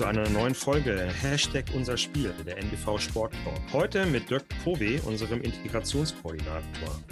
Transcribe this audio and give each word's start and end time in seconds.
Zu 0.00 0.06
einer 0.06 0.26
neuen 0.30 0.54
Folge 0.54 1.12
Hashtag 1.20 1.66
unser 1.74 1.94
Spiel, 1.94 2.32
der 2.46 2.56
NBV 2.56 2.98
Sport 2.98 3.34
Talk. 3.44 3.60
Heute 3.70 4.06
mit 4.06 4.30
Dirk 4.30 4.46
Pove, 4.64 4.98
unserem 5.04 5.42
Integrationskoordinator. 5.42 7.02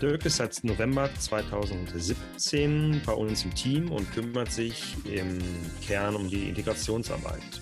Dirk 0.00 0.24
ist 0.24 0.38
seit 0.38 0.64
November 0.64 1.10
2017 1.18 3.02
bei 3.04 3.12
uns 3.12 3.44
im 3.44 3.54
Team 3.54 3.92
und 3.92 4.10
kümmert 4.14 4.50
sich 4.50 4.96
im 5.04 5.38
Kern 5.86 6.16
um 6.16 6.30
die 6.30 6.48
Integrationsarbeit. 6.48 7.60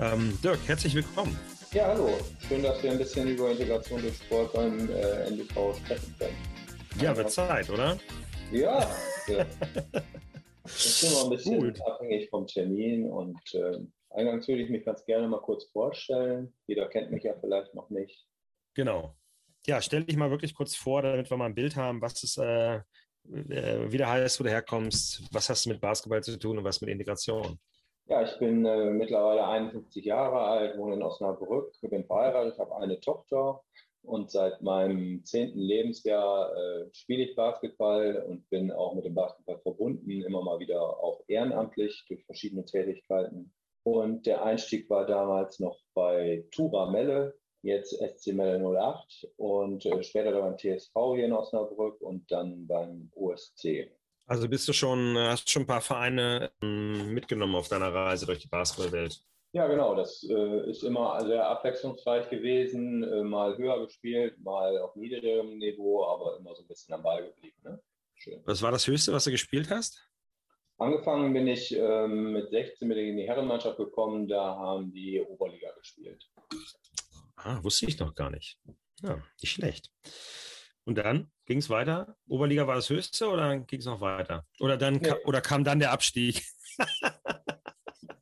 Ähm, 0.00 0.38
Dirk, 0.42 0.60
herzlich 0.66 0.94
willkommen. 0.94 1.38
Ja, 1.74 1.88
hallo. 1.88 2.18
Schön, 2.48 2.62
dass 2.62 2.82
wir 2.82 2.92
ein 2.92 2.98
bisschen 2.98 3.28
über 3.28 3.50
Integration 3.50 4.00
durch 4.00 4.16
Sport 4.16 4.54
beim 4.54 4.88
äh, 4.88 5.28
NBV 5.28 5.76
sprechen 5.76 6.14
können. 6.18 6.36
Ja, 7.02 7.14
wird 7.14 7.30
Zeit, 7.30 7.68
oder? 7.68 7.98
Ja. 8.50 8.90
ja. 9.28 9.44
Das 10.62 10.86
ist 10.86 11.02
immer 11.04 11.24
ein 11.24 11.30
bisschen 11.30 11.60
Gut. 11.60 11.80
abhängig 11.86 12.28
vom 12.30 12.46
Termin 12.46 13.10
und 13.10 13.40
äh, 13.54 13.78
eingangs 14.10 14.48
würde 14.48 14.62
ich 14.62 14.70
mich 14.70 14.84
ganz 14.84 15.04
gerne 15.04 15.28
mal 15.28 15.40
kurz 15.40 15.64
vorstellen. 15.70 16.54
Jeder 16.66 16.88
kennt 16.88 17.10
mich 17.10 17.24
ja 17.24 17.34
vielleicht 17.40 17.74
noch 17.74 17.90
nicht. 17.90 18.26
Genau. 18.74 19.14
Ja, 19.66 19.80
stell 19.82 20.04
dich 20.04 20.16
mal 20.16 20.30
wirklich 20.30 20.54
kurz 20.54 20.74
vor, 20.74 21.02
damit 21.02 21.30
wir 21.30 21.36
mal 21.36 21.46
ein 21.46 21.54
Bild 21.54 21.76
haben, 21.76 22.00
was 22.00 22.22
es 22.22 22.38
äh, 22.38 22.80
äh, 23.28 23.90
wie 23.90 23.98
der 23.98 24.10
heißt, 24.10 24.40
wo 24.40 24.44
du 24.44 24.50
herkommst, 24.50 25.22
was 25.32 25.48
hast 25.48 25.66
du 25.66 25.70
mit 25.70 25.80
Basketball 25.80 26.22
zu 26.22 26.38
tun 26.38 26.58
und 26.58 26.64
was 26.64 26.80
mit 26.80 26.90
Integration? 26.90 27.58
Ja, 28.06 28.22
ich 28.22 28.36
bin 28.38 28.64
äh, 28.64 28.90
mittlerweile 28.90 29.46
51 29.46 30.04
Jahre 30.04 30.40
alt, 30.40 30.76
wohne 30.78 30.94
in 30.94 31.02
Osnabrück, 31.02 31.72
bin 31.82 32.04
verheiratet, 32.04 32.58
habe 32.58 32.76
eine 32.76 32.98
Tochter 32.98 33.62
und 34.02 34.30
seit 34.30 34.62
meinem 34.62 35.24
zehnten 35.24 35.58
Lebensjahr 35.58 36.54
äh, 36.56 36.88
spiele 36.92 37.24
ich 37.24 37.36
Basketball 37.36 38.24
und 38.28 38.48
bin 38.50 38.70
auch 38.72 38.94
mit 38.94 39.04
dem 39.04 39.14
Basketball 39.14 39.58
verbunden, 39.60 40.22
immer 40.22 40.42
mal 40.42 40.58
wieder 40.58 40.80
auch 40.80 41.22
ehrenamtlich 41.28 42.04
durch 42.08 42.24
verschiedene 42.24 42.64
Tätigkeiten. 42.64 43.52
Und 43.82 44.26
der 44.26 44.44
Einstieg 44.44 44.88
war 44.90 45.06
damals 45.06 45.58
noch 45.58 45.78
bei 45.94 46.44
Tura 46.50 46.90
Melle, 46.90 47.34
jetzt 47.62 47.92
SC 47.92 48.32
Melle 48.32 48.58
08 48.58 49.28
und 49.36 49.84
äh, 49.86 50.02
später 50.02 50.32
dann 50.32 50.42
beim 50.42 50.58
TSV 50.58 50.92
hier 51.14 51.26
in 51.26 51.32
Osnabrück 51.32 52.00
und 52.00 52.30
dann 52.30 52.66
beim 52.66 53.10
OSC. 53.14 53.90
Also 54.26 54.48
bist 54.48 54.68
du 54.68 54.72
schon, 54.72 55.16
hast 55.18 55.50
schon 55.50 55.62
ein 55.62 55.66
paar 55.66 55.80
Vereine 55.80 56.52
ähm, 56.62 57.12
mitgenommen 57.12 57.56
auf 57.56 57.68
deiner 57.68 57.92
Reise 57.92 58.26
durch 58.26 58.38
die 58.38 58.48
Basketballwelt? 58.48 59.20
Ja, 59.52 59.66
genau. 59.66 59.94
Das 59.94 60.22
äh, 60.28 60.70
ist 60.70 60.84
immer 60.84 61.24
sehr 61.24 61.48
abwechslungsreich 61.48 62.30
gewesen. 62.30 63.02
Äh, 63.02 63.24
mal 63.24 63.56
höher 63.56 63.84
gespielt, 63.84 64.38
mal 64.40 64.78
auf 64.78 64.94
niedrigerem 64.94 65.58
Niveau, 65.58 66.04
aber 66.04 66.36
immer 66.38 66.54
so 66.54 66.62
ein 66.62 66.68
bisschen 66.68 66.94
am 66.94 67.02
Ball 67.02 67.24
geblieben. 67.24 67.56
Ne? 67.64 67.82
Schön. 68.14 68.40
Was 68.44 68.62
war 68.62 68.70
das 68.70 68.86
Höchste, 68.86 69.12
was 69.12 69.24
du 69.24 69.30
gespielt 69.30 69.70
hast? 69.70 70.06
Angefangen 70.78 71.34
bin 71.34 71.46
ich 71.46 71.74
ähm, 71.76 72.32
mit 72.32 72.50
16 72.50 72.86
mit 72.86 72.96
in 72.96 73.16
die 73.16 73.26
Herrenmannschaft 73.26 73.76
gekommen. 73.76 74.28
Da 74.28 74.56
haben 74.56 74.92
die 74.92 75.20
Oberliga 75.20 75.70
gespielt. 75.72 76.24
Ah, 77.36 77.62
wusste 77.62 77.86
ich 77.86 77.98
noch 77.98 78.14
gar 78.14 78.30
nicht. 78.30 78.58
Ja, 79.02 79.22
nicht 79.42 79.52
schlecht. 79.52 79.90
Und 80.84 80.96
dann 80.96 81.30
ging 81.46 81.58
es 81.58 81.68
weiter? 81.68 82.16
Oberliga 82.28 82.66
war 82.66 82.76
das 82.76 82.88
Höchste 82.88 83.28
oder 83.28 83.58
ging 83.58 83.80
es 83.80 83.86
noch 83.86 84.00
weiter? 84.00 84.46
Oder, 84.60 84.76
dann 84.76 84.96
nee. 84.96 85.12
oder 85.24 85.40
kam 85.40 85.64
dann 85.64 85.80
der 85.80 85.92
Abstieg? 85.92 86.42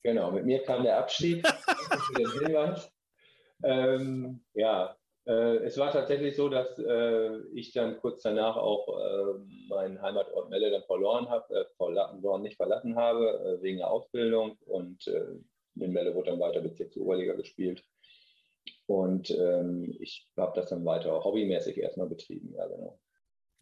Genau, 0.09 0.31
mit 0.31 0.47
mir 0.47 0.62
kam 0.62 0.84
der 0.84 0.97
Abschied. 0.97 1.47
für 1.47 2.14
den 2.14 2.31
Hinweis. 2.31 2.91
Ähm, 3.62 4.42
ja, 4.55 4.97
äh, 5.27 5.56
es 5.59 5.77
war 5.77 5.92
tatsächlich 5.92 6.34
so, 6.34 6.48
dass 6.48 6.79
äh, 6.79 7.36
ich 7.52 7.74
dann 7.74 8.01
kurz 8.01 8.23
danach 8.23 8.57
auch 8.57 8.89
äh, 8.89 9.35
meinen 9.69 10.01
Heimatort 10.01 10.48
Melle 10.48 10.70
dann 10.70 10.85
verloren 10.85 11.29
habe, 11.29 11.55
äh, 11.55 11.64
verlassen, 11.77 12.23
nicht 12.41 12.57
verlassen 12.57 12.96
habe, 12.96 13.58
äh, 13.58 13.63
wegen 13.63 13.79
der 13.79 13.91
Ausbildung. 13.91 14.57
Und 14.64 15.07
äh, 15.08 15.27
in 15.74 15.92
Melle 15.92 16.14
wurde 16.14 16.30
dann 16.30 16.40
weiter 16.40 16.63
Bezirks 16.63 16.96
Oberliga 16.96 17.35
gespielt. 17.35 17.85
Und 18.86 19.30
ähm, 19.30 19.95
ich 20.01 20.27
habe 20.39 20.58
das 20.58 20.70
dann 20.70 20.86
weiter 20.86 21.23
hobbymäßig 21.23 21.77
erstmal 21.77 22.08
betrieben, 22.08 22.55
ja, 22.55 22.67
genau. 22.67 22.98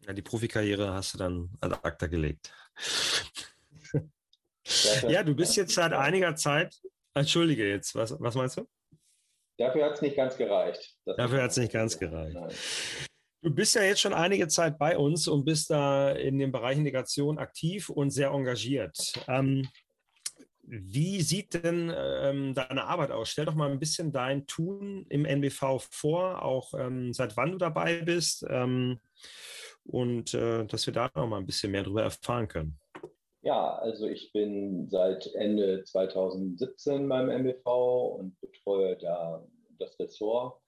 Ja, 0.05 0.13
die 0.13 0.21
Profikarriere 0.21 0.93
hast 0.93 1.13
du 1.13 1.17
dann 1.17 1.49
ad 1.59 1.75
acta 1.83 2.07
gelegt. 2.07 2.53
Ja, 5.07 5.23
du 5.23 5.35
bist 5.35 5.55
jetzt 5.55 5.73
seit 5.73 5.93
einiger 5.93 6.35
Zeit, 6.35 6.75
entschuldige 7.13 7.67
jetzt, 7.69 7.95
was, 7.95 8.15
was 8.19 8.35
meinst 8.35 8.57
du? 8.57 8.67
Dafür 9.57 9.85
hat 9.85 9.93
es 9.93 10.01
nicht 10.01 10.15
ganz 10.15 10.37
gereicht. 10.37 10.95
Das 11.05 11.17
Dafür 11.17 11.41
hat 11.41 11.51
es 11.51 11.57
nicht 11.57 11.73
ganz 11.73 11.97
gereicht. 11.97 12.35
Nein. 12.35 12.53
Du 13.41 13.53
bist 13.53 13.75
ja 13.75 13.83
jetzt 13.83 14.01
schon 14.01 14.13
einige 14.13 14.47
Zeit 14.47 14.77
bei 14.77 14.97
uns 14.97 15.27
und 15.27 15.45
bist 15.45 15.69
da 15.69 16.11
in 16.11 16.37
dem 16.37 16.51
Bereich 16.51 16.77
Integration 16.77 17.37
aktiv 17.37 17.89
und 17.89 18.09
sehr 18.09 18.29
engagiert. 18.29 19.13
Ähm, 19.27 19.67
wie 20.63 21.21
sieht 21.21 21.53
denn 21.53 21.93
ähm, 21.95 22.53
deine 22.53 22.83
Arbeit 22.85 23.11
aus? 23.11 23.29
Stell 23.29 23.45
doch 23.45 23.55
mal 23.55 23.71
ein 23.71 23.79
bisschen 23.79 24.11
dein 24.11 24.45
Tun 24.47 25.05
im 25.09 25.23
NBV 25.23 25.81
vor, 25.89 26.43
auch 26.43 26.73
ähm, 26.73 27.13
seit 27.13 27.37
wann 27.37 27.53
du 27.53 27.57
dabei 27.57 28.01
bist 28.01 28.45
ähm, 28.49 28.99
und 29.85 30.33
äh, 30.33 30.65
dass 30.65 30.85
wir 30.85 30.93
da 30.93 31.09
noch 31.15 31.27
mal 31.27 31.37
ein 31.37 31.45
bisschen 31.45 31.71
mehr 31.71 31.83
darüber 31.83 32.03
erfahren 32.03 32.49
können. 32.49 32.77
Ja, 33.47 33.77
also 33.77 34.07
ich 34.07 34.33
bin 34.33 34.89
seit 34.89 35.33
Ende 35.33 35.81
2017 35.85 37.07
beim 37.07 37.29
MBV 37.29 38.17
und 38.19 38.37
betreue 38.41 38.97
da 38.97 39.41
das 39.79 39.97
Ressort. 39.97 40.59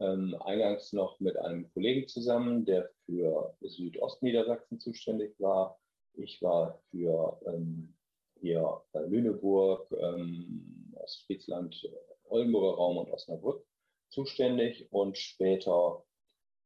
Ähm, 0.00 0.34
eingangs 0.40 0.92
noch 0.92 1.20
mit 1.20 1.36
einem 1.36 1.72
Kollegen 1.72 2.08
zusammen, 2.08 2.64
der 2.64 2.90
für 3.06 3.56
Südostniedersachsen 3.60 4.80
zuständig 4.80 5.38
war. 5.38 5.78
Ich 6.14 6.42
war 6.42 6.82
für 6.90 7.40
ähm, 7.46 7.94
hier 8.40 8.82
Lüneburg, 8.94 9.86
ähm, 9.92 10.92
Ostfriesland, 10.96 11.88
Oldenburger 12.24 12.76
Raum 12.76 12.96
und 12.96 13.12
Osnabrück 13.12 13.64
zuständig 14.08 14.88
und 14.90 15.16
später 15.16 16.02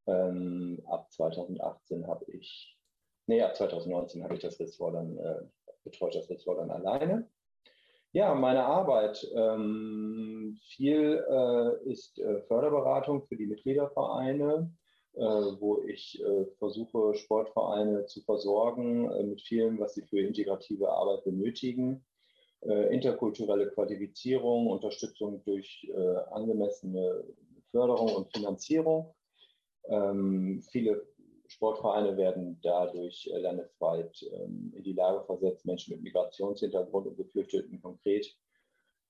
ähm, 0.06 0.80
ab 0.86 1.12
2018 1.12 2.06
habe 2.06 2.24
ich 2.32 2.78
nee, 3.28 3.42
ab 3.42 3.54
2019 3.54 4.24
habe 4.24 4.34
ich 4.34 4.40
das 4.40 4.58
Ressort 4.58 4.94
dann, 4.94 5.16
äh, 5.18 5.42
betreut 5.84 6.14
das 6.14 6.28
Ressort 6.28 6.58
dann 6.58 6.70
alleine. 6.70 7.28
Ja, 8.12 8.34
meine 8.34 8.64
Arbeit. 8.64 9.26
Ähm, 9.34 10.58
viel 10.62 11.24
äh, 11.28 11.90
ist 11.90 12.18
äh, 12.18 12.40
Förderberatung 12.42 13.22
für 13.26 13.36
die 13.36 13.46
Mitgliedervereine, 13.46 14.72
äh, 15.14 15.20
wo 15.20 15.82
ich 15.86 16.22
äh, 16.24 16.46
versuche, 16.58 17.14
Sportvereine 17.14 18.06
zu 18.06 18.22
versorgen 18.22 19.10
äh, 19.10 19.22
mit 19.24 19.42
vielem, 19.42 19.78
was 19.78 19.94
sie 19.94 20.02
für 20.02 20.20
integrative 20.20 20.90
Arbeit 20.90 21.24
benötigen. 21.24 22.04
interkulturelle 22.90 23.70
Qualifizierung, 23.70 24.66
Unterstützung 24.66 25.44
durch 25.44 25.88
angemessene 26.32 27.22
Förderung 27.70 28.16
und 28.16 28.32
Finanzierung. 28.36 29.14
Ähm, 29.88 30.60
viele 30.72 31.06
Sportvereine 31.58 32.16
werden 32.16 32.60
dadurch 32.62 33.28
äh, 33.32 33.38
landesweit 33.38 34.24
ähm, 34.32 34.72
in 34.76 34.84
die 34.84 34.92
Lage 34.92 35.24
versetzt, 35.24 35.66
Menschen 35.66 35.94
mit 35.94 36.04
Migrationshintergrund 36.04 37.08
und 37.08 37.16
Geflüchteten 37.16 37.82
konkret 37.82 38.32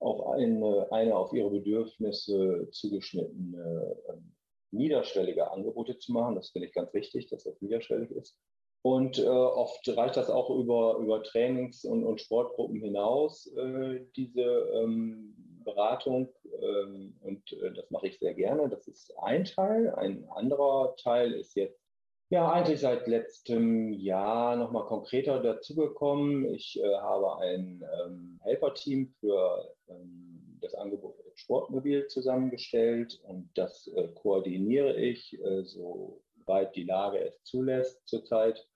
auf 0.00 0.26
eine, 0.28 0.90
eine 0.90 1.14
auf 1.14 1.34
ihre 1.34 1.50
Bedürfnisse 1.50 2.68
zugeschnittene 2.70 3.96
ähm, 4.08 4.34
niederschwellige 4.70 5.50
Angebote 5.50 5.98
zu 5.98 6.12
machen. 6.12 6.36
Das 6.36 6.50
finde 6.50 6.68
ich 6.68 6.74
ganz 6.74 6.94
wichtig, 6.94 7.28
dass 7.28 7.44
das 7.44 7.60
niederschwellig 7.60 8.10
ist. 8.12 8.38
Und 8.80 9.18
äh, 9.18 9.28
oft 9.28 9.86
reicht 9.88 10.16
das 10.16 10.30
auch 10.30 10.48
über, 10.48 10.96
über 10.98 11.22
Trainings- 11.22 11.84
und, 11.84 12.04
und 12.04 12.20
Sportgruppen 12.20 12.80
hinaus, 12.80 13.46
äh, 13.56 14.06
diese 14.16 14.70
ähm, 14.72 15.34
Beratung. 15.64 16.32
Ähm, 16.62 17.14
und 17.20 17.52
äh, 17.52 17.72
das 17.74 17.90
mache 17.90 18.06
ich 18.06 18.18
sehr 18.18 18.32
gerne. 18.32 18.70
Das 18.70 18.88
ist 18.88 19.12
ein 19.18 19.44
Teil. 19.44 19.90
Ein 19.96 20.26
anderer 20.30 20.96
Teil 20.96 21.32
ist 21.32 21.54
jetzt 21.54 21.87
ja, 22.30 22.52
eigentlich 22.52 22.80
seit 22.80 23.06
letztem 23.06 23.92
Jahr 23.92 24.56
nochmal 24.56 24.86
konkreter 24.86 25.40
dazugekommen. 25.40 26.44
Ich 26.54 26.78
äh, 26.78 26.94
habe 26.96 27.38
ein 27.38 27.82
ähm, 28.04 28.40
Helferteam 28.42 29.08
für 29.20 29.74
ähm, 29.88 30.58
das 30.60 30.74
Angebot 30.74 31.16
Sportmobil 31.34 32.08
zusammengestellt 32.08 33.20
und 33.22 33.48
das 33.54 33.86
äh, 33.94 34.08
koordiniere 34.14 34.96
ich, 34.96 35.40
äh, 35.40 35.62
soweit 35.64 36.74
die 36.74 36.84
Lage 36.84 37.20
es 37.20 37.42
zulässt 37.44 38.06
zurzeit, 38.06 38.66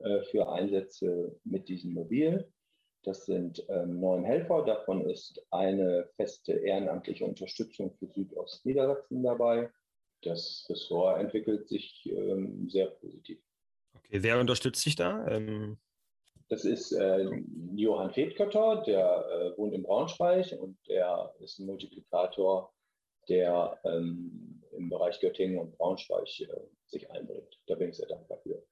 äh, 0.00 0.22
für 0.22 0.50
Einsätze 0.50 1.38
mit 1.44 1.68
diesem 1.68 1.94
Mobil. 1.94 2.52
Das 3.02 3.24
sind 3.24 3.64
ähm, 3.68 4.00
neun 4.00 4.24
Helfer, 4.24 4.64
davon 4.64 5.08
ist 5.08 5.42
eine 5.50 6.08
feste 6.16 6.52
ehrenamtliche 6.52 7.24
Unterstützung 7.24 7.94
für 7.94 8.08
Südostniedersachsen 8.08 9.22
dabei 9.22 9.70
das 10.22 10.66
Ressort 10.68 11.20
entwickelt 11.20 11.68
sich 11.68 12.06
ähm, 12.06 12.68
sehr 12.68 12.86
positiv. 12.86 13.38
Okay, 13.94 14.22
wer 14.22 14.40
unterstützt 14.40 14.82
sich 14.82 14.96
da? 14.96 15.26
Ähm 15.28 15.78
das 16.48 16.64
ist 16.64 16.92
äh, 16.92 17.28
Johann 17.76 18.12
Fedkötter, 18.12 18.82
der 18.84 19.24
äh, 19.30 19.56
wohnt 19.56 19.72
in 19.72 19.84
Braunschweig 19.84 20.52
und 20.60 20.76
der 20.88 21.32
ist 21.38 21.60
ein 21.60 21.66
Multiplikator 21.66 22.74
der 23.28 23.78
ähm, 23.84 24.62
im 24.72 24.88
Bereich 24.88 25.20
Göttingen 25.20 25.58
und 25.58 25.76
Braunschweig 25.76 26.28
äh, 26.40 26.48
sich 26.86 27.10
einbringt. 27.10 27.60
Da 27.66 27.76
bin 27.76 27.90
ich 27.90 27.96
sehr 27.96 28.08
dankbar 28.08 28.38
für. 28.42 28.62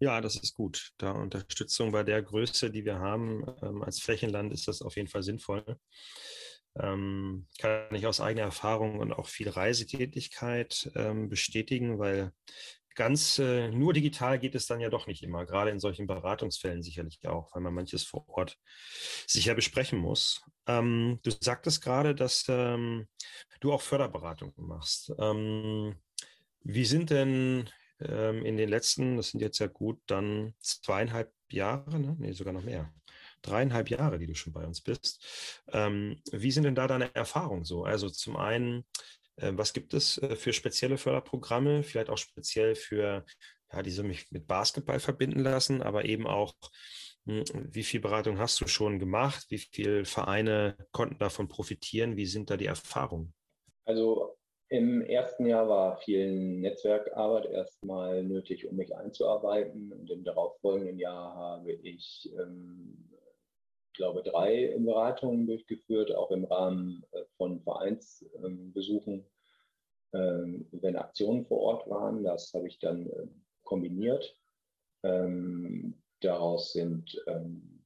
Ja, 0.00 0.20
das 0.20 0.34
ist 0.36 0.56
gut. 0.56 0.92
Da 0.98 1.12
Unterstützung 1.12 1.92
bei 1.92 2.02
der 2.02 2.20
Größe, 2.22 2.70
die 2.70 2.84
wir 2.84 2.98
haben 2.98 3.46
ähm, 3.62 3.82
als 3.82 4.00
Flächenland, 4.00 4.52
ist 4.52 4.66
das 4.66 4.82
auf 4.82 4.96
jeden 4.96 5.08
Fall 5.08 5.22
sinnvoll. 5.22 5.64
Ähm, 6.78 7.46
kann 7.58 7.94
ich 7.94 8.06
aus 8.06 8.20
eigener 8.20 8.44
Erfahrung 8.44 8.98
und 8.98 9.12
auch 9.12 9.28
viel 9.28 9.48
Reisetätigkeit 9.48 10.90
ähm, 10.94 11.28
bestätigen, 11.28 11.98
weil 11.98 12.32
ganz 12.94 13.38
äh, 13.38 13.68
nur 13.68 13.92
digital 13.92 14.38
geht 14.38 14.54
es 14.54 14.66
dann 14.66 14.80
ja 14.80 14.88
doch 14.88 15.06
nicht 15.06 15.22
immer, 15.22 15.46
gerade 15.46 15.70
in 15.70 15.80
solchen 15.80 16.06
Beratungsfällen 16.06 16.82
sicherlich 16.82 17.26
auch, 17.26 17.54
weil 17.54 17.62
man 17.62 17.74
manches 17.74 18.04
vor 18.04 18.28
Ort 18.28 18.58
sicher 19.26 19.54
besprechen 19.54 19.98
muss. 19.98 20.42
Ähm, 20.66 21.18
du 21.22 21.30
sagtest 21.30 21.82
gerade, 21.82 22.14
dass 22.14 22.44
ähm, 22.48 23.08
du 23.60 23.72
auch 23.72 23.82
Förderberatungen 23.82 24.54
machst. 24.56 25.12
Ähm, 25.18 25.96
wie 26.64 26.84
sind 26.84 27.10
denn 27.10 27.68
ähm, 28.00 28.44
in 28.44 28.56
den 28.56 28.68
letzten, 28.68 29.16
das 29.16 29.30
sind 29.30 29.40
jetzt 29.40 29.58
ja 29.58 29.66
gut 29.66 30.00
dann 30.06 30.54
zweieinhalb 30.60 31.32
Jahre, 31.50 31.98
ne? 31.98 32.16
nee, 32.18 32.32
sogar 32.32 32.52
noch 32.52 32.62
mehr, 32.62 32.92
dreieinhalb 33.42 33.90
Jahre, 33.90 34.18
die 34.18 34.26
du 34.26 34.34
schon 34.34 34.52
bei 34.52 34.64
uns 34.64 34.80
bist. 34.80 35.62
Ähm, 35.72 36.20
wie 36.30 36.50
sind 36.50 36.64
denn 36.64 36.74
da 36.74 36.86
deine 36.86 37.14
Erfahrungen 37.14 37.64
so? 37.64 37.84
Also 37.84 38.08
zum 38.08 38.36
einen, 38.36 38.84
äh, 39.36 39.52
was 39.54 39.72
gibt 39.72 39.94
es 39.94 40.18
äh, 40.18 40.36
für 40.36 40.52
spezielle 40.52 40.98
Förderprogramme, 40.98 41.82
vielleicht 41.82 42.10
auch 42.10 42.18
speziell 42.18 42.74
für, 42.74 43.24
ja, 43.72 43.82
die 43.82 43.90
so 43.90 44.02
mich 44.02 44.30
mit 44.30 44.46
Basketball 44.46 45.00
verbinden 45.00 45.40
lassen, 45.40 45.82
aber 45.82 46.04
eben 46.04 46.26
auch, 46.26 46.54
hm, 47.26 47.44
wie 47.70 47.84
viel 47.84 48.00
Beratung 48.00 48.38
hast 48.38 48.60
du 48.60 48.66
schon 48.66 48.98
gemacht? 48.98 49.46
Wie 49.48 49.58
viele 49.58 50.04
Vereine 50.04 50.76
konnten 50.90 51.18
davon 51.18 51.48
profitieren? 51.48 52.16
Wie 52.16 52.26
sind 52.26 52.50
da 52.50 52.56
die 52.56 52.66
Erfahrungen? 52.66 53.32
Also 53.84 54.36
im 54.72 55.02
ersten 55.02 55.44
Jahr 55.44 55.68
war 55.68 55.98
viel 55.98 56.32
Netzwerkarbeit 56.32 57.44
erstmal 57.44 58.22
nötig, 58.22 58.66
um 58.66 58.76
mich 58.76 58.96
einzuarbeiten. 58.96 59.92
Und 59.92 60.10
im 60.10 60.24
darauffolgenden 60.24 60.98
Jahr 60.98 61.34
habe 61.34 61.72
ich, 61.72 62.32
ähm, 62.40 63.10
glaube 63.94 64.22
drei 64.22 64.74
Beratungen 64.78 65.46
durchgeführt, 65.46 66.14
auch 66.14 66.30
im 66.30 66.44
Rahmen 66.44 67.04
äh, 67.12 67.24
von 67.36 67.60
Vereinsbesuchen, 67.62 69.24
ähm, 70.12 70.68
wenn 70.72 70.96
Aktionen 70.96 71.46
vor 71.46 71.60
Ort 71.60 71.88
waren. 71.88 72.24
Das 72.24 72.52
habe 72.54 72.68
ich 72.68 72.78
dann 72.78 73.06
äh, 73.06 73.26
kombiniert. 73.64 74.36
Ähm, 75.02 76.02
daraus 76.20 76.72
sind 76.72 77.20
ähm, 77.26 77.84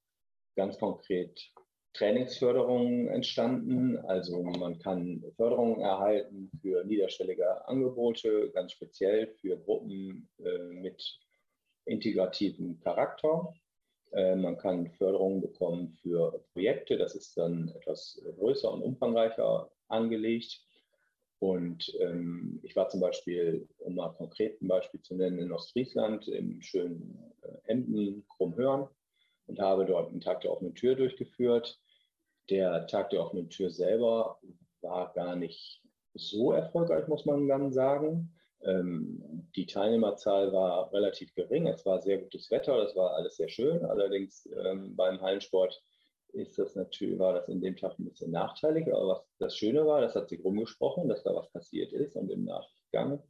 ganz 0.56 0.78
konkret 0.78 1.52
Trainingsförderungen 1.94 3.08
entstanden. 3.08 3.96
Also 3.98 4.42
man 4.42 4.78
kann 4.78 5.24
Förderungen 5.36 5.80
erhalten 5.80 6.50
für 6.60 6.84
niederschwellige 6.84 7.66
Angebote, 7.66 8.50
ganz 8.52 8.72
speziell 8.72 9.28
für 9.40 9.56
Gruppen 9.56 10.28
äh, 10.38 10.58
mit 10.58 11.02
integrativem 11.86 12.80
Charakter. 12.80 13.54
Äh, 14.12 14.36
man 14.36 14.56
kann 14.56 14.90
Förderungen 14.92 15.40
bekommen 15.40 15.96
für 16.02 16.44
Projekte, 16.52 16.96
das 16.96 17.14
ist 17.14 17.36
dann 17.36 17.68
etwas 17.76 18.20
größer 18.38 18.72
und 18.72 18.82
umfangreicher 18.82 19.70
angelegt. 19.88 20.62
Und 21.38 21.94
ähm, 22.00 22.60
ich 22.62 22.74
war 22.76 22.88
zum 22.88 23.00
Beispiel, 23.00 23.68
um 23.78 23.96
mal 23.96 24.08
konkret 24.14 24.60
ein 24.62 24.68
Beispiel 24.68 25.02
zu 25.02 25.14
nennen, 25.14 25.38
in 25.38 25.52
Ostfriesland 25.52 26.28
im 26.28 26.62
schönen 26.62 27.18
äh, 27.42 27.70
Emden, 27.70 28.26
Krummhörn 28.28 28.88
und 29.46 29.58
habe 29.60 29.84
dort 29.84 30.10
einen 30.10 30.22
Tag 30.22 30.40
der 30.40 30.52
offenen 30.52 30.74
Tür 30.74 30.94
durchgeführt. 30.94 31.78
Der 32.48 32.86
Tag 32.86 33.10
der 33.10 33.20
offenen 33.20 33.50
Tür 33.50 33.70
selber 33.70 34.40
war 34.80 35.12
gar 35.12 35.36
nicht 35.36 35.82
so 36.14 36.52
erfolgreich, 36.52 37.06
muss 37.08 37.26
man 37.26 37.46
dann 37.48 37.72
sagen. 37.72 38.32
Ähm, 38.62 39.48
die 39.54 39.66
Teilnehmerzahl 39.66 40.52
war 40.52 40.92
relativ 40.92 41.34
gering. 41.34 41.68
Es 41.68 41.84
war 41.86 42.00
sehr 42.00 42.18
gutes 42.18 42.50
Wetter, 42.50 42.78
das 42.78 42.96
war 42.96 43.14
alles 43.14 43.36
sehr 43.36 43.48
schön. 43.48 43.84
Allerdings 43.84 44.48
ähm, 44.64 44.96
beim 44.96 45.20
Hallensport 45.20 45.82
ist 46.32 46.58
das 46.58 46.74
natürlich, 46.74 47.18
war 47.18 47.34
das 47.34 47.48
in 47.48 47.60
dem 47.60 47.76
Tag 47.76 47.98
ein 47.98 48.04
bisschen 48.04 48.30
nachteilig. 48.30 48.86
Aber 48.92 49.08
was 49.08 49.26
das 49.38 49.56
Schöne 49.56 49.86
war, 49.86 50.00
das 50.00 50.14
hat 50.14 50.28
sich 50.28 50.44
rumgesprochen, 50.44 51.08
dass 51.08 51.22
da 51.22 51.34
was 51.34 51.50
passiert 51.52 51.92
ist. 51.92 52.16
Und 52.16 52.30
im 52.30 52.44
Nachgang 52.44 53.22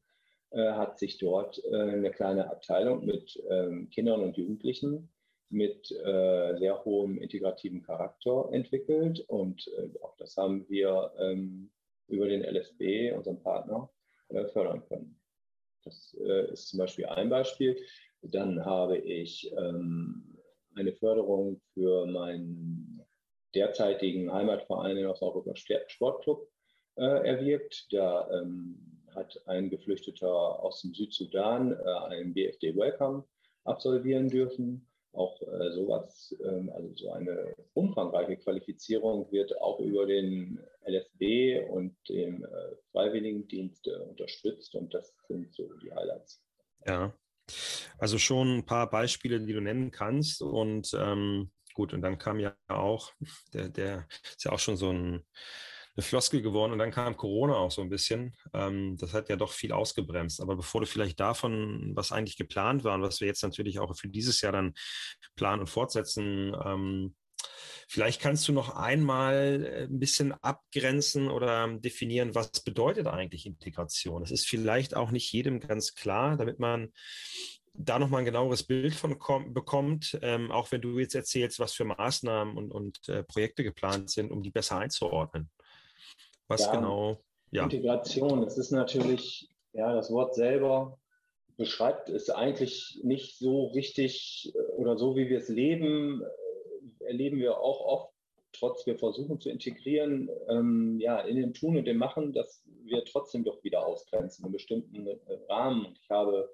äh, 0.51 0.73
hat 0.73 0.99
sich 0.99 1.19
dort 1.19 1.63
äh, 1.65 1.77
eine 1.77 2.11
kleine 2.11 2.51
Abteilung 2.51 3.05
mit 3.05 3.41
ähm, 3.51 3.91
Kindern 3.91 4.23
und 4.23 4.37
Jugendlichen 4.37 5.11
mit 5.49 5.91
äh, 5.93 6.57
sehr 6.59 6.85
hohem 6.85 7.19
integrativen 7.19 7.83
Charakter 7.83 8.49
entwickelt 8.53 9.21
und 9.29 9.69
äh, 9.79 9.89
auch 10.03 10.17
das 10.17 10.37
haben 10.37 10.69
wir 10.69 11.13
ähm, 11.19 11.71
über 12.09 12.27
den 12.27 12.43
LSB, 12.43 13.13
unseren 13.13 13.41
Partner, 13.43 13.89
äh, 13.89 13.96
fördern 14.53 14.85
können. 14.89 15.19
Das 15.85 16.17
äh, 16.21 16.53
ist 16.53 16.69
zum 16.69 16.79
Beispiel 16.79 17.07
ein 17.07 17.29
Beispiel. 17.29 17.77
Dann 18.23 18.65
habe 18.65 18.99
ich 18.99 19.53
ähm, 19.57 20.37
eine 20.75 20.93
Förderung 20.93 21.61
für 21.75 22.07
meinen 22.07 23.03
derzeitigen 23.55 24.33
Heimatverein 24.33 24.97
in 24.97 25.07
Osnabrücker 25.07 25.55
Sportclub 25.57 26.49
äh, 26.97 27.29
erwirkt. 27.29 27.87
Da 27.93 28.29
ähm, 28.31 29.03
hat 29.15 29.41
ein 29.47 29.71
Geflüchteter 29.71 30.29
aus 30.29 30.83
dem 30.83 30.93
Südsudan 30.93 31.73
äh, 31.73 31.85
einen 32.09 32.35
BFD 32.35 32.77
Welcome 32.77 33.25
absolvieren 33.65 34.29
dürfen 34.29 34.89
auch 35.17 35.41
äh, 35.43 35.73
sowas, 35.73 36.35
ähm, 36.45 36.71
also 36.75 36.93
so 36.95 37.11
eine 37.13 37.55
umfangreiche 37.75 38.37
Qualifizierung 38.37 39.31
wird 39.33 39.61
auch 39.61 39.81
über 39.81 40.07
den 40.07 40.59
LFB 40.85 41.71
und 41.71 41.97
dem 42.09 42.45
äh, 42.45 42.49
Freiwilligendienst 42.93 43.87
äh, 43.87 43.97
unterstützt 43.97 44.75
und 44.75 44.93
das 44.95 45.15
sind 45.29 45.55
so 45.55 45.69
die 45.83 45.93
Highlights. 45.93 46.43
Ja, 46.87 47.15
also 47.99 48.19
schon 48.19 48.59
ein 48.59 48.67
paar 48.67 48.91
Beispiele, 48.91 49.41
die 49.41 49.53
du 49.53 49.61
nennen 49.61 49.91
kannst 49.91 50.43
und 50.43 50.93
ähm, 50.99 51.51
gut, 51.75 51.93
und 51.93 52.03
dann 52.03 52.19
kam 52.19 52.41
ja 52.41 52.57
auch, 52.69 53.13
der, 53.53 53.69
der 53.69 54.07
ist 54.23 54.45
ja 54.45 54.53
auch 54.53 54.59
schon 54.59 54.77
so 54.77 54.91
ein 54.91 55.25
eine 55.97 56.05
Floskel 56.05 56.43
geworden 56.43 56.73
und 56.73 56.79
dann 56.79 56.91
kam 56.91 57.17
Corona 57.17 57.55
auch 57.55 57.71
so 57.71 57.83
ein 57.83 57.89
bisschen. 57.89 58.37
Ähm, 58.53 58.97
das 58.99 59.15
hat 59.15 59.29
ja 59.29 59.37
doch 59.37 59.53
viel 59.53 59.73
ausgebremst. 59.73 60.41
Aber 60.41 60.57
bevor 60.57 60.83
du 60.83 60.87
vielleicht 60.87 61.21
davon, 61.21 61.93
was 61.95 62.13
eigentlich 62.13 62.37
geplant 62.37 62.85
war 62.85 62.95
und 62.95 63.03
was 63.03 63.21
wir 63.21 63.29
jetzt 63.29 63.43
natürlich 63.43 63.79
auch 63.79 63.97
für 63.97 64.09
dieses 64.09 64.41
Jahr 64.41 64.53
dann 64.53 64.75
planen 65.37 65.61
und 65.61 65.69
fortsetzen, 65.69 66.55
ähm, 66.65 67.15
Vielleicht 67.89 68.21
kannst 68.21 68.49
du 68.49 68.53
noch 68.53 68.75
einmal 68.75 69.65
äh, 69.65 69.83
ein 69.85 70.01
bisschen 70.01 70.33
abgrenzen 70.33 71.29
oder 71.29 71.69
definieren, 71.79 72.35
was 72.35 72.51
bedeutet 72.65 73.07
eigentlich 73.07 73.47
Integration? 73.47 74.23
Das 74.23 74.33
ist 74.33 74.49
vielleicht 74.49 74.97
auch 74.97 75.11
nicht 75.13 75.33
jedem 75.33 75.61
ganz 75.61 75.95
klar, 75.95 76.37
damit 76.37 76.59
man 76.59 76.93
da 77.75 77.99
nochmal 77.99 78.21
ein 78.21 78.25
genaueres 78.25 78.65
Bild 78.65 78.95
von 78.95 79.19
bekommt, 79.53 80.19
ähm, 80.23 80.51
auch 80.51 80.73
wenn 80.73 80.81
du 80.81 80.99
jetzt 80.99 81.15
erzählst, 81.15 81.61
was 81.61 81.75
für 81.75 81.85
Maßnahmen 81.85 82.57
und, 82.57 82.73
und 82.73 83.09
äh, 83.09 83.23
Projekte 83.23 83.63
geplant 83.63 84.11
sind, 84.11 84.33
um 84.33 84.43
die 84.43 84.51
besser 84.51 84.79
einzuordnen. 84.79 85.51
Was 86.49 86.67
ja, 86.67 86.75
genau? 86.75 87.21
Ja. 87.51 87.65
Integration, 87.65 88.43
das 88.43 88.59
ist 88.59 88.71
natürlich, 88.71 89.49
ja, 89.73 89.95
das 89.95 90.11
Wort 90.13 90.35
selber 90.35 90.99
beschreibt 91.57 92.09
es 92.09 92.29
eigentlich 92.29 93.01
nicht 93.03 93.39
so 93.39 93.67
richtig 93.69 94.53
äh, 94.55 94.59
oder 94.73 94.97
so, 94.97 95.17
wie 95.17 95.29
wir 95.29 95.39
es 95.39 95.49
leben, 95.49 96.23
äh, 96.23 97.05
erleben 97.05 97.39
wir 97.39 97.59
auch 97.59 97.81
oft, 97.81 98.13
trotz 98.53 98.87
wir 98.87 98.97
versuchen 98.97 99.41
zu 99.41 99.51
integrieren, 99.51 100.31
ähm, 100.49 100.99
ja, 101.01 101.21
in 101.21 101.37
dem 101.37 101.55
Tun 101.55 101.77
und 101.77 101.85
dem 101.85 101.99
Machen, 101.99 102.33
dass 102.33 102.63
wir 102.85 103.05
trotzdem 103.05 103.45
doch 103.45 103.63
wieder 103.63 103.87
ausgrenzen 103.87 104.47
in 104.47 104.53
bestimmten 104.53 105.07
äh, 105.07 105.19
Rahmen. 105.49 105.87
Und 105.87 105.99
ich 105.99 106.11
habe 106.11 106.51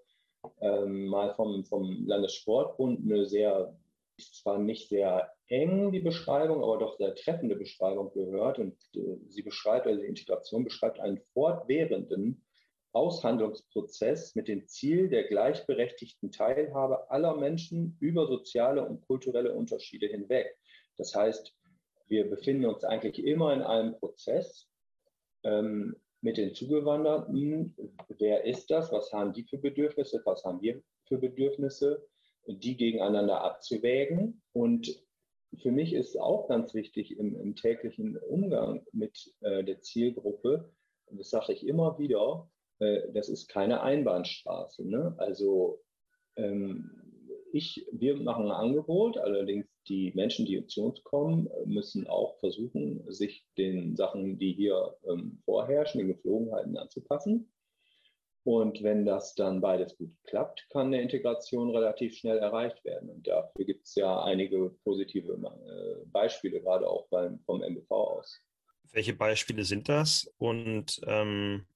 ähm, 0.60 1.06
mal 1.06 1.34
vom, 1.34 1.64
vom 1.64 2.06
Landessportbund 2.06 3.00
eine 3.04 3.26
sehr 3.26 3.76
ist 4.22 4.36
zwar 4.36 4.58
nicht 4.58 4.88
sehr 4.88 5.32
eng, 5.48 5.92
die 5.92 6.00
Beschreibung, 6.00 6.62
aber 6.62 6.78
doch 6.78 6.96
sehr 6.96 7.14
treffende 7.14 7.56
Beschreibung 7.56 8.12
gehört. 8.12 8.58
Und 8.58 8.76
äh, 8.94 9.18
sie 9.28 9.42
beschreibt, 9.42 9.86
also 9.86 10.00
die 10.00 10.06
Integration 10.06 10.64
beschreibt 10.64 11.00
einen 11.00 11.20
fortwährenden 11.32 12.44
Aushandlungsprozess 12.92 14.34
mit 14.34 14.48
dem 14.48 14.66
Ziel 14.66 15.08
der 15.08 15.24
gleichberechtigten 15.24 16.30
Teilhabe 16.30 17.10
aller 17.10 17.36
Menschen 17.36 17.96
über 18.00 18.26
soziale 18.26 18.86
und 18.86 19.00
kulturelle 19.06 19.54
Unterschiede 19.54 20.06
hinweg. 20.06 20.56
Das 20.98 21.14
heißt, 21.14 21.54
wir 22.08 22.28
befinden 22.28 22.66
uns 22.66 22.84
eigentlich 22.84 23.24
immer 23.24 23.54
in 23.54 23.62
einem 23.62 23.98
Prozess 23.98 24.68
ähm, 25.44 25.96
mit 26.20 26.36
den 26.36 26.54
Zugewanderten. 26.54 27.74
Wer 28.18 28.44
ist 28.44 28.70
das? 28.70 28.92
Was 28.92 29.12
haben 29.12 29.32
die 29.32 29.44
für 29.44 29.58
Bedürfnisse? 29.58 30.20
Was 30.24 30.44
haben 30.44 30.60
wir 30.60 30.82
für 31.08 31.18
Bedürfnisse? 31.18 32.06
Die 32.46 32.76
gegeneinander 32.76 33.42
abzuwägen. 33.42 34.42
Und 34.52 35.02
für 35.60 35.70
mich 35.70 35.92
ist 35.92 36.18
auch 36.18 36.48
ganz 36.48 36.74
wichtig 36.74 37.18
im, 37.18 37.38
im 37.38 37.54
täglichen 37.54 38.16
Umgang 38.16 38.84
mit 38.92 39.32
äh, 39.40 39.62
der 39.64 39.80
Zielgruppe, 39.80 40.72
das 41.10 41.30
sage 41.30 41.52
ich 41.52 41.66
immer 41.66 41.98
wieder, 41.98 42.50
äh, 42.78 43.12
das 43.12 43.28
ist 43.28 43.48
keine 43.48 43.82
Einbahnstraße. 43.82 44.88
Ne? 44.88 45.14
Also 45.18 45.82
ähm, 46.36 46.90
ich, 47.52 47.86
wir 47.92 48.16
machen 48.16 48.46
ein 48.46 48.52
Angebot, 48.52 49.18
allerdings 49.18 49.66
die 49.88 50.12
Menschen, 50.14 50.46
die 50.46 50.66
zu 50.66 50.86
uns 50.86 51.02
kommen, 51.02 51.48
müssen 51.66 52.06
auch 52.06 52.38
versuchen, 52.38 53.04
sich 53.12 53.44
den 53.58 53.96
Sachen, 53.96 54.38
die 54.38 54.52
hier 54.52 54.96
ähm, 55.06 55.38
vorherrschen, 55.44 55.98
den 55.98 56.08
Geflogenheiten 56.08 56.76
anzupassen. 56.76 57.52
Und 58.44 58.82
wenn 58.82 59.06
das 59.06 59.34
dann 59.34 59.60
beides 59.60 59.96
gut 59.96 60.10
klappt, 60.24 60.66
kann 60.70 60.88
eine 60.88 61.00
Integration 61.00 61.70
relativ 61.70 62.16
schnell 62.16 62.38
erreicht 62.38 62.84
werden. 62.84 63.08
Und 63.08 63.26
dafür 63.26 63.64
gibt 63.64 63.86
es 63.86 63.94
ja 63.94 64.22
einige 64.24 64.70
positive 64.82 65.32
äh, 65.32 66.06
Beispiele, 66.06 66.60
gerade 66.60 66.88
auch 66.88 67.06
beim, 67.08 67.38
vom 67.46 67.62
MBV 67.62 67.90
aus. 67.90 68.40
Welche 68.90 69.14
Beispiele 69.14 69.64
sind 69.64 69.88
das? 69.88 70.32
Und 70.38 71.00
ähm, 71.06 71.66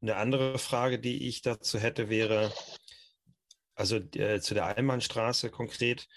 eine 0.00 0.16
andere 0.16 0.58
Frage, 0.58 0.98
die 0.98 1.28
ich 1.28 1.42
dazu 1.42 1.78
hätte, 1.78 2.08
wäre, 2.08 2.52
also 3.74 3.96
äh, 3.96 4.40
zu 4.40 4.54
der 4.54 4.76
Einbahnstraße 4.76 5.50
konkret, 5.50 6.08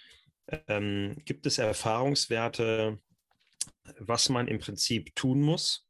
ähm, 0.68 1.18
gibt 1.26 1.46
es 1.46 1.58
Erfahrungswerte, 1.58 3.00
was 4.00 4.30
man 4.30 4.48
im 4.48 4.60
Prinzip 4.60 5.16
tun 5.16 5.42
muss, 5.42 5.87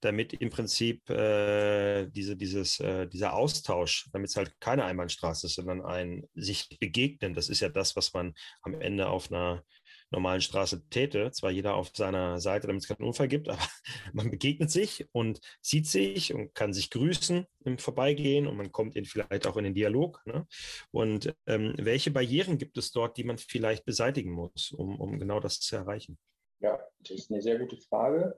damit 0.00 0.32
im 0.34 0.50
Prinzip 0.50 1.08
äh, 1.10 2.06
diese, 2.06 2.36
dieses, 2.36 2.80
äh, 2.80 3.06
dieser 3.06 3.34
Austausch, 3.34 4.08
damit 4.12 4.30
es 4.30 4.36
halt 4.36 4.58
keine 4.60 4.84
Einbahnstraße 4.84 5.46
ist, 5.46 5.54
sondern 5.54 5.82
ein 5.82 6.28
sich 6.34 6.68
begegnen, 6.80 7.34
das 7.34 7.48
ist 7.48 7.60
ja 7.60 7.68
das, 7.68 7.96
was 7.96 8.12
man 8.12 8.34
am 8.62 8.80
Ende 8.80 9.08
auf 9.08 9.30
einer 9.30 9.64
normalen 10.12 10.40
Straße 10.40 10.88
täte. 10.88 11.30
Zwar 11.32 11.50
jeder 11.50 11.74
auf 11.74 11.90
seiner 11.94 12.38
Seite, 12.38 12.66
damit 12.66 12.82
es 12.82 12.88
keinen 12.88 13.06
Unfall 13.06 13.28
gibt, 13.28 13.48
aber 13.48 13.66
man 14.12 14.30
begegnet 14.30 14.70
sich 14.70 15.06
und 15.12 15.40
sieht 15.60 15.86
sich 15.86 16.32
und 16.32 16.54
kann 16.54 16.72
sich 16.72 16.90
grüßen 16.90 17.46
im 17.64 17.78
Vorbeigehen 17.78 18.46
und 18.46 18.56
man 18.56 18.70
kommt 18.70 18.94
in, 18.94 19.04
vielleicht 19.04 19.46
auch 19.46 19.56
in 19.56 19.64
den 19.64 19.74
Dialog. 19.74 20.20
Ne? 20.26 20.46
Und 20.90 21.34
ähm, 21.46 21.74
welche 21.78 22.10
Barrieren 22.10 22.58
gibt 22.58 22.78
es 22.78 22.92
dort, 22.92 23.16
die 23.16 23.24
man 23.24 23.38
vielleicht 23.38 23.84
beseitigen 23.84 24.30
muss, 24.30 24.72
um, 24.72 25.00
um 25.00 25.18
genau 25.18 25.40
das 25.40 25.60
zu 25.60 25.76
erreichen? 25.76 26.18
Ja, 26.60 26.78
das 27.00 27.10
ist 27.18 27.30
eine 27.32 27.42
sehr 27.42 27.58
gute 27.58 27.76
Frage. 27.76 28.36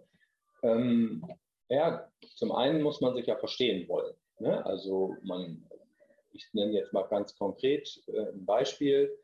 Ähm, 0.64 1.24
ja, 1.68 2.10
zum 2.36 2.52
einen 2.52 2.82
muss 2.82 3.00
man 3.00 3.14
sich 3.14 3.26
ja 3.26 3.36
verstehen 3.36 3.88
wollen. 3.88 4.14
Ne? 4.38 4.64
Also 4.64 5.16
man, 5.22 5.64
ich 6.32 6.48
nenne 6.52 6.72
jetzt 6.72 6.92
mal 6.92 7.02
ganz 7.02 7.36
konkret 7.36 8.02
äh, 8.08 8.30
ein 8.32 8.44
Beispiel. 8.44 9.16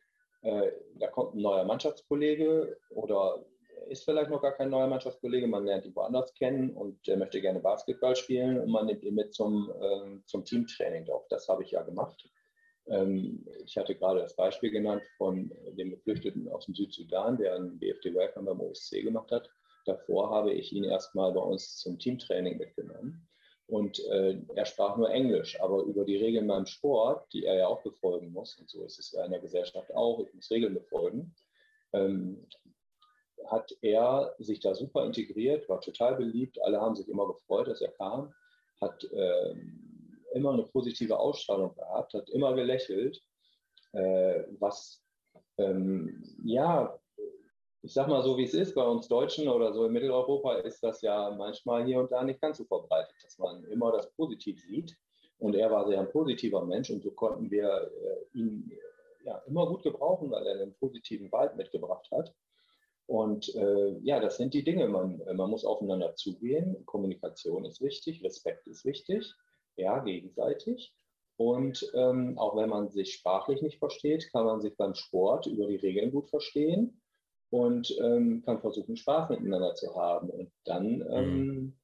Äh, 0.42 0.70
da 0.94 1.08
kommt 1.08 1.34
ein 1.34 1.42
neuer 1.42 1.64
Mannschaftskollege 1.64 2.78
oder 2.90 3.44
ist 3.88 4.04
vielleicht 4.04 4.30
noch 4.30 4.42
gar 4.42 4.52
kein 4.52 4.70
neuer 4.70 4.86
Mannschaftskollege, 4.86 5.46
man 5.46 5.64
lernt 5.64 5.86
ihn 5.86 5.96
woanders 5.96 6.34
kennen 6.34 6.76
und 6.76 7.06
der 7.06 7.16
möchte 7.16 7.40
gerne 7.40 7.60
Basketball 7.60 8.14
spielen 8.14 8.60
und 8.60 8.70
man 8.70 8.86
nimmt 8.86 9.02
ihn 9.02 9.14
mit 9.14 9.34
zum, 9.34 9.72
äh, 9.80 10.18
zum 10.26 10.44
Teamtraining. 10.44 11.08
Auch 11.08 11.26
das 11.28 11.48
habe 11.48 11.62
ich 11.62 11.72
ja 11.72 11.82
gemacht. 11.82 12.28
Ähm, 12.86 13.46
ich 13.64 13.76
hatte 13.76 13.94
gerade 13.94 14.20
das 14.20 14.36
Beispiel 14.36 14.70
genannt 14.70 15.02
von 15.16 15.52
dem 15.72 15.90
Geflüchteten 15.90 16.48
aus 16.50 16.66
dem 16.66 16.74
Südsudan, 16.74 17.38
der 17.38 17.54
einen 17.54 17.78
BFD 17.78 18.14
Welcome 18.14 18.46
beim 18.46 18.60
OSC 18.60 19.02
gemacht 19.02 19.30
hat. 19.32 19.50
Davor 19.86 20.30
habe 20.30 20.52
ich 20.52 20.72
ihn 20.72 20.84
erstmal 20.84 21.32
bei 21.32 21.40
uns 21.40 21.76
zum 21.76 21.98
Teamtraining 21.98 22.58
mitgenommen. 22.58 23.28
Und 23.66 24.04
äh, 24.06 24.40
er 24.56 24.66
sprach 24.66 24.96
nur 24.96 25.10
Englisch, 25.10 25.60
aber 25.60 25.84
über 25.84 26.04
die 26.04 26.16
Regeln 26.16 26.48
beim 26.48 26.66
Sport, 26.66 27.32
die 27.32 27.44
er 27.44 27.56
ja 27.56 27.66
auch 27.68 27.82
befolgen 27.82 28.32
muss, 28.32 28.58
und 28.58 28.68
so 28.68 28.84
ist 28.84 28.98
es 28.98 29.12
ja 29.12 29.24
in 29.24 29.30
der 29.30 29.40
Gesellschaft 29.40 29.94
auch, 29.94 30.18
ich 30.20 30.34
muss 30.34 30.50
Regeln 30.50 30.74
befolgen, 30.74 31.34
ähm, 31.92 32.48
hat 33.46 33.72
er 33.80 34.34
sich 34.38 34.58
da 34.58 34.74
super 34.74 35.04
integriert, 35.04 35.68
war 35.68 35.80
total 35.80 36.16
beliebt, 36.16 36.60
alle 36.62 36.80
haben 36.80 36.96
sich 36.96 37.08
immer 37.08 37.28
gefreut, 37.28 37.68
dass 37.68 37.80
er 37.80 37.92
kam, 37.92 38.34
hat 38.80 39.04
äh, 39.04 39.54
immer 40.34 40.52
eine 40.52 40.64
positive 40.64 41.18
Ausstrahlung 41.18 41.74
gehabt, 41.74 42.14
hat 42.14 42.28
immer 42.30 42.54
gelächelt, 42.54 43.22
äh, 43.92 44.44
was 44.58 45.02
ähm, 45.58 46.22
ja 46.44 46.98
ich 47.82 47.94
sag 47.94 48.08
mal 48.08 48.22
so, 48.22 48.36
wie 48.36 48.44
es 48.44 48.54
ist, 48.54 48.74
bei 48.74 48.86
uns 48.86 49.08
Deutschen 49.08 49.48
oder 49.48 49.72
so 49.72 49.86
in 49.86 49.92
Mitteleuropa 49.92 50.56
ist 50.56 50.82
das 50.82 51.00
ja 51.00 51.30
manchmal 51.30 51.84
hier 51.84 51.98
und 52.00 52.12
da 52.12 52.22
nicht 52.22 52.40
ganz 52.40 52.58
so 52.58 52.64
verbreitet, 52.64 53.14
dass 53.22 53.38
man 53.38 53.64
immer 53.64 53.90
das 53.92 54.10
Positiv 54.12 54.60
sieht. 54.60 54.96
Und 55.38 55.54
er 55.54 55.70
war 55.70 55.86
sehr 55.86 55.98
ein 55.98 56.10
positiver 56.10 56.64
Mensch 56.66 56.90
und 56.90 57.02
so 57.02 57.10
konnten 57.12 57.50
wir 57.50 57.90
äh, 57.90 58.38
ihn 58.38 58.70
ja, 59.24 59.38
immer 59.46 59.66
gut 59.66 59.82
gebrauchen, 59.82 60.30
weil 60.30 60.46
er 60.46 60.60
einen 60.60 60.74
positiven 60.74 61.32
Vibe 61.32 61.56
mitgebracht 61.56 62.10
hat. 62.10 62.34
Und 63.06 63.54
äh, 63.54 63.98
ja, 64.02 64.20
das 64.20 64.36
sind 64.36 64.52
die 64.52 64.62
Dinge. 64.62 64.86
Man, 64.86 65.22
man 65.34 65.50
muss 65.50 65.64
aufeinander 65.64 66.14
zugehen. 66.14 66.84
Kommunikation 66.84 67.64
ist 67.64 67.80
wichtig, 67.80 68.22
Respekt 68.22 68.66
ist 68.66 68.84
wichtig, 68.84 69.32
ja, 69.76 69.98
gegenseitig. 70.00 70.92
Und 71.36 71.90
ähm, 71.94 72.38
auch 72.38 72.54
wenn 72.56 72.68
man 72.68 72.90
sich 72.90 73.14
sprachlich 73.14 73.62
nicht 73.62 73.78
versteht, 73.78 74.30
kann 74.30 74.44
man 74.44 74.60
sich 74.60 74.76
beim 74.76 74.94
Sport 74.94 75.46
über 75.46 75.66
die 75.66 75.76
Regeln 75.76 76.10
gut 76.10 76.28
verstehen 76.28 76.99
und 77.50 77.94
ähm, 78.00 78.42
kann 78.44 78.60
versuchen, 78.60 78.96
Spaß 78.96 79.30
miteinander 79.30 79.74
zu 79.74 79.94
haben. 79.94 80.30
Und 80.30 80.52
dann, 80.64 81.04
ähm, 81.10 81.44
mhm. 81.44 81.78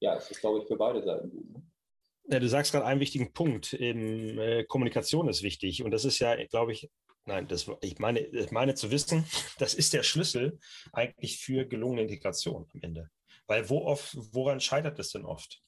ja, 0.00 0.14
ist 0.14 0.30
das, 0.30 0.40
glaube 0.40 0.60
ich, 0.60 0.66
für 0.66 0.76
beide 0.76 1.02
Seiten 1.02 1.30
gut. 1.30 1.50
Ne? 1.50 1.62
Ja, 2.28 2.38
du 2.38 2.48
sagst 2.48 2.72
gerade 2.72 2.84
einen 2.84 3.00
wichtigen 3.00 3.32
Punkt. 3.32 3.72
Eben, 3.72 4.38
äh, 4.38 4.64
Kommunikation 4.64 5.28
ist 5.28 5.42
wichtig. 5.42 5.82
Und 5.82 5.90
das 5.90 6.04
ist 6.04 6.18
ja, 6.18 6.36
glaube 6.46 6.72
ich, 6.72 6.90
nein, 7.24 7.48
das, 7.48 7.70
ich, 7.80 7.98
meine, 7.98 8.20
ich 8.20 8.50
meine 8.50 8.74
zu 8.74 8.90
wissen, 8.90 9.24
das 9.58 9.74
ist 9.74 9.94
der 9.94 10.02
Schlüssel 10.02 10.58
eigentlich 10.92 11.38
für 11.38 11.66
gelungene 11.66 12.02
Integration 12.02 12.66
am 12.72 12.80
Ende. 12.82 13.10
Weil 13.46 13.68
wo 13.68 13.84
oft, 13.84 14.16
woran 14.32 14.60
scheitert 14.60 14.98
es 14.98 15.10
denn 15.10 15.24
oft? 15.24 15.60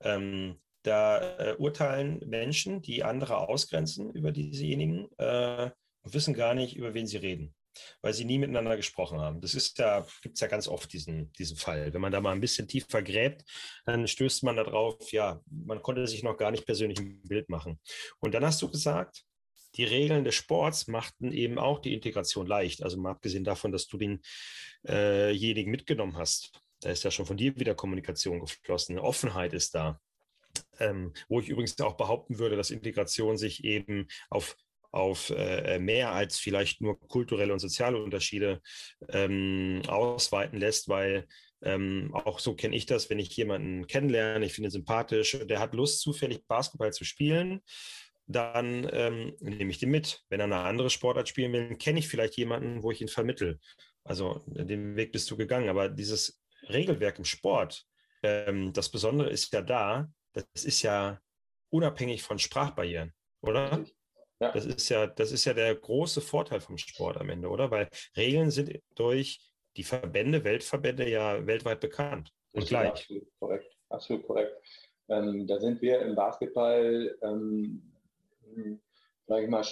Ähm, 0.00 0.60
da 0.82 1.38
äh, 1.38 1.56
urteilen 1.56 2.20
Menschen, 2.26 2.82
die 2.82 3.04
andere 3.04 3.36
ausgrenzen 3.48 4.10
über 4.12 4.32
diesejenigen, 4.32 5.08
äh, 5.18 5.70
und 6.02 6.14
wissen 6.14 6.34
gar 6.34 6.54
nicht, 6.54 6.76
über 6.76 6.94
wen 6.94 7.06
sie 7.06 7.18
reden 7.18 7.54
weil 8.02 8.12
sie 8.12 8.24
nie 8.24 8.38
miteinander 8.38 8.76
gesprochen 8.76 9.20
haben. 9.20 9.40
Das 9.40 9.54
ist 9.54 9.78
ja, 9.78 10.06
gibt 10.22 10.34
es 10.34 10.40
ja 10.40 10.46
ganz 10.46 10.68
oft 10.68 10.92
diesen, 10.92 11.32
diesen 11.32 11.56
Fall. 11.56 11.92
Wenn 11.92 12.00
man 12.00 12.12
da 12.12 12.20
mal 12.20 12.32
ein 12.32 12.40
bisschen 12.40 12.68
tiefer 12.68 13.02
gräbt, 13.02 13.44
dann 13.84 14.06
stößt 14.06 14.42
man 14.44 14.56
darauf, 14.56 15.12
ja, 15.12 15.40
man 15.50 15.82
konnte 15.82 16.06
sich 16.06 16.22
noch 16.22 16.36
gar 16.36 16.50
nicht 16.50 16.66
persönlich 16.66 16.98
ein 16.98 17.22
Bild 17.22 17.48
machen. 17.48 17.78
Und 18.20 18.34
dann 18.34 18.44
hast 18.44 18.62
du 18.62 18.70
gesagt, 18.70 19.24
die 19.76 19.84
Regeln 19.84 20.24
des 20.24 20.34
Sports 20.34 20.88
machten 20.88 21.32
eben 21.32 21.58
auch 21.58 21.78
die 21.78 21.94
Integration 21.94 22.46
leicht. 22.46 22.82
Also 22.82 22.98
mal 22.98 23.12
abgesehen 23.12 23.44
davon, 23.44 23.72
dass 23.72 23.86
du 23.86 23.98
denjenigen 23.98 25.68
äh 25.68 25.70
mitgenommen 25.70 26.16
hast. 26.16 26.52
Da 26.80 26.90
ist 26.90 27.04
ja 27.04 27.10
schon 27.10 27.26
von 27.26 27.36
dir 27.36 27.56
wieder 27.56 27.74
Kommunikation 27.74 28.40
geflossen. 28.40 28.96
Eine 28.96 29.06
Offenheit 29.06 29.52
ist 29.52 29.74
da. 29.74 30.00
Ähm, 30.80 31.12
wo 31.28 31.40
ich 31.40 31.48
übrigens 31.48 31.78
auch 31.80 31.96
behaupten 31.96 32.38
würde, 32.38 32.56
dass 32.56 32.70
Integration 32.70 33.36
sich 33.36 33.62
eben 33.64 34.08
auf 34.30 34.56
auf 34.92 35.30
äh, 35.30 35.78
mehr 35.78 36.12
als 36.12 36.38
vielleicht 36.38 36.80
nur 36.80 36.98
kulturelle 36.98 37.52
und 37.52 37.58
soziale 37.58 38.02
Unterschiede 38.02 38.60
ähm, 39.08 39.82
ausweiten 39.86 40.58
lässt, 40.58 40.88
weil 40.88 41.26
ähm, 41.62 42.10
auch 42.14 42.38
so 42.38 42.54
kenne 42.54 42.76
ich 42.76 42.86
das, 42.86 43.10
wenn 43.10 43.18
ich 43.18 43.36
jemanden 43.36 43.86
kennenlerne, 43.86 44.46
ich 44.46 44.54
finde 44.54 44.68
ihn 44.68 44.72
sympathisch, 44.72 45.38
der 45.44 45.60
hat 45.60 45.74
Lust, 45.74 46.00
zufällig 46.00 46.46
Basketball 46.46 46.92
zu 46.92 47.04
spielen, 47.04 47.60
dann 48.26 48.88
ähm, 48.92 49.36
nehme 49.40 49.70
ich 49.70 49.78
den 49.78 49.90
mit. 49.90 50.22
Wenn 50.28 50.40
er 50.40 50.44
eine 50.44 50.58
andere 50.58 50.90
Sportart 50.90 51.28
spielen 51.28 51.52
will, 51.52 51.76
kenne 51.76 51.98
ich 51.98 52.08
vielleicht 52.08 52.36
jemanden, 52.36 52.82
wo 52.82 52.90
ich 52.90 53.00
ihn 53.00 53.08
vermittel. 53.08 53.58
Also 54.04 54.42
den 54.46 54.96
Weg 54.96 55.12
bist 55.12 55.30
du 55.30 55.36
gegangen. 55.36 55.68
Aber 55.68 55.88
dieses 55.88 56.40
Regelwerk 56.68 57.18
im 57.18 57.24
Sport, 57.24 57.84
ähm, 58.22 58.72
das 58.72 58.90
Besondere 58.90 59.30
ist 59.30 59.52
ja 59.52 59.62
da, 59.62 60.08
das 60.32 60.64
ist 60.64 60.82
ja 60.82 61.20
unabhängig 61.70 62.22
von 62.22 62.38
Sprachbarrieren, 62.38 63.12
oder? 63.40 63.84
Ja. 64.40 64.52
Das 64.52 64.64
ist 64.64 64.88
ja, 64.88 65.06
das 65.06 65.32
ist 65.32 65.44
ja 65.44 65.52
der 65.52 65.74
große 65.74 66.22
Vorteil 66.22 66.60
vom 66.60 66.78
Sport 66.78 67.18
am 67.18 67.28
Ende, 67.28 67.48
oder? 67.48 67.70
Weil 67.70 67.88
Regeln 68.16 68.50
sind 68.50 68.80
durch 68.94 69.38
die 69.76 69.84
Verbände, 69.84 70.44
Weltverbände 70.44 71.08
ja 71.08 71.46
weltweit 71.46 71.80
bekannt 71.80 72.32
und 72.52 72.66
gleich. 72.66 72.88
Absolut 72.88 73.28
korrekt. 73.38 73.76
Absolut 73.90 74.26
korrekt. 74.26 74.56
Ähm, 75.08 75.46
da 75.46 75.60
sind 75.60 75.82
wir 75.82 76.00
im 76.00 76.14
Basketball, 76.14 77.16
ähm, 77.22 77.82
sage 79.26 79.44
ich 79.44 79.50
mal, 79.50 79.64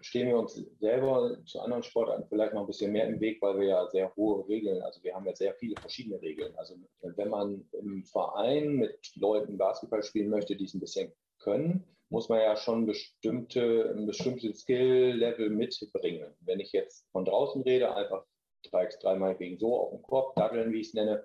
stehen 0.00 0.28
wir 0.28 0.36
uns 0.36 0.54
selber 0.78 1.38
zu 1.46 1.60
anderen 1.60 1.82
Sportarten 1.82 2.28
vielleicht 2.28 2.52
noch 2.52 2.62
ein 2.62 2.66
bisschen 2.66 2.92
mehr 2.92 3.06
im 3.06 3.20
Weg, 3.20 3.40
weil 3.40 3.58
wir 3.58 3.68
ja 3.68 3.88
sehr 3.88 4.14
hohe 4.16 4.46
Regeln, 4.48 4.82
also 4.82 5.02
wir 5.02 5.14
haben 5.14 5.26
ja 5.26 5.34
sehr 5.34 5.54
viele 5.54 5.80
verschiedene 5.80 6.20
Regeln. 6.20 6.54
Also 6.56 6.74
wenn 7.00 7.28
man 7.28 7.68
im 7.72 8.04
Verein 8.04 8.74
mit 8.76 9.16
Leuten 9.16 9.56
Basketball 9.56 10.02
spielen 10.02 10.28
möchte, 10.28 10.56
die 10.56 10.64
es 10.64 10.74
ein 10.74 10.80
bisschen 10.80 11.12
können, 11.38 11.84
muss 12.10 12.28
man 12.28 12.40
ja 12.40 12.56
schon 12.56 12.86
bestimmte, 12.86 13.94
ein 13.96 14.06
bestimmtes 14.06 14.60
Skill-Level 14.60 15.50
mitbringen. 15.50 16.34
Wenn 16.40 16.60
ich 16.60 16.72
jetzt 16.72 17.08
von 17.12 17.24
draußen 17.24 17.62
rede, 17.62 17.94
einfach 17.94 18.24
3x3 18.70 19.16
meinetwegen 19.16 19.58
so 19.58 19.76
auf 19.76 19.90
dem 19.90 20.02
Korb, 20.02 20.34
daddeln, 20.36 20.72
wie 20.72 20.80
ich 20.80 20.88
es 20.88 20.94
nenne, 20.94 21.24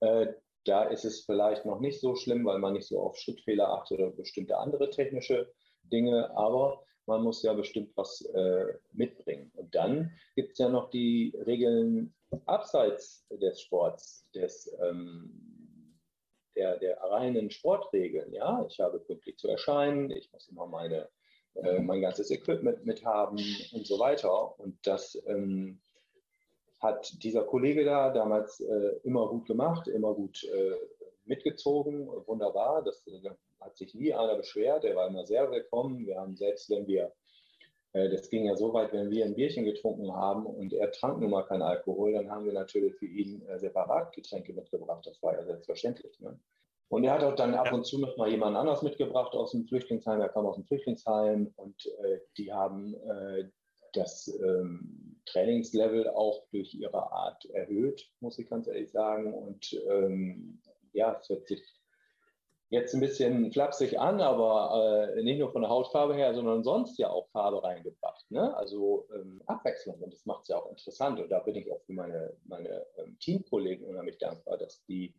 äh, 0.00 0.28
da 0.64 0.84
ist 0.84 1.04
es 1.04 1.24
vielleicht 1.24 1.64
noch 1.64 1.80
nicht 1.80 2.00
so 2.00 2.14
schlimm, 2.14 2.44
weil 2.44 2.58
man 2.58 2.74
nicht 2.74 2.86
so 2.86 3.00
auf 3.00 3.16
Schrittfehler 3.16 3.68
achtet 3.68 3.98
oder 3.98 4.10
bestimmte 4.10 4.58
andere 4.58 4.90
technische 4.90 5.52
Dinge, 5.82 6.30
aber 6.36 6.84
man 7.06 7.22
muss 7.22 7.42
ja 7.42 7.52
bestimmt 7.52 7.90
was 7.96 8.20
äh, 8.20 8.66
mitbringen. 8.92 9.50
Und 9.56 9.74
dann 9.74 10.12
gibt 10.36 10.52
es 10.52 10.58
ja 10.58 10.68
noch 10.68 10.90
die 10.90 11.36
Regeln 11.46 12.14
abseits 12.46 13.26
des 13.28 13.60
Sports, 13.60 14.28
des 14.34 14.72
ähm, 14.80 15.51
der, 16.56 16.78
der 16.78 17.00
reinen 17.02 17.50
Sportregeln. 17.50 18.32
Ja, 18.32 18.64
ich 18.68 18.80
habe 18.80 18.98
pünktlich 18.98 19.38
zu 19.38 19.48
erscheinen, 19.48 20.10
ich 20.10 20.32
muss 20.32 20.48
immer 20.48 20.66
meine 20.66 21.08
äh, 21.54 21.80
mein 21.80 22.00
ganzes 22.00 22.30
Equipment 22.30 22.84
mit 22.86 23.04
haben 23.04 23.38
und 23.72 23.86
so 23.86 23.98
weiter. 23.98 24.58
Und 24.58 24.78
das 24.86 25.20
ähm, 25.26 25.80
hat 26.80 27.22
dieser 27.22 27.44
Kollege 27.44 27.84
da 27.84 28.10
damals 28.10 28.60
äh, 28.60 28.96
immer 29.04 29.28
gut 29.28 29.46
gemacht, 29.46 29.86
immer 29.86 30.14
gut 30.14 30.44
äh, 30.44 30.76
mitgezogen, 31.24 32.08
wunderbar. 32.26 32.82
Das 32.82 33.06
äh, 33.06 33.30
hat 33.60 33.76
sich 33.76 33.94
nie 33.94 34.14
einer 34.14 34.36
beschwert. 34.36 34.84
Er 34.84 34.96
war 34.96 35.08
immer 35.08 35.26
sehr 35.26 35.50
willkommen. 35.50 36.06
Wir 36.06 36.18
haben 36.18 36.36
selbst, 36.36 36.70
wenn 36.70 36.86
wir, 36.86 37.12
das 37.92 38.30
ging 38.30 38.46
ja 38.46 38.56
so 38.56 38.72
weit, 38.72 38.92
wenn 38.92 39.10
wir 39.10 39.24
ein 39.24 39.34
Bierchen 39.34 39.64
getrunken 39.64 40.12
haben 40.12 40.46
und 40.46 40.72
er 40.72 40.90
trank 40.92 41.20
nun 41.20 41.30
mal 41.30 41.42
keinen 41.42 41.62
Alkohol, 41.62 42.12
dann 42.12 42.30
haben 42.30 42.46
wir 42.46 42.52
natürlich 42.52 42.94
für 42.96 43.06
ihn 43.06 43.42
äh, 43.46 43.58
separat 43.58 44.14
Getränke 44.14 44.54
mitgebracht. 44.54 45.06
Das 45.06 45.22
war 45.22 45.34
ja 45.34 45.44
selbstverständlich. 45.44 46.18
Ne? 46.20 46.38
Und 46.88 47.04
er 47.04 47.14
hat 47.14 47.22
auch 47.22 47.34
dann 47.34 47.54
ab 47.54 47.72
und 47.72 47.86
zu 47.86 47.98
noch 47.98 48.16
mal 48.16 48.30
jemand 48.30 48.56
anders 48.56 48.82
mitgebracht 48.82 49.34
aus 49.34 49.52
dem 49.52 49.66
Flüchtlingsheim. 49.66 50.20
Er 50.20 50.28
kam 50.28 50.46
aus 50.46 50.56
dem 50.56 50.64
Flüchtlingsheim 50.64 51.52
und 51.56 51.86
äh, 52.02 52.20
die 52.36 52.52
haben 52.52 52.94
äh, 52.94 53.48
das 53.92 54.28
ähm, 54.42 55.20
Trainingslevel 55.26 56.08
auch 56.08 56.46
durch 56.50 56.74
ihre 56.74 57.12
Art 57.12 57.44
erhöht, 57.46 58.10
muss 58.20 58.38
ich 58.38 58.48
ganz 58.48 58.66
ehrlich 58.66 58.90
sagen. 58.90 59.32
Und 59.32 59.72
ähm, 59.88 60.60
ja, 60.92 61.16
es 61.18 61.28
hört 61.28 61.46
sich 61.46 61.62
jetzt 62.72 62.94
ein 62.94 63.00
bisschen 63.00 63.52
flapsig 63.52 64.00
an, 64.00 64.22
aber 64.22 65.12
äh, 65.14 65.22
nicht 65.22 65.38
nur 65.38 65.52
von 65.52 65.60
der 65.60 65.70
Hautfarbe 65.70 66.14
her, 66.14 66.32
sondern 66.32 66.64
sonst 66.64 66.98
ja 66.98 67.10
auch 67.10 67.28
Farbe 67.28 67.62
reingebracht. 67.62 68.24
Ne? 68.30 68.56
Also 68.56 69.06
ähm, 69.14 69.42
Abwechslung 69.44 69.96
und 70.00 70.10
das 70.10 70.24
macht 70.24 70.42
es 70.42 70.48
ja 70.48 70.56
auch 70.56 70.70
interessant. 70.70 71.20
Und 71.20 71.28
da 71.30 71.40
bin 71.40 71.54
ich 71.54 71.70
auch 71.70 71.82
für 71.84 71.92
meine, 71.92 72.34
meine 72.44 72.86
ähm, 72.96 73.18
Teamkollegen 73.18 73.86
unheimlich 73.86 74.16
dankbar, 74.16 74.56
dass 74.56 74.82
die 74.86 75.14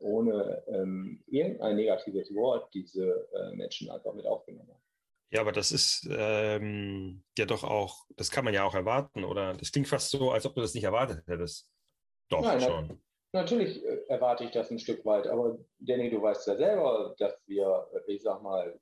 ohne 0.00 0.64
ähm, 0.66 1.22
irgendein 1.28 1.76
negatives 1.76 2.34
Wort 2.34 2.74
diese 2.74 3.28
äh, 3.32 3.54
Menschen 3.54 3.88
einfach 3.88 4.12
mit 4.12 4.26
aufgenommen 4.26 4.68
haben. 4.68 4.82
Ja, 5.30 5.42
aber 5.42 5.52
das 5.52 5.70
ist 5.70 6.08
ähm, 6.10 7.22
ja 7.38 7.46
doch 7.46 7.62
auch, 7.62 8.04
das 8.16 8.32
kann 8.32 8.44
man 8.44 8.52
ja 8.52 8.64
auch 8.64 8.74
erwarten, 8.74 9.22
oder? 9.22 9.54
Das 9.54 9.70
klingt 9.70 9.86
fast 9.86 10.10
so, 10.10 10.32
als 10.32 10.44
ob 10.44 10.56
du 10.56 10.60
das 10.60 10.74
nicht 10.74 10.84
erwartet 10.84 11.24
hättest. 11.28 11.68
Doch, 12.28 12.42
Nein, 12.42 12.60
schon. 12.60 13.00
Natürlich 13.36 13.84
äh, 13.84 13.98
erwarte 14.08 14.44
ich 14.44 14.50
das 14.50 14.70
ein 14.70 14.78
Stück 14.78 15.04
weit, 15.04 15.26
aber 15.26 15.58
Danny, 15.78 16.08
du 16.08 16.22
weißt 16.22 16.46
ja 16.46 16.56
selber, 16.56 17.14
dass 17.18 17.34
wir, 17.46 17.86
äh, 17.92 18.12
ich 18.12 18.22
sag 18.22 18.42
mal, 18.42 18.80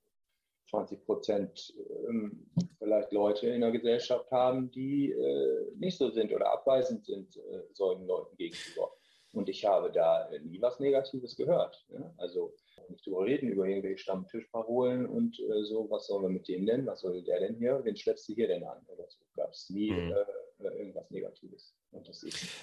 20 0.70 1.04
Prozent 1.04 1.74
ähm, 2.08 2.46
vielleicht 2.78 3.10
Leute 3.10 3.48
in 3.48 3.62
der 3.62 3.72
Gesellschaft 3.72 4.30
haben, 4.30 4.70
die 4.70 5.10
äh, 5.10 5.72
nicht 5.76 5.98
so 5.98 6.08
sind 6.10 6.32
oder 6.32 6.52
abweisend 6.52 7.04
sind 7.04 7.36
äh, 7.36 7.62
solchen 7.72 8.06
Leuten 8.06 8.36
gegenüber. 8.36 8.92
Und 9.32 9.48
ich 9.48 9.64
habe 9.64 9.90
da 9.90 10.30
nie 10.44 10.62
was 10.62 10.78
Negatives 10.78 11.34
gehört. 11.34 11.84
Ja? 11.88 12.14
Also 12.18 12.54
nicht 12.88 13.04
drüber 13.04 13.24
reden, 13.24 13.48
über 13.48 13.66
irgendwelche 13.66 13.98
Stammtischparolen 13.98 15.06
und 15.06 15.36
äh, 15.40 15.64
so, 15.64 15.90
was 15.90 16.06
sollen 16.06 16.22
wir 16.22 16.30
mit 16.30 16.46
dem 16.46 16.64
denn? 16.64 16.86
Was 16.86 17.00
soll 17.00 17.20
der 17.24 17.40
denn 17.40 17.56
hier? 17.56 17.80
Wen 17.82 17.96
schleppst 17.96 18.28
du 18.28 18.34
hier 18.34 18.46
denn 18.46 18.62
an? 18.62 18.86
Oder 18.86 19.08
so 19.08 19.18
gab 19.34 19.50
es 19.50 19.68
nie 19.68 19.90
mhm. 19.90 20.12
äh, 20.12 20.24
irgendwas 20.58 21.10
Negatives. 21.10 21.74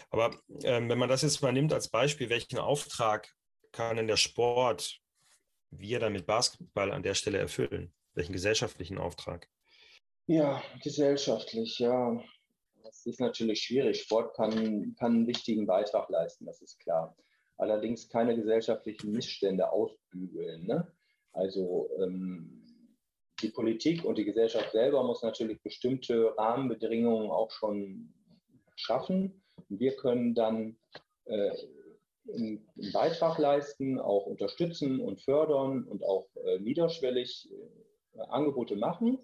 Aber 0.10 0.36
ähm, 0.63 0.89
wenn 0.89 0.98
man 0.98 1.10
das 1.10 1.21
jetzt 1.21 1.41
mal 1.41 1.53
nimmt 1.53 1.74
als 1.74 1.89
Beispiel, 1.89 2.29
welchen 2.29 2.57
Auftrag 2.57 3.33
kann 3.71 3.98
denn 3.98 4.07
der 4.07 4.17
Sport, 4.17 5.00
wir 5.69 6.00
dann 6.00 6.13
mit 6.13 6.25
Basketball 6.25 6.91
an 6.91 7.03
der 7.03 7.13
Stelle 7.13 7.38
erfüllen? 7.38 7.93
Welchen 8.13 8.33
gesellschaftlichen 8.33 8.98
Auftrag? 8.98 9.48
Ja, 10.27 10.62
gesellschaftlich, 10.83 11.79
ja. 11.79 12.21
Das 12.83 13.05
ist 13.05 13.21
natürlich 13.21 13.62
schwierig. 13.62 14.01
Sport 14.01 14.36
kann, 14.36 14.95
kann 15.00 15.13
einen 15.13 15.27
wichtigen 15.27 15.65
Beitrag 15.65 16.10
leisten, 16.10 16.45
das 16.45 16.62
ist 16.62 16.79
klar. 16.79 17.15
Allerdings 17.57 18.10
keine 18.10 18.36
gesellschaftlichen 18.36 19.12
Missstände 19.12 19.71
ausbügeln. 19.71 20.65
Ne? 20.65 20.91
Also 21.31 21.89
ähm, 22.01 22.61
die 23.41 23.50
Politik 23.50 24.03
und 24.05 24.17
die 24.17 24.25
Gesellschaft 24.25 24.71
selber 24.71 25.03
muss 25.03 25.21
natürlich 25.21 25.62
bestimmte 25.62 26.36
Rahmenbedingungen 26.38 27.29
auch 27.29 27.51
schon 27.51 28.13
schaffen. 28.75 29.43
wir 29.69 29.95
können 29.95 30.33
dann 30.33 30.77
äh, 31.25 31.51
einen, 32.27 32.67
Beitrag 32.93 33.38
leisten, 33.38 34.00
auch 34.00 34.25
unterstützen 34.25 35.00
und 35.00 35.21
fördern 35.21 35.83
und 35.83 36.03
auch 36.03 36.27
äh, 36.46 36.59
niederschwellig 36.59 37.50
äh, 37.51 38.20
Angebote 38.29 38.75
machen. 38.75 39.20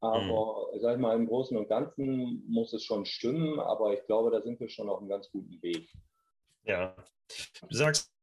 Aber 0.00 0.68
mhm. 0.72 0.80
sag 0.80 0.96
ich 0.96 1.00
mal, 1.00 1.16
im 1.16 1.26
Großen 1.26 1.56
und 1.56 1.68
Ganzen 1.68 2.44
muss 2.46 2.72
es 2.72 2.84
schon 2.84 3.06
stimmen, 3.06 3.58
aber 3.58 3.94
ich 3.94 4.04
glaube, 4.06 4.30
da 4.30 4.42
sind 4.42 4.60
wir 4.60 4.68
schon 4.68 4.88
auf 4.90 4.98
einem 4.98 5.08
ganz 5.08 5.30
guten 5.30 5.62
Weg. 5.62 5.88
Ja, 6.64 6.94
du 7.68 7.74
sagst, 7.74 8.13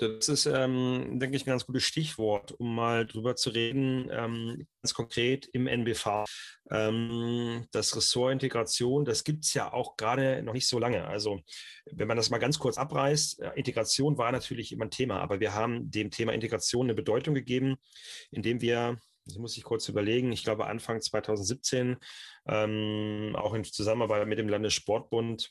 das 0.00 0.28
ist, 0.28 0.46
ähm, 0.46 1.18
denke 1.18 1.36
ich, 1.36 1.42
ein 1.42 1.50
ganz 1.50 1.66
gutes 1.66 1.84
Stichwort, 1.84 2.52
um 2.52 2.74
mal 2.74 3.06
drüber 3.06 3.36
zu 3.36 3.50
reden, 3.50 4.08
ähm, 4.10 4.66
ganz 4.82 4.94
konkret 4.94 5.46
im 5.52 5.66
NBV. 5.66 6.24
Ähm, 6.70 7.66
das 7.72 7.96
Ressort 7.96 8.32
Integration, 8.32 9.04
das 9.04 9.24
gibt 9.24 9.44
es 9.44 9.54
ja 9.54 9.72
auch 9.72 9.96
gerade 9.96 10.42
noch 10.42 10.52
nicht 10.52 10.68
so 10.68 10.78
lange. 10.78 11.06
Also, 11.06 11.40
wenn 11.90 12.08
man 12.08 12.16
das 12.16 12.30
mal 12.30 12.38
ganz 12.38 12.58
kurz 12.58 12.78
abreißt, 12.78 13.40
äh, 13.40 13.50
Integration 13.56 14.18
war 14.18 14.32
natürlich 14.32 14.72
immer 14.72 14.84
ein 14.84 14.90
Thema, 14.90 15.20
aber 15.20 15.40
wir 15.40 15.54
haben 15.54 15.90
dem 15.90 16.10
Thema 16.10 16.32
Integration 16.32 16.86
eine 16.86 16.94
Bedeutung 16.94 17.34
gegeben, 17.34 17.76
indem 18.30 18.60
wir 18.60 18.98
das 19.26 19.38
muss 19.38 19.56
ich 19.56 19.64
kurz 19.64 19.88
überlegen. 19.88 20.32
Ich 20.32 20.44
glaube, 20.44 20.66
Anfang 20.66 21.00
2017, 21.00 21.96
ähm, 22.46 23.34
auch 23.36 23.54
in 23.54 23.64
Zusammenarbeit 23.64 24.26
mit 24.26 24.38
dem 24.38 24.50
Landessportbund, 24.50 25.50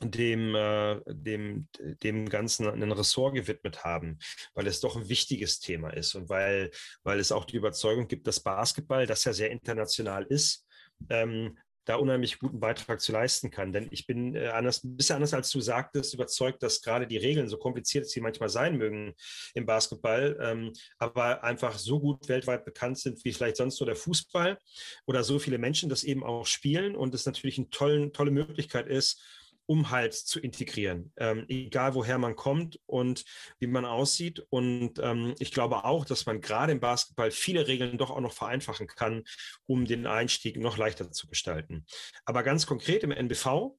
dem, 0.00 0.54
äh, 0.54 1.00
dem, 1.06 1.68
dem 2.02 2.28
Ganzen 2.28 2.68
ein 2.68 2.92
Ressort 2.92 3.34
gewidmet 3.34 3.84
haben, 3.84 4.18
weil 4.54 4.66
es 4.66 4.80
doch 4.80 4.96
ein 4.96 5.08
wichtiges 5.08 5.60
Thema 5.60 5.90
ist 5.90 6.14
und 6.14 6.28
weil, 6.28 6.70
weil 7.02 7.18
es 7.18 7.32
auch 7.32 7.44
die 7.44 7.56
Überzeugung 7.56 8.08
gibt, 8.08 8.26
dass 8.26 8.40
Basketball, 8.40 9.06
das 9.06 9.24
ja 9.24 9.32
sehr 9.32 9.50
international 9.50 10.24
ist, 10.24 10.66
ähm, 11.10 11.58
da 11.88 11.96
unheimlich 11.96 12.38
guten 12.38 12.60
Beitrag 12.60 13.00
zu 13.00 13.12
leisten 13.12 13.50
kann. 13.50 13.72
Denn 13.72 13.88
ich 13.90 14.06
bin 14.06 14.34
äh, 14.34 14.48
anders, 14.48 14.84
ein 14.84 14.96
bisschen 14.96 15.16
anders 15.16 15.32
als 15.32 15.50
du 15.50 15.60
sagtest, 15.60 16.12
überzeugt, 16.12 16.62
dass 16.62 16.82
gerade 16.82 17.06
die 17.06 17.16
Regeln, 17.16 17.48
so 17.48 17.56
kompliziert 17.56 18.06
sie 18.08 18.20
manchmal 18.20 18.50
sein 18.50 18.76
mögen 18.76 19.14
im 19.54 19.64
Basketball, 19.64 20.38
ähm, 20.40 20.72
aber 20.98 21.42
einfach 21.42 21.78
so 21.78 21.98
gut 21.98 22.28
weltweit 22.28 22.66
bekannt 22.66 22.98
sind 22.98 23.24
wie 23.24 23.32
vielleicht 23.32 23.56
sonst 23.56 23.80
nur 23.80 23.86
der 23.86 23.96
Fußball 23.96 24.58
oder 25.06 25.24
so 25.24 25.38
viele 25.38 25.56
Menschen 25.56 25.88
das 25.88 26.04
eben 26.04 26.24
auch 26.24 26.44
spielen 26.46 26.94
und 26.94 27.14
es 27.14 27.24
natürlich 27.24 27.58
eine 27.58 27.70
tolle 27.70 28.30
Möglichkeit 28.30 28.86
ist, 28.86 29.22
um 29.68 29.90
halt 29.90 30.14
zu 30.14 30.40
integrieren, 30.40 31.12
ähm, 31.18 31.44
egal 31.48 31.94
woher 31.94 32.16
man 32.16 32.36
kommt 32.36 32.80
und 32.86 33.26
wie 33.58 33.66
man 33.66 33.84
aussieht. 33.84 34.44
Und 34.48 34.98
ähm, 34.98 35.34
ich 35.38 35.52
glaube 35.52 35.84
auch, 35.84 36.06
dass 36.06 36.24
man 36.24 36.40
gerade 36.40 36.72
im 36.72 36.80
Basketball 36.80 37.30
viele 37.30 37.68
Regeln 37.68 37.98
doch 37.98 38.10
auch 38.10 38.20
noch 38.20 38.32
vereinfachen 38.32 38.86
kann, 38.86 39.24
um 39.66 39.84
den 39.84 40.06
Einstieg 40.06 40.56
noch 40.58 40.78
leichter 40.78 41.12
zu 41.12 41.28
gestalten. 41.28 41.84
Aber 42.24 42.42
ganz 42.42 42.64
konkret 42.64 43.02
im 43.02 43.10
NBV, 43.10 43.76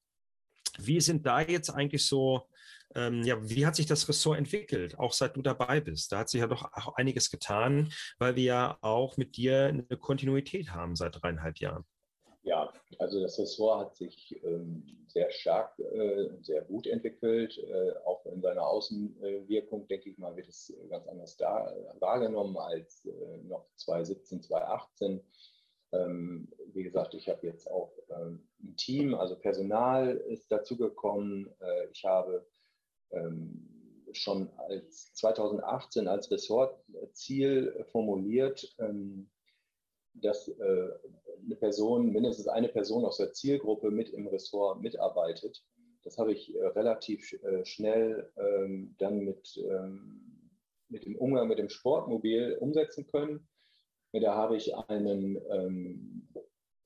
wie 0.77 1.01
sind 1.01 1.25
da 1.25 1.41
jetzt 1.41 1.71
eigentlich 1.71 2.05
so, 2.05 2.47
ähm, 2.93 3.23
ja, 3.23 3.37
wie 3.49 3.65
hat 3.65 3.75
sich 3.75 3.87
das 3.87 4.07
Ressort 4.07 4.37
entwickelt, 4.37 4.99
auch 4.99 5.13
seit 5.13 5.35
du 5.35 5.41
dabei 5.41 5.81
bist? 5.81 6.11
Da 6.11 6.19
hat 6.19 6.29
sich 6.29 6.39
ja 6.39 6.47
doch 6.47 6.71
auch 6.71 6.97
einiges 6.97 7.31
getan, 7.31 7.91
weil 8.19 8.35
wir 8.35 8.43
ja 8.43 8.77
auch 8.81 9.17
mit 9.17 9.37
dir 9.37 9.65
eine 9.65 9.97
Kontinuität 9.97 10.69
haben 10.69 10.95
seit 10.95 11.19
dreieinhalb 11.19 11.57
Jahren. 11.57 11.83
Ja, 12.49 12.73
also 12.97 13.21
das 13.21 13.37
Ressort 13.37 13.79
hat 13.79 13.95
sich 13.95 14.35
ähm, 14.43 14.83
sehr 15.05 15.29
stark 15.29 15.77
äh, 15.77 16.29
und 16.29 16.43
sehr 16.43 16.63
gut 16.63 16.87
entwickelt. 16.87 17.55
Äh, 17.59 17.91
auch 18.05 18.25
in 18.25 18.41
seiner 18.41 18.65
Außenwirkung, 18.65 19.87
denke 19.87 20.09
ich 20.09 20.17
mal, 20.17 20.35
wird 20.35 20.47
es 20.47 20.73
ganz 20.89 21.07
anders 21.07 21.37
da, 21.37 21.71
wahrgenommen 21.99 22.57
als 22.57 23.05
äh, 23.05 23.37
noch 23.43 23.67
2017, 23.75 24.41
2018. 24.41 25.21
Ähm, 25.91 26.51
wie 26.73 26.81
gesagt, 26.81 27.13
ich 27.13 27.29
habe 27.29 27.45
jetzt 27.45 27.69
auch 27.69 27.93
ähm, 28.09 28.49
ein 28.63 28.75
Team, 28.77 29.13
also 29.13 29.35
Personal 29.35 30.17
ist 30.17 30.51
dazugekommen. 30.51 31.53
Äh, 31.59 31.89
ich 31.91 32.03
habe 32.03 32.47
ähm, 33.11 34.07
schon 34.13 34.49
als 34.57 35.13
2018 35.13 36.07
als 36.07 36.31
Ressortziel 36.31 37.85
formuliert, 37.91 38.75
ähm, 38.79 39.29
dass 40.13 40.47
äh, 40.47 40.89
eine 41.43 41.55
Person, 41.55 42.11
mindestens 42.11 42.47
eine 42.47 42.69
Person 42.69 43.05
aus 43.05 43.17
der 43.17 43.33
Zielgruppe 43.33 43.91
mit 43.91 44.09
im 44.09 44.27
Ressort 44.27 44.81
mitarbeitet. 44.81 45.63
Das 46.03 46.17
habe 46.17 46.31
ich 46.31 46.55
äh, 46.55 46.65
relativ 46.67 47.33
äh, 47.43 47.65
schnell 47.65 48.31
ähm, 48.37 48.95
dann 48.99 49.19
mit, 49.19 49.57
ähm, 49.57 50.49
mit 50.87 51.05
dem 51.05 51.15
Umgang 51.17 51.47
mit 51.47 51.59
dem 51.59 51.69
Sportmobil 51.69 52.57
umsetzen 52.59 53.05
können. 53.07 53.47
Da 54.11 54.33
habe 54.33 54.57
ich 54.57 54.75
einen 54.75 55.39
ähm, 55.51 56.27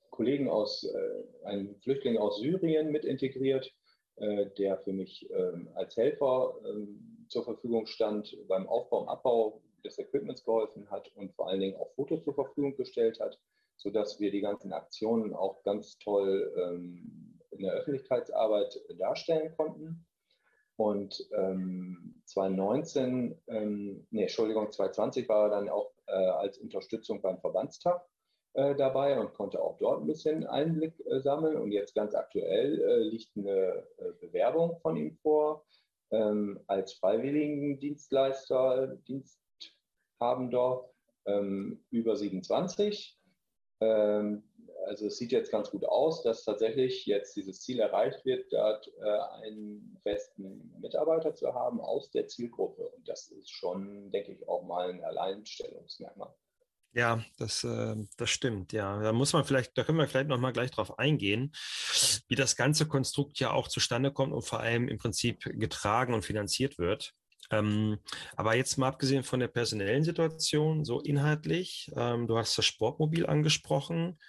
Kollegen 0.09 0.49
aus, 0.49 0.83
äh, 0.83 1.45
einen 1.45 1.79
Flüchtling 1.81 2.17
aus 2.17 2.39
Syrien 2.39 2.91
mit 2.91 3.05
integriert, 3.05 3.73
der 4.59 4.77
für 4.77 4.93
mich 4.93 5.27
als 5.73 5.97
Helfer 5.97 6.55
zur 7.29 7.43
Verfügung 7.45 7.87
stand 7.87 8.37
beim 8.47 8.69
Aufbau 8.69 9.01
und 9.01 9.07
Abbau 9.07 9.63
des 9.83 9.97
Equipments 9.97 10.43
geholfen 10.43 10.87
hat 10.91 11.11
und 11.15 11.33
vor 11.33 11.49
allen 11.49 11.59
Dingen 11.59 11.77
auch 11.77 11.91
Fotos 11.95 12.23
zur 12.23 12.35
Verfügung 12.35 12.75
gestellt 12.75 13.19
hat, 13.19 13.39
sodass 13.83 14.19
wir 14.19 14.31
die 14.31 14.41
ganzen 14.41 14.71
Aktionen 14.71 15.35
auch 15.35 15.61
ganz 15.63 15.97
toll 15.99 16.53
ähm, 16.57 17.37
in 17.51 17.63
der 17.63 17.73
Öffentlichkeitsarbeit 17.73 18.79
darstellen 18.97 19.53
konnten. 19.55 20.05
Und 20.77 21.29
ähm, 21.37 22.15
2019, 22.25 23.39
ähm, 23.47 24.07
nee, 24.09 24.23
Entschuldigung, 24.23 24.71
2020 24.71 25.29
war 25.29 25.43
er 25.43 25.49
dann 25.49 25.69
auch 25.69 25.91
äh, 26.07 26.13
als 26.13 26.57
Unterstützung 26.57 27.21
beim 27.21 27.39
Verbandstag 27.39 28.03
äh, 28.53 28.73
dabei 28.73 29.19
und 29.19 29.33
konnte 29.33 29.61
auch 29.61 29.77
dort 29.77 30.01
ein 30.01 30.07
bisschen 30.07 30.47
Einblick 30.47 30.93
äh, 31.05 31.19
sammeln. 31.19 31.57
Und 31.57 31.73
jetzt 31.73 31.93
ganz 31.93 32.15
aktuell 32.15 32.81
äh, 32.81 33.03
liegt 33.03 33.35
eine 33.35 33.85
äh, 33.97 34.13
Bewerbung 34.19 34.79
von 34.81 34.95
ihm 34.95 35.17
vor 35.21 35.65
ähm, 36.11 36.59
als 36.67 36.93
Freiwilligendienstleister, 36.93 38.97
Diensthabender 39.07 40.89
ähm, 41.25 41.83
über 41.91 42.15
27. 42.15 43.19
Ähm, 43.81 44.43
also 44.87 45.07
es 45.07 45.17
sieht 45.17 45.31
jetzt 45.31 45.51
ganz 45.51 45.71
gut 45.71 45.85
aus, 45.85 46.23
dass 46.23 46.43
tatsächlich 46.43 47.05
jetzt 47.05 47.35
dieses 47.35 47.61
Ziel 47.61 47.79
erreicht 47.79 48.25
wird, 48.25 48.51
dort 48.51 48.91
äh, 49.01 49.43
einen 49.43 49.97
festen 50.03 50.73
Mitarbeiter 50.81 51.33
zu 51.33 51.53
haben 51.53 51.79
aus 51.79 52.11
der 52.11 52.27
Zielgruppe. 52.27 52.89
Und 52.89 53.07
das 53.07 53.29
ist 53.31 53.49
schon, 53.49 54.11
denke 54.11 54.33
ich, 54.33 54.47
auch 54.47 54.63
mal 54.63 54.89
ein 54.89 55.03
Alleinstellungsmerkmal. 55.03 56.33
Ja, 56.95 57.23
das, 57.39 57.63
äh, 57.63 57.95
das 58.17 58.29
stimmt, 58.29 58.71
ja. 58.71 59.01
Da 59.01 59.13
muss 59.13 59.33
man 59.33 59.45
vielleicht, 59.45 59.75
da 59.77 59.83
können 59.83 59.97
wir 59.97 60.07
vielleicht 60.07 60.29
nochmal 60.29 60.53
gleich 60.53 60.69
drauf 60.69 60.99
eingehen, 60.99 61.51
wie 62.27 62.35
das 62.35 62.55
ganze 62.55 62.87
Konstrukt 62.87 63.39
ja 63.39 63.51
auch 63.51 63.67
zustande 63.67 64.11
kommt 64.11 64.31
und 64.31 64.43
vor 64.43 64.59
allem 64.59 64.87
im 64.87 64.99
Prinzip 64.99 65.39
getragen 65.43 66.13
und 66.13 66.23
finanziert 66.23 66.77
wird. 66.77 67.15
Ähm, 67.53 67.99
aber 68.35 68.55
jetzt 68.55 68.77
mal 68.77 68.87
abgesehen 68.87 69.23
von 69.23 69.39
der 69.39 69.47
personellen 69.47 70.03
Situation, 70.03 70.85
so 70.85 71.01
inhaltlich, 71.01 71.91
ähm, 71.95 72.27
du 72.27 72.37
hast 72.37 72.57
das 72.57 72.65
Sportmobil 72.65 73.25
angesprochen 73.25 74.19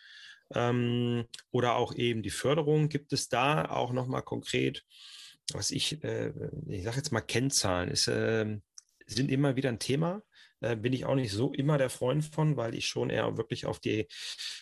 ähm, 0.55 1.25
oder 1.51 1.77
auch 1.77 1.95
eben 1.95 2.23
die 2.23 2.31
Förderung. 2.31 2.89
Gibt 2.89 3.13
es 3.13 3.29
da 3.29 3.67
auch 3.67 3.93
nochmal 3.93 4.23
konkret, 4.23 4.85
was 5.53 5.71
ich, 5.71 6.03
äh, 6.05 6.33
ich 6.69 6.85
sage 6.85 6.99
jetzt 6.99 7.13
mal 7.13 7.21
Kennzahlen, 7.21 7.91
ist, 7.91 8.09
äh, 8.09 8.59
sind 9.07 9.31
immer 9.31 9.57
wieder 9.57 9.69
ein 9.69 9.79
Thema 9.79 10.23
äh, 10.65 10.77
bin 10.77 10.93
ich 10.93 11.05
auch 11.05 11.15
nicht 11.15 11.33
so 11.33 11.53
immer 11.53 11.79
der 11.79 11.91
Freund 11.91 12.25
von, 12.25 12.57
weil 12.57 12.75
ich 12.75 12.87
schon 12.87 13.11
eher 13.11 13.37
wirklich 13.37 13.67
auf 13.67 13.79
die, 13.79 14.07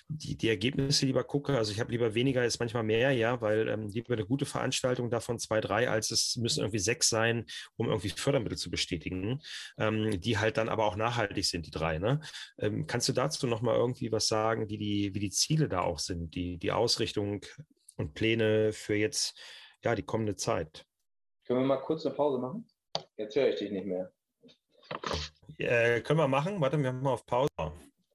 die, 0.08 0.36
die 0.36 0.48
Ergebnisse 0.48 1.06
lieber 1.06 1.24
gucke. 1.24 1.56
Also 1.56 1.72
ich 1.72 1.80
habe 1.80 1.92
lieber 1.92 2.14
weniger, 2.14 2.44
ist 2.44 2.60
manchmal 2.60 2.82
mehr, 2.82 3.12
ja, 3.12 3.40
weil 3.40 3.68
ähm, 3.68 3.88
lieber 3.88 4.14
eine 4.14 4.26
gute 4.26 4.44
Veranstaltung 4.44 5.10
davon 5.10 5.38
zwei, 5.38 5.60
drei, 5.60 5.88
als 5.88 6.10
es 6.10 6.36
müssen 6.36 6.60
irgendwie 6.60 6.78
sechs 6.78 7.08
sein, 7.08 7.46
um 7.76 7.88
irgendwie 7.88 8.10
Fördermittel 8.10 8.58
zu 8.58 8.70
bestätigen, 8.70 9.40
ähm, 9.78 10.20
die 10.20 10.38
halt 10.38 10.56
dann 10.56 10.68
aber 10.68 10.86
auch 10.86 10.96
nachhaltig 10.96 11.44
sind, 11.44 11.66
die 11.66 11.70
drei. 11.70 11.98
Ne? 11.98 12.20
Ähm, 12.58 12.86
kannst 12.86 13.08
du 13.08 13.12
dazu 13.12 13.46
nochmal 13.46 13.76
irgendwie 13.76 14.12
was 14.12 14.28
sagen, 14.28 14.68
wie 14.68 14.78
die, 14.78 15.14
wie 15.14 15.20
die 15.20 15.30
Ziele 15.30 15.68
da 15.68 15.82
auch 15.82 15.98
sind, 15.98 16.34
die, 16.34 16.58
die 16.58 16.72
Ausrichtung 16.72 17.40
und 17.96 18.14
Pläne 18.14 18.72
für 18.72 18.94
jetzt, 18.94 19.38
ja, 19.84 19.94
die 19.94 20.02
kommende 20.02 20.36
Zeit? 20.36 20.84
Können 21.46 21.60
wir 21.60 21.66
mal 21.66 21.82
kurz 21.82 22.06
eine 22.06 22.14
Pause 22.14 22.38
machen? 22.38 22.66
Jetzt 23.16 23.36
höre 23.36 23.48
ich 23.48 23.56
dich 23.56 23.70
nicht 23.70 23.86
mehr. 23.86 24.12
Äh, 25.58 26.00
können 26.00 26.18
wir 26.18 26.28
machen. 26.28 26.60
Warte, 26.60 26.78
wir 26.78 26.92
machen 26.92 27.02
mal 27.02 27.12
auf 27.12 27.26
Pause. 27.26 27.50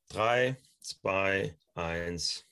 Drei, 0.10 0.58
zwei, 0.80 1.56
eins. 1.76 2.46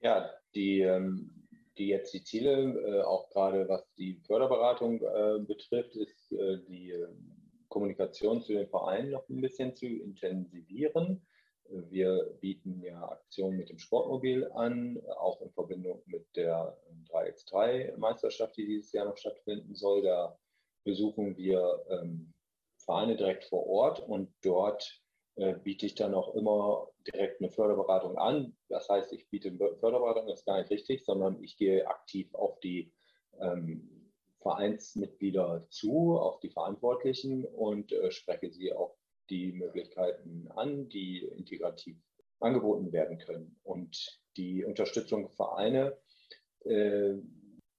Ja, 0.00 0.30
die, 0.54 0.80
ähm, 0.80 1.30
die 1.78 1.88
jetzt 1.88 2.12
die 2.14 2.22
Ziele, 2.22 2.52
äh, 2.52 3.02
auch 3.02 3.28
gerade 3.30 3.68
was 3.68 3.84
die 3.94 4.20
Förderberatung 4.26 5.00
äh, 5.00 5.40
betrifft, 5.40 5.96
ist 5.96 6.32
äh, 6.32 6.58
die 6.68 6.90
ähm, 6.90 7.34
Kommunikation 7.68 8.42
zu 8.42 8.52
den 8.52 8.68
Vereinen 8.68 9.10
noch 9.10 9.28
ein 9.28 9.40
bisschen 9.40 9.74
zu 9.74 9.86
intensivieren. 9.86 11.26
Wir 11.70 12.36
bieten 12.40 12.82
ja 12.82 13.08
Aktionen 13.08 13.56
mit 13.56 13.70
dem 13.70 13.78
Sportmobil 13.78 14.46
an, 14.52 15.00
auch 15.16 15.40
in 15.40 15.50
Verbindung 15.50 16.02
mit 16.06 16.26
der 16.36 16.76
3x3-Meisterschaft, 17.10 18.56
die 18.56 18.66
dieses 18.66 18.92
Jahr 18.92 19.06
noch 19.06 19.16
stattfinden 19.16 19.74
soll. 19.74 20.02
Da 20.02 20.38
besuchen 20.84 21.36
wir 21.36 21.84
ähm, 21.88 22.34
Vereine 22.84 23.16
direkt 23.16 23.44
vor 23.44 23.66
Ort 23.66 24.00
und 24.00 24.32
dort 24.42 25.00
äh, 25.36 25.54
biete 25.54 25.86
ich 25.86 25.94
dann 25.94 26.14
auch 26.14 26.34
immer 26.34 26.88
direkt 27.06 27.40
eine 27.40 27.50
Förderberatung 27.50 28.16
an. 28.18 28.56
Das 28.68 28.88
heißt, 28.88 29.12
ich 29.12 29.28
biete 29.30 29.50
Förderberatung, 29.80 30.26
das 30.28 30.40
ist 30.40 30.46
gar 30.46 30.58
nicht 30.58 30.70
richtig, 30.70 31.04
sondern 31.04 31.42
ich 31.42 31.56
gehe 31.56 31.86
aktiv 31.86 32.32
auf 32.34 32.60
die 32.60 32.92
ähm, 33.40 34.12
Vereinsmitglieder 34.40 35.66
zu, 35.70 36.18
auf 36.18 36.38
die 36.40 36.50
Verantwortlichen 36.50 37.44
und 37.44 37.92
äh, 37.92 38.10
spreche 38.10 38.50
sie 38.50 38.72
auf 38.72 38.94
die 39.30 39.52
Möglichkeiten 39.52 40.48
an, 40.54 40.88
die 40.88 41.24
integrativ 41.24 41.96
angeboten 42.40 42.92
werden 42.92 43.18
können. 43.18 43.58
Und 43.62 44.20
die 44.36 44.64
Unterstützung 44.64 45.30
Vereine 45.30 45.96
äh, 46.64 47.14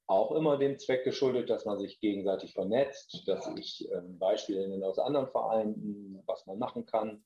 auch 0.08 0.32
immer 0.32 0.58
dem 0.58 0.78
Zweck 0.78 1.04
geschuldet, 1.04 1.50
dass 1.50 1.66
man 1.66 1.80
sich 1.80 2.00
gegenseitig 2.00 2.54
vernetzt, 2.54 3.28
dass 3.28 3.50
ich 3.58 3.90
ähm, 3.92 4.20
Beispiele 4.20 4.68
nenne 4.68 4.86
aus 4.86 5.00
anderen 5.00 5.28
Vereinen, 5.28 6.22
was 6.26 6.46
man 6.46 6.60
machen 6.60 6.86
kann. 6.86 7.24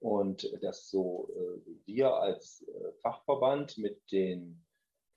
Und 0.00 0.52
dass 0.62 0.90
so 0.90 1.30
äh, 1.36 1.60
wir 1.86 2.14
als 2.14 2.66
äh, 2.68 2.92
Fachverband 3.00 3.78
mit 3.78 4.10
den 4.10 4.62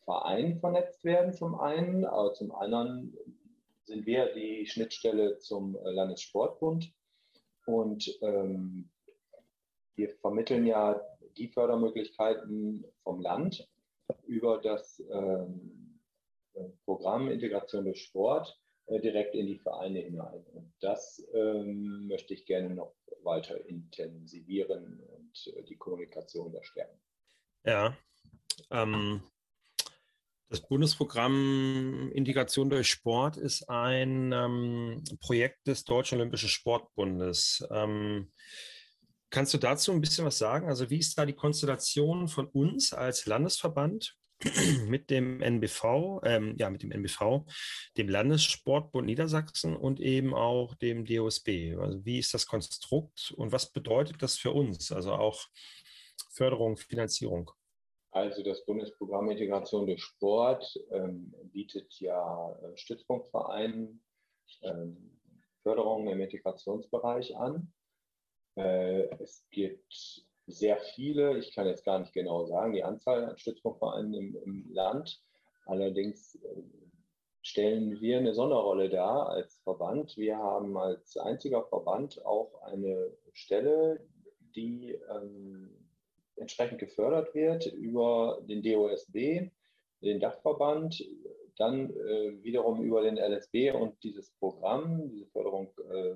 Vereinen 0.03 0.59
vernetzt 0.59 1.03
werden 1.03 1.33
zum 1.33 1.59
einen, 1.59 2.05
aber 2.05 2.33
zum 2.33 2.53
anderen 2.53 3.17
sind 3.83 4.05
wir 4.05 4.33
die 4.33 4.65
Schnittstelle 4.67 5.39
zum 5.39 5.75
äh, 5.75 5.89
Landessportbund. 5.89 6.93
Und 7.65 8.17
ähm, 8.21 8.89
wir 9.95 10.09
vermitteln 10.09 10.65
ja 10.65 11.01
die 11.35 11.47
Fördermöglichkeiten 11.47 12.85
vom 13.03 13.21
Land 13.21 13.67
über 14.27 14.59
das 14.59 15.03
ähm, 15.09 15.74
Programm 16.85 17.29
Integration 17.29 17.85
durch 17.85 18.03
Sport 18.03 18.59
äh, 18.87 18.99
direkt 18.99 19.35
in 19.35 19.47
die 19.47 19.59
Vereine 19.59 19.99
hinein. 19.99 20.43
Und 20.53 20.73
das 20.79 21.25
ähm, 21.33 22.07
möchte 22.07 22.33
ich 22.33 22.45
gerne 22.45 22.69
noch 22.73 22.95
weiter 23.23 23.63
intensivieren 23.65 24.99
und 24.99 25.53
äh, 25.55 25.63
die 25.63 25.77
Kommunikation 25.77 26.51
da 26.51 26.63
stärken. 26.63 26.99
Ja, 27.63 27.97
ähm, 28.69 29.23
das 30.49 30.61
Bundesprogramm 30.61 32.11
Integration 32.13 32.69
durch 32.69 32.87
Sport 32.87 33.37
ist 33.37 33.67
ein 33.67 34.31
ähm, 34.31 35.03
Projekt 35.19 35.65
des 35.65 35.83
Deutschen 35.83 36.19
Olympischen 36.19 36.49
Sportbundes. 36.49 37.67
Ähm, 37.71 38.31
kannst 39.31 39.53
du 39.55 39.57
dazu 39.57 39.91
ein 39.91 40.01
bisschen 40.01 40.25
was 40.25 40.37
sagen? 40.37 40.67
Also 40.67 40.91
wie 40.91 40.99
ist 40.99 41.17
da 41.17 41.25
die 41.25 41.33
Konstellation 41.33 42.27
von 42.27 42.47
uns 42.47 42.93
als 42.93 43.25
Landesverband 43.25 44.15
mit 44.87 45.09
dem 45.09 45.41
NBV, 45.41 46.21
ähm, 46.23 46.55
ja, 46.57 46.69
mit 46.69 46.83
dem 46.83 46.91
NBV, 46.91 47.45
dem 47.97 48.09
Landessportbund 48.09 49.05
Niedersachsen 49.05 49.75
und 49.75 49.99
eben 49.99 50.33
auch 50.33 50.75
dem 50.75 51.05
DOSB. 51.05 51.75
Also 51.79 52.05
wie 52.05 52.19
ist 52.19 52.33
das 52.33 52.45
Konstrukt 52.45 53.33
und 53.37 53.51
was 53.51 53.71
bedeutet 53.71 54.21
das 54.21 54.37
für 54.37 54.51
uns? 54.51 54.91
Also 54.91 55.13
auch 55.13 55.47
Förderung, 56.31 56.77
Finanzierung. 56.77 57.51
Also 58.11 58.43
das 58.43 58.65
Bundesprogramm 58.65 59.29
Integration 59.29 59.85
durch 59.85 60.01
Sport 60.01 60.79
ähm, 60.91 61.33
bietet 61.51 61.93
ja 61.99 62.51
äh, 62.61 62.77
Stützpunktvereinen 62.77 64.01
ähm, 64.61 65.19
Förderung 65.63 66.07
im 66.07 66.21
Integrationsbereich 66.21 67.35
an. 67.35 67.73
Äh, 68.57 69.09
es 69.21 69.45
gibt 69.49 70.25
sehr 70.47 70.77
viele, 70.77 71.37
ich 71.37 71.53
kann 71.53 71.67
jetzt 71.67 71.85
gar 71.85 71.99
nicht 71.99 72.13
genau 72.13 72.45
sagen, 72.45 72.73
die 72.73 72.83
Anzahl 72.83 73.25
an 73.25 73.37
Stützpunktvereinen 73.37 74.13
im, 74.13 74.35
im 74.43 74.73
Land. 74.73 75.21
Allerdings 75.65 76.35
äh, 76.35 76.61
stellen 77.41 77.99
wir 77.99 78.17
eine 78.17 78.33
Sonderrolle 78.33 78.89
dar 78.89 79.29
als 79.29 79.57
Verband. 79.63 80.17
Wir 80.17 80.37
haben 80.37 80.77
als 80.77 81.17
einziger 81.17 81.63
Verband 81.63 82.23
auch 82.25 82.61
eine 82.63 83.11
Stelle, 83.33 83.99
die 84.55 84.97
ähm, 85.09 85.69
entsprechend 86.37 86.79
gefördert 86.79 87.33
wird 87.33 87.65
über 87.67 88.41
den 88.43 88.61
DOSB, 88.61 89.51
den 90.01 90.19
Dachverband, 90.19 91.03
dann 91.57 91.89
äh, 91.89 92.43
wiederum 92.43 92.83
über 92.83 93.01
den 93.01 93.17
LSB 93.17 93.71
und 93.71 94.01
dieses 94.03 94.31
Programm, 94.31 95.09
diese 95.09 95.25
Förderung 95.27 95.71
äh, 95.89 96.15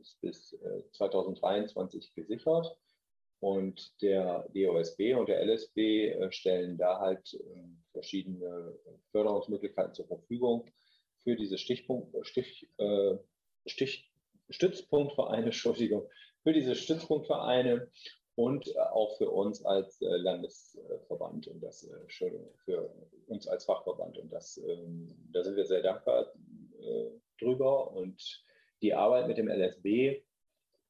ist 0.00 0.20
bis 0.20 0.52
äh, 0.54 0.82
2023 0.92 2.14
gesichert. 2.14 2.76
Und 3.42 4.00
der 4.00 4.48
DOSB 4.54 5.14
und 5.14 5.28
der 5.28 5.44
LSB 5.44 6.10
äh, 6.10 6.30
stellen 6.30 6.78
da 6.78 7.00
halt 7.00 7.34
ähm, 7.34 7.82
verschiedene 7.90 8.78
Förderungsmöglichkeiten 9.10 9.94
zur 9.94 10.06
Verfügung 10.06 10.70
für 11.24 11.34
diese 11.34 11.58
Stichpunkt, 11.58 12.14
Stich, 12.24 12.70
äh, 12.78 13.16
Stich, 13.66 14.08
Stützpunktvereine, 14.48 15.46
Entschuldigung, 15.46 16.08
für 16.44 16.52
diese 16.52 16.76
Stützpunktvereine 16.76 17.90
und 18.36 18.78
auch 18.78 19.16
für 19.16 19.30
uns 19.30 19.64
als 19.64 20.00
äh, 20.02 20.06
Landesverband 20.06 21.48
und 21.48 21.60
das 21.64 21.90
für 22.64 22.94
uns 23.26 23.48
als 23.48 23.64
Fachverband. 23.64 24.18
Und 24.18 24.32
das, 24.32 24.56
ähm, 24.58 25.16
da 25.32 25.42
sind 25.42 25.56
wir 25.56 25.66
sehr 25.66 25.82
dankbar 25.82 26.32
drüber. 27.40 27.90
Und 27.90 28.44
die 28.82 28.94
Arbeit 28.94 29.26
mit 29.26 29.36
dem 29.36 29.48
LSB 29.48 30.22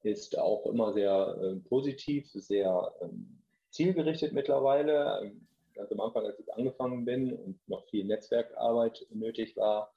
ist 0.03 0.39
auch 0.39 0.67
immer 0.67 0.93
sehr 0.93 1.37
äh, 1.41 1.57
positiv, 1.69 2.31
sehr 2.33 2.93
ähm, 3.01 3.39
zielgerichtet 3.71 4.33
mittlerweile. 4.33 5.21
Ähm, 5.23 5.47
ganz 5.75 5.91
am 5.93 6.01
Anfang, 6.01 6.27
als 6.27 6.39
ich 6.39 6.53
angefangen 6.53 7.05
bin 7.05 7.33
und 7.33 7.69
noch 7.69 7.85
viel 7.87 8.05
Netzwerkarbeit 8.05 9.07
nötig 9.11 9.57
war, 9.57 9.93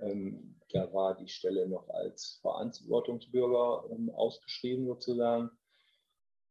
ähm, 0.00 0.56
da 0.72 0.92
war 0.92 1.16
die 1.16 1.28
Stelle 1.28 1.68
noch 1.68 1.88
als 1.88 2.38
Verantwortungsbürger 2.42 3.84
ähm, 3.90 4.10
ausgeschrieben 4.10 4.86
sozusagen. 4.86 5.50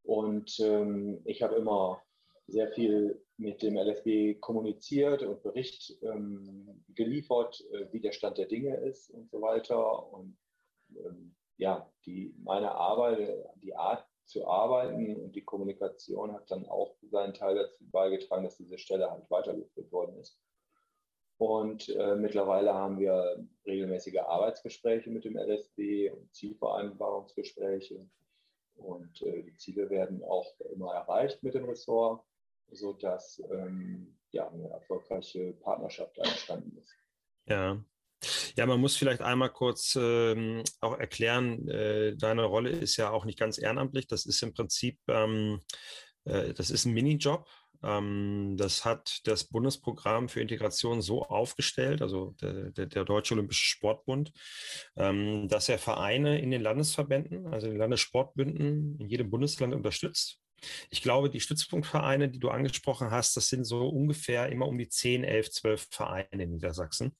Und 0.03 0.59
ähm, 0.59 1.21
ich 1.25 1.41
habe 1.41 1.55
immer 1.55 2.01
sehr 2.47 2.71
viel 2.71 3.21
mit 3.37 3.61
dem 3.61 3.77
LFB 3.77 4.41
kommuniziert 4.41 5.23
und 5.23 5.43
Bericht 5.43 5.97
ähm, 6.01 6.83
geliefert, 6.95 7.63
äh, 7.71 7.85
wie 7.91 7.99
der 7.99 8.11
Stand 8.11 8.37
der 8.37 8.47
Dinge 8.47 8.75
ist 8.77 9.09
und 9.11 9.29
so 9.29 9.41
weiter. 9.41 10.11
Und 10.13 10.37
ähm, 10.95 11.35
ja, 11.59 11.91
die, 12.05 12.33
meine 12.41 12.71
Arbeit, 12.71 13.45
die 13.61 13.75
Art 13.75 14.07
zu 14.23 14.47
arbeiten 14.47 15.15
und 15.17 15.35
die 15.35 15.43
Kommunikation 15.43 16.33
hat 16.33 16.49
dann 16.49 16.65
auch 16.67 16.95
seinen 17.01 17.33
Teil 17.33 17.55
dazu 17.55 17.83
beigetragen, 17.91 18.43
dass 18.43 18.57
diese 18.57 18.77
Stelle 18.77 19.11
halt 19.11 19.29
weitergeführt 19.29 19.91
worden 19.91 20.17
ist. 20.19 20.39
Und 21.37 21.89
äh, 21.89 22.15
mittlerweile 22.15 22.73
haben 22.73 22.99
wir 22.99 23.45
regelmäßige 23.65 24.19
Arbeitsgespräche 24.19 25.09
mit 25.09 25.25
dem 25.25 25.37
LSB 25.37 26.11
und 26.11 26.33
Zielvereinbarungsgespräche. 26.33 28.09
Und 28.75 29.21
äh, 29.21 29.43
die 29.43 29.55
Ziele 29.57 29.89
werden 29.89 30.23
auch 30.23 30.59
immer 30.71 30.93
erreicht 30.93 31.43
mit 31.43 31.55
dem 31.55 31.65
Ressort, 31.65 32.23
sodass 32.71 33.41
ähm, 33.51 34.17
ja, 34.31 34.49
eine 34.49 34.69
erfolgreiche 34.69 35.53
Partnerschaft 35.53 36.17
entstanden 36.17 36.77
ist. 36.77 36.95
Ja. 37.45 37.83
Ja, 38.59 38.65
man 38.65 38.81
muss 38.81 38.97
vielleicht 38.97 39.21
einmal 39.21 39.51
kurz 39.51 39.97
ähm, 39.97 40.63
auch 40.81 40.99
erklären, 40.99 41.65
äh, 41.69 42.17
deine 42.17 42.43
Rolle 42.43 42.69
ist 42.69 42.97
ja 42.97 43.09
auch 43.09 43.23
nicht 43.23 43.39
ganz 43.39 43.57
ehrenamtlich. 43.57 44.05
Das 44.07 44.25
ist 44.25 44.43
im 44.43 44.53
Prinzip, 44.53 44.99
ähm, 45.07 45.61
äh, 46.25 46.53
das 46.53 46.69
ist 46.69 46.83
ein 46.83 46.93
Minijob. 46.93 47.47
Ähm, 47.81 48.57
das 48.57 48.83
hat 48.83 49.21
das 49.23 49.45
Bundesprogramm 49.45 50.27
für 50.27 50.41
Integration 50.41 51.01
so 51.01 51.23
aufgestellt, 51.23 52.01
also 52.01 52.35
der, 52.41 52.71
der, 52.71 52.87
der 52.87 53.05
Deutsche 53.05 53.33
Olympische 53.33 53.65
Sportbund, 53.65 54.33
ähm, 54.97 55.47
dass 55.47 55.69
er 55.69 55.79
Vereine 55.79 56.41
in 56.41 56.51
den 56.51 56.61
Landesverbänden, 56.61 57.47
also 57.47 57.67
den 57.67 57.77
Landessportbünden 57.77 58.99
in 58.99 59.07
jedem 59.07 59.29
Bundesland 59.29 59.73
unterstützt. 59.73 60.41
Ich 60.89 61.01
glaube, 61.01 61.29
die 61.29 61.39
Stützpunktvereine, 61.39 62.29
die 62.29 62.39
du 62.39 62.49
angesprochen 62.49 63.11
hast, 63.11 63.35
das 63.37 63.49
sind 63.49 63.65
so 63.65 63.87
ungefähr 63.87 64.49
immer 64.49 64.67
um 64.67 64.77
die 64.77 64.89
10, 64.89 65.23
11, 65.23 65.51
12 65.51 65.87
Vereine 65.89 66.43
in 66.43 66.51
Niedersachsen 66.51 67.15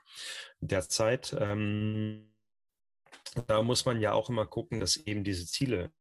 derzeit. 0.60 1.36
Ähm, 1.39 2.34
da 3.47 3.62
muss 3.62 3.86
man 3.86 4.02
ja 4.02 4.13
auch 4.13 4.30
immer 4.30 4.45
gucken, 4.45 4.80
dass 4.80 4.97
eben 4.97 5.23
diese 5.23 5.45
Ziele 5.45 5.91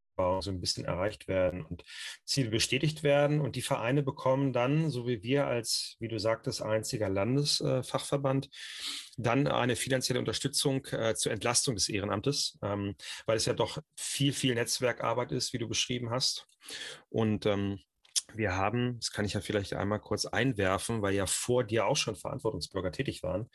so 0.41 0.51
ein 0.51 0.61
bisschen 0.61 0.85
erreicht 0.85 1.29
werden 1.29 1.65
und 1.65 1.85
Ziele 2.25 2.51
bestätigt 2.51 3.03
werden. 3.03 3.41
Und 3.41 3.55
die 3.55 3.63
Vereine 3.63 4.03
bekommen 4.03 4.53
dann, 4.53 4.91
so 4.91 5.07
wie 5.07 5.23
wir 5.23 5.47
als, 5.47 5.97
wie 6.01 6.09
du 6.09 6.19
sagtest, 6.19 6.61
einziger 6.61 7.09
Landesfachverband, 7.09 8.51
dann 9.17 9.47
eine 9.47 9.77
finanzielle 9.77 10.19
Unterstützung 10.19 10.85
äh, 10.87 11.15
zur 11.15 11.33
Entlastung 11.33 11.77
des 11.77 11.89
Ehrenamtes, 11.89 12.59
ähm, 12.63 12.97
weil 13.27 13.37
es 13.37 13.47
ja 13.47 13.55
doch 13.55 13.79
viel, 13.97 14.33
viel 14.33 14.55
Netzwerkarbeit 14.55 15.31
ist, 15.31 15.53
wie 15.53 15.59
du 15.59 15.69
beschrieben 15.69 16.11
hast. 16.11 16.48
Und 17.09 17.47
ähm, 17.47 17.81
wir 18.35 18.57
haben, 18.57 18.99
das 19.01 19.11
kann 19.11 19.25
ich 19.25 19.33
ja 19.33 19.41
vielleicht 19.41 19.75
einmal 19.75 20.01
kurz 20.01 20.27
einwerfen, 20.27 21.03
weil 21.03 21.15
ja 21.15 21.27
vor 21.27 21.65
dir 21.65 21.87
auch 21.87 21.97
schon 21.97 22.17
Verantwortungsbürger 22.17 22.93
tätig 22.93 23.23
waren. 23.23 23.49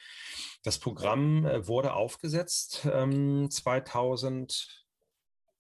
Das 0.63 0.79
Programm 0.79 1.45
äh, 1.45 1.67
wurde 1.67 1.93
aufgesetzt 1.93 2.87
ähm, 2.91 3.49
2000 3.51 4.82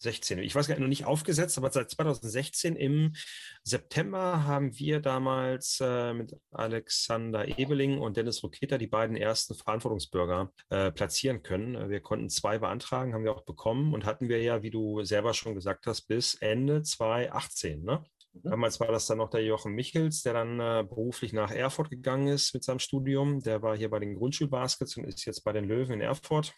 16. 0.03 0.39
Ich 0.39 0.53
weiß 0.53 0.67
gar 0.67 0.75
nicht, 0.75 0.81
noch 0.81 0.87
nicht 0.87 1.05
aufgesetzt, 1.05 1.57
aber 1.57 1.71
seit 1.71 1.89
2016 1.89 2.75
im 2.75 3.13
September 3.63 4.45
haben 4.45 4.77
wir 4.77 4.99
damals 4.99 5.79
äh, 5.81 6.13
mit 6.13 6.37
Alexander 6.51 7.57
Ebeling 7.57 7.97
und 7.99 8.17
Dennis 8.17 8.43
Roketa 8.43 8.77
die 8.77 8.87
beiden 8.87 9.15
ersten 9.15 9.55
Verantwortungsbürger 9.55 10.51
äh, 10.69 10.91
platzieren 10.91 11.41
können. 11.41 11.89
Wir 11.89 12.01
konnten 12.01 12.29
zwei 12.29 12.59
beantragen, 12.59 13.13
haben 13.13 13.23
wir 13.23 13.33
auch 13.33 13.45
bekommen 13.45 13.93
und 13.93 14.05
hatten 14.05 14.29
wir 14.29 14.41
ja, 14.41 14.61
wie 14.61 14.71
du 14.71 15.03
selber 15.03 15.33
schon 15.33 15.55
gesagt 15.55 15.87
hast, 15.87 16.03
bis 16.03 16.35
Ende 16.35 16.83
2018. 16.83 17.83
Ne? 17.83 18.03
Mhm. 18.33 18.49
Damals 18.49 18.79
war 18.79 18.87
das 18.87 19.05
dann 19.05 19.19
noch 19.19 19.29
der 19.29 19.43
Jochen 19.43 19.73
Michels, 19.73 20.23
der 20.23 20.33
dann 20.33 20.59
äh, 20.59 20.83
beruflich 20.87 21.33
nach 21.33 21.51
Erfurt 21.51 21.89
gegangen 21.89 22.27
ist 22.27 22.53
mit 22.53 22.63
seinem 22.63 22.79
Studium. 22.79 23.41
Der 23.41 23.61
war 23.61 23.77
hier 23.77 23.89
bei 23.89 23.99
den 23.99 24.15
Grundschulbaskets 24.15 24.97
und 24.97 25.05
ist 25.05 25.25
jetzt 25.25 25.43
bei 25.43 25.53
den 25.53 25.65
Löwen 25.65 25.93
in 25.93 26.01
Erfurt. 26.01 26.53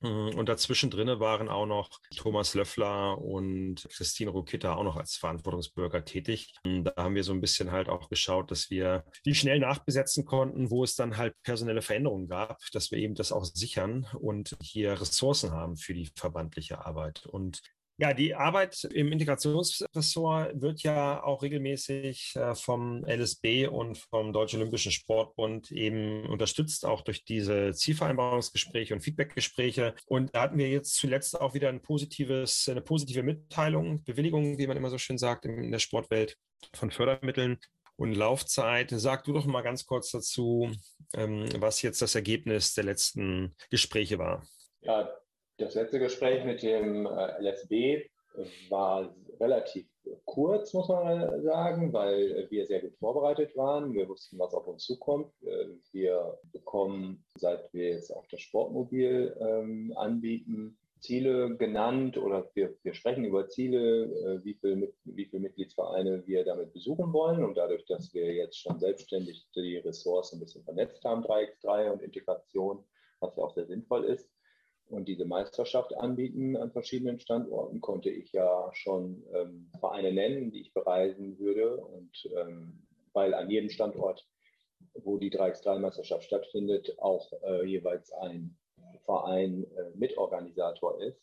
Mhm, 0.00 0.38
und 0.38 0.48
dazwischen 0.48 0.90
drinne 0.90 1.18
waren 1.20 1.48
auch 1.48 1.66
noch 1.66 1.90
Thomas 2.16 2.54
Löffler 2.54 3.18
und 3.18 3.88
Christine 3.90 4.30
Rukitta 4.30 4.74
auch 4.74 4.84
noch 4.84 4.96
als 4.96 5.16
Verantwortungsbürger 5.16 6.04
tätig. 6.04 6.54
Und 6.64 6.84
da 6.84 6.94
haben 6.96 7.14
wir 7.14 7.24
so 7.24 7.32
ein 7.32 7.40
bisschen 7.40 7.72
halt 7.72 7.88
auch 7.88 8.08
geschaut, 8.08 8.50
dass 8.50 8.70
wir 8.70 9.04
die 9.24 9.34
schnell 9.34 9.58
nachbesetzen 9.58 10.24
konnten, 10.24 10.70
wo 10.70 10.84
es 10.84 10.94
dann 10.94 11.16
halt 11.16 11.34
personelle 11.42 11.82
Veränderungen 11.82 12.28
gab, 12.28 12.60
dass 12.72 12.90
wir 12.90 12.98
eben 12.98 13.14
das 13.14 13.32
auch 13.32 13.44
sichern 13.44 14.06
und 14.20 14.56
hier 14.62 15.00
Ressourcen 15.00 15.50
haben 15.50 15.76
für 15.76 15.94
die 15.94 16.10
verbandliche 16.14 16.84
Arbeit. 16.84 17.26
Und 17.26 17.60
ja, 18.00 18.14
die 18.14 18.36
Arbeit 18.36 18.84
im 18.84 19.10
Integrationsressort 19.10 20.60
wird 20.60 20.82
ja 20.84 21.20
auch 21.22 21.42
regelmäßig 21.42 22.36
äh, 22.36 22.54
vom 22.54 23.04
LSB 23.04 23.66
und 23.66 23.98
vom 23.98 24.32
Deutschen 24.32 24.60
Olympischen 24.60 24.92
Sportbund 24.92 25.72
eben 25.72 26.24
unterstützt, 26.26 26.86
auch 26.86 27.02
durch 27.02 27.24
diese 27.24 27.72
Zielvereinbarungsgespräche 27.74 28.94
und 28.94 29.00
Feedbackgespräche. 29.00 29.96
Und 30.06 30.32
da 30.32 30.42
hatten 30.42 30.58
wir 30.58 30.68
jetzt 30.68 30.94
zuletzt 30.94 31.40
auch 31.40 31.54
wieder 31.54 31.70
ein 31.70 31.82
positives, 31.82 32.68
eine 32.68 32.82
positive 32.82 33.24
Mitteilung, 33.24 34.04
Bewilligung, 34.04 34.58
wie 34.58 34.68
man 34.68 34.76
immer 34.76 34.90
so 34.90 34.98
schön 34.98 35.18
sagt, 35.18 35.44
in 35.44 35.72
der 35.72 35.80
Sportwelt 35.80 36.36
von 36.74 36.92
Fördermitteln 36.92 37.58
und 37.96 38.14
Laufzeit. 38.14 38.92
Sag 38.94 39.24
du 39.24 39.32
doch 39.32 39.46
mal 39.46 39.62
ganz 39.62 39.86
kurz 39.86 40.12
dazu, 40.12 40.70
ähm, 41.14 41.48
was 41.58 41.82
jetzt 41.82 42.00
das 42.00 42.14
Ergebnis 42.14 42.74
der 42.74 42.84
letzten 42.84 43.56
Gespräche 43.70 44.20
war. 44.20 44.46
Ja, 44.82 45.10
das 45.58 45.74
letzte 45.74 45.98
Gespräch 45.98 46.44
mit 46.44 46.62
dem 46.62 47.06
äh, 47.06 47.42
LSB 47.42 48.08
war 48.68 49.14
relativ 49.40 49.86
kurz, 50.24 50.72
muss 50.72 50.88
man 50.88 51.42
sagen, 51.42 51.92
weil 51.92 52.46
wir 52.50 52.66
sehr 52.66 52.80
gut 52.80 52.96
vorbereitet 52.98 53.56
waren. 53.56 53.92
Wir 53.92 54.08
wussten, 54.08 54.38
was 54.38 54.54
auf 54.54 54.66
uns 54.66 54.84
zukommt. 54.84 55.32
Äh, 55.42 55.66
wir 55.92 56.38
bekommen, 56.52 57.24
seit 57.36 57.72
wir 57.72 57.90
jetzt 57.90 58.10
auch 58.14 58.26
das 58.30 58.40
Sportmobil 58.40 59.36
ähm, 59.40 59.92
anbieten, 59.96 60.78
Ziele 61.00 61.56
genannt 61.56 62.18
oder 62.18 62.50
wir, 62.54 62.76
wir 62.82 62.92
sprechen 62.92 63.24
über 63.24 63.48
Ziele, 63.48 64.04
äh, 64.04 64.44
wie 64.44 64.54
viele 64.54 64.92
wie 65.04 65.26
viel 65.26 65.40
Mitgliedsvereine 65.40 66.26
wir 66.26 66.44
damit 66.44 66.72
besuchen 66.72 67.12
wollen. 67.12 67.44
Und 67.44 67.56
dadurch, 67.56 67.84
dass 67.86 68.12
wir 68.14 68.32
jetzt 68.32 68.58
schon 68.58 68.78
selbstständig 68.78 69.48
die 69.54 69.78
Ressourcen 69.78 70.36
ein 70.36 70.40
bisschen 70.40 70.64
vernetzt 70.64 71.04
haben, 71.04 71.24
3x3 71.24 71.90
und 71.90 72.02
Integration, 72.02 72.84
was 73.20 73.36
ja 73.36 73.42
auch 73.42 73.54
sehr 73.54 73.66
sinnvoll 73.66 74.04
ist, 74.04 74.28
und 74.88 75.06
diese 75.06 75.24
Meisterschaft 75.24 75.94
anbieten 75.96 76.56
an 76.56 76.70
verschiedenen 76.72 77.20
Standorten, 77.20 77.80
konnte 77.80 78.10
ich 78.10 78.32
ja 78.32 78.70
schon 78.72 79.24
ähm, 79.34 79.70
Vereine 79.78 80.12
nennen, 80.12 80.50
die 80.50 80.62
ich 80.62 80.72
bereisen 80.72 81.38
würde. 81.38 81.76
Und 81.76 82.28
ähm, 82.36 82.86
weil 83.12 83.34
an 83.34 83.50
jedem 83.50 83.70
Standort, 83.70 84.26
wo 84.94 85.18
die 85.18 85.30
3x3-Meisterschaft 85.30 86.24
stattfindet, 86.24 86.98
auch 86.98 87.32
äh, 87.42 87.64
jeweils 87.64 88.12
ein 88.12 88.56
Verein 89.04 89.64
äh, 89.76 89.90
Mitorganisator 89.94 91.00
ist, 91.02 91.22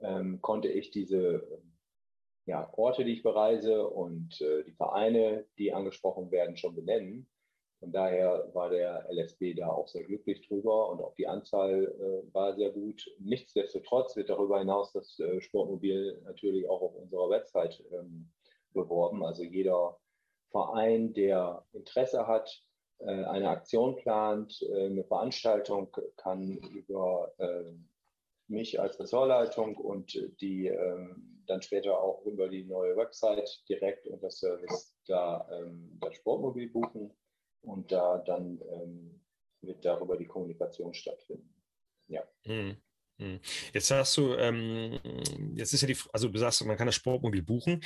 ähm, 0.00 0.40
konnte 0.40 0.68
ich 0.68 0.90
diese 0.90 1.46
ja, 2.46 2.68
Orte, 2.76 3.04
die 3.04 3.12
ich 3.12 3.22
bereise 3.22 3.86
und 3.86 4.40
äh, 4.40 4.64
die 4.64 4.72
Vereine, 4.72 5.44
die 5.58 5.72
angesprochen 5.72 6.30
werden, 6.30 6.56
schon 6.56 6.74
benennen. 6.74 7.28
Von 7.80 7.92
daher 7.92 8.50
war 8.54 8.70
der 8.70 9.06
LSB 9.10 9.54
da 9.54 9.68
auch 9.68 9.86
sehr 9.86 10.02
glücklich 10.02 10.46
drüber 10.46 10.90
und 10.90 11.00
auch 11.00 11.14
die 11.14 11.28
Anzahl 11.28 11.84
äh, 11.84 12.34
war 12.34 12.54
sehr 12.54 12.70
gut. 12.70 13.08
Nichtsdestotrotz 13.20 14.16
wird 14.16 14.30
darüber 14.30 14.58
hinaus 14.58 14.92
das 14.92 15.18
äh, 15.20 15.40
Sportmobil 15.40 16.20
natürlich 16.24 16.68
auch 16.68 16.82
auf 16.82 16.94
unserer 16.96 17.30
Website 17.30 17.84
ähm, 17.92 18.30
beworben. 18.72 19.24
Also 19.24 19.44
jeder 19.44 19.96
Verein, 20.50 21.12
der 21.12 21.64
Interesse 21.72 22.26
hat, 22.26 22.64
äh, 22.98 23.24
eine 23.24 23.48
Aktion 23.48 23.94
plant, 23.94 24.60
äh, 24.62 24.86
eine 24.86 25.04
Veranstaltung, 25.04 25.96
kann 26.16 26.56
über 26.56 27.32
äh, 27.38 27.62
mich 28.48 28.80
als 28.80 28.98
Ressortleitung 28.98 29.76
und 29.76 30.18
die 30.40 30.66
ähm, 30.66 31.44
dann 31.46 31.62
später 31.62 32.00
auch 32.02 32.24
über 32.24 32.48
die 32.48 32.64
neue 32.64 32.96
Website 32.96 33.62
direkt 33.68 34.06
unter 34.08 34.30
Service 34.30 34.96
da 35.06 35.48
ähm, 35.52 35.96
das 36.00 36.14
Sportmobil 36.16 36.70
buchen 36.70 37.12
und 37.62 37.90
da 37.92 38.18
dann 38.18 38.60
ähm, 38.70 39.20
wird 39.62 39.84
darüber 39.84 40.16
die 40.16 40.26
Kommunikation 40.26 40.94
stattfinden. 40.94 41.54
Ja. 42.06 42.22
Hm, 42.44 42.76
hm. 43.20 43.40
Jetzt 43.72 43.90
hast 43.90 44.16
du, 44.16 44.34
ähm, 44.34 44.98
jetzt 45.54 45.72
ist 45.74 45.82
ja 45.82 45.88
die, 45.88 45.96
also 46.12 46.28
du 46.28 46.38
sagst, 46.38 46.64
man 46.64 46.76
kann 46.76 46.86
das 46.86 46.94
Sportmobil 46.94 47.42
buchen. 47.42 47.82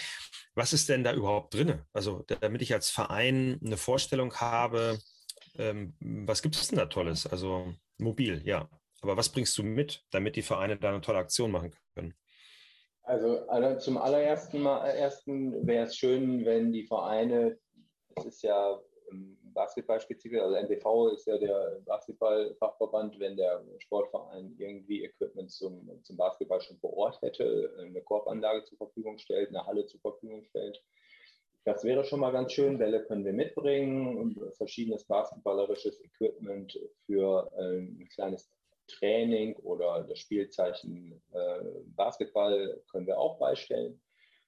Was 0.54 0.72
ist 0.72 0.88
denn 0.88 1.04
da 1.04 1.14
überhaupt 1.14 1.54
drin? 1.54 1.80
Also 1.92 2.22
damit 2.40 2.62
ich 2.62 2.72
als 2.74 2.90
Verein 2.90 3.58
eine 3.64 3.76
Vorstellung 3.76 4.34
habe, 4.34 4.98
ähm, 5.56 5.94
was 6.00 6.42
gibt 6.42 6.54
es 6.54 6.68
denn 6.68 6.78
da 6.78 6.86
Tolles? 6.86 7.26
Also 7.26 7.74
mobil, 7.98 8.42
ja. 8.44 8.68
Aber 9.00 9.16
was 9.16 9.30
bringst 9.30 9.56
du 9.58 9.62
mit, 9.62 10.04
damit 10.10 10.36
die 10.36 10.42
Vereine 10.42 10.76
da 10.76 10.90
eine 10.90 11.00
tolle 11.00 11.18
Aktion 11.18 11.50
machen 11.50 11.74
können? 11.94 12.14
Also, 13.02 13.48
also 13.48 13.78
zum 13.80 13.98
allerersten 13.98 14.60
Mal, 14.60 14.86
ersten 14.90 15.66
wäre 15.66 15.86
es 15.86 15.96
schön, 15.96 16.44
wenn 16.44 16.72
die 16.72 16.86
Vereine, 16.86 17.58
es 18.16 18.26
ist 18.26 18.42
ja 18.42 18.78
Basketballspezifisch, 19.52 20.40
also 20.40 20.54
NBV 20.54 21.08
ist 21.14 21.26
ja 21.26 21.38
der 21.38 21.80
Basketballfachverband, 21.84 23.18
wenn 23.18 23.36
der 23.36 23.64
Sportverein 23.78 24.54
irgendwie 24.58 25.04
Equipment 25.04 25.50
zum, 25.50 26.02
zum 26.02 26.16
Basketball 26.16 26.60
schon 26.60 26.78
vor 26.78 26.96
Ort 26.96 27.20
hätte, 27.22 27.74
eine 27.78 28.02
Korbanlage 28.02 28.64
zur 28.64 28.78
Verfügung 28.78 29.18
stellt, 29.18 29.48
eine 29.48 29.66
Halle 29.66 29.86
zur 29.86 30.00
Verfügung 30.00 30.44
stellt, 30.44 30.82
das 31.64 31.84
wäre 31.84 32.04
schon 32.04 32.20
mal 32.20 32.32
ganz 32.32 32.52
schön. 32.52 32.78
Bälle 32.78 33.04
können 33.04 33.24
wir 33.24 33.32
mitbringen, 33.32 34.36
verschiedenes 34.56 35.04
basketballerisches 35.04 36.02
Equipment 36.02 36.76
für 37.06 37.50
äh, 37.56 37.78
ein 37.78 38.08
kleines 38.12 38.50
Training 38.88 39.54
oder 39.56 40.04
das 40.08 40.18
Spielzeichen 40.18 41.22
äh, 41.32 41.60
Basketball 41.96 42.82
können 42.90 43.06
wir 43.06 43.18
auch 43.18 43.38
beistellen. 43.38 44.00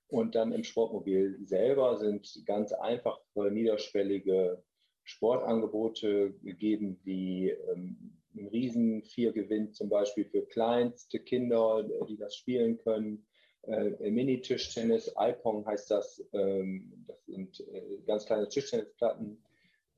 Und 0.09 0.35
dann 0.35 0.53
im 0.53 0.65
Sportmobil 0.65 1.39
selber 1.45 1.97
sind 1.97 2.43
ganz 2.47 2.73
einfach 2.73 3.19
niederschwellige 3.35 4.63
Sportangebote 5.05 6.33
gegeben, 6.43 6.99
wie 7.05 7.51
ähm, 7.51 8.19
ein 8.37 8.49
riesen 8.49 9.05
Viergewinn 9.05 9.73
zum 9.73 9.89
Beispiel 9.89 10.25
für 10.25 10.45
kleinste 10.47 11.21
Kinder, 11.21 11.85
die 12.09 12.17
das 12.17 12.35
spielen 12.35 12.79
können. 12.79 13.25
Äh, 13.63 14.11
Mini-Tischtennis, 14.11 15.15
iPong 15.17 15.65
heißt 15.67 15.89
das. 15.91 16.23
Ähm, 16.33 17.05
das 17.07 17.25
sind 17.27 17.61
äh, 17.61 17.99
ganz 18.07 18.27
kleine 18.27 18.49
Tischtennisplatten 18.49 19.41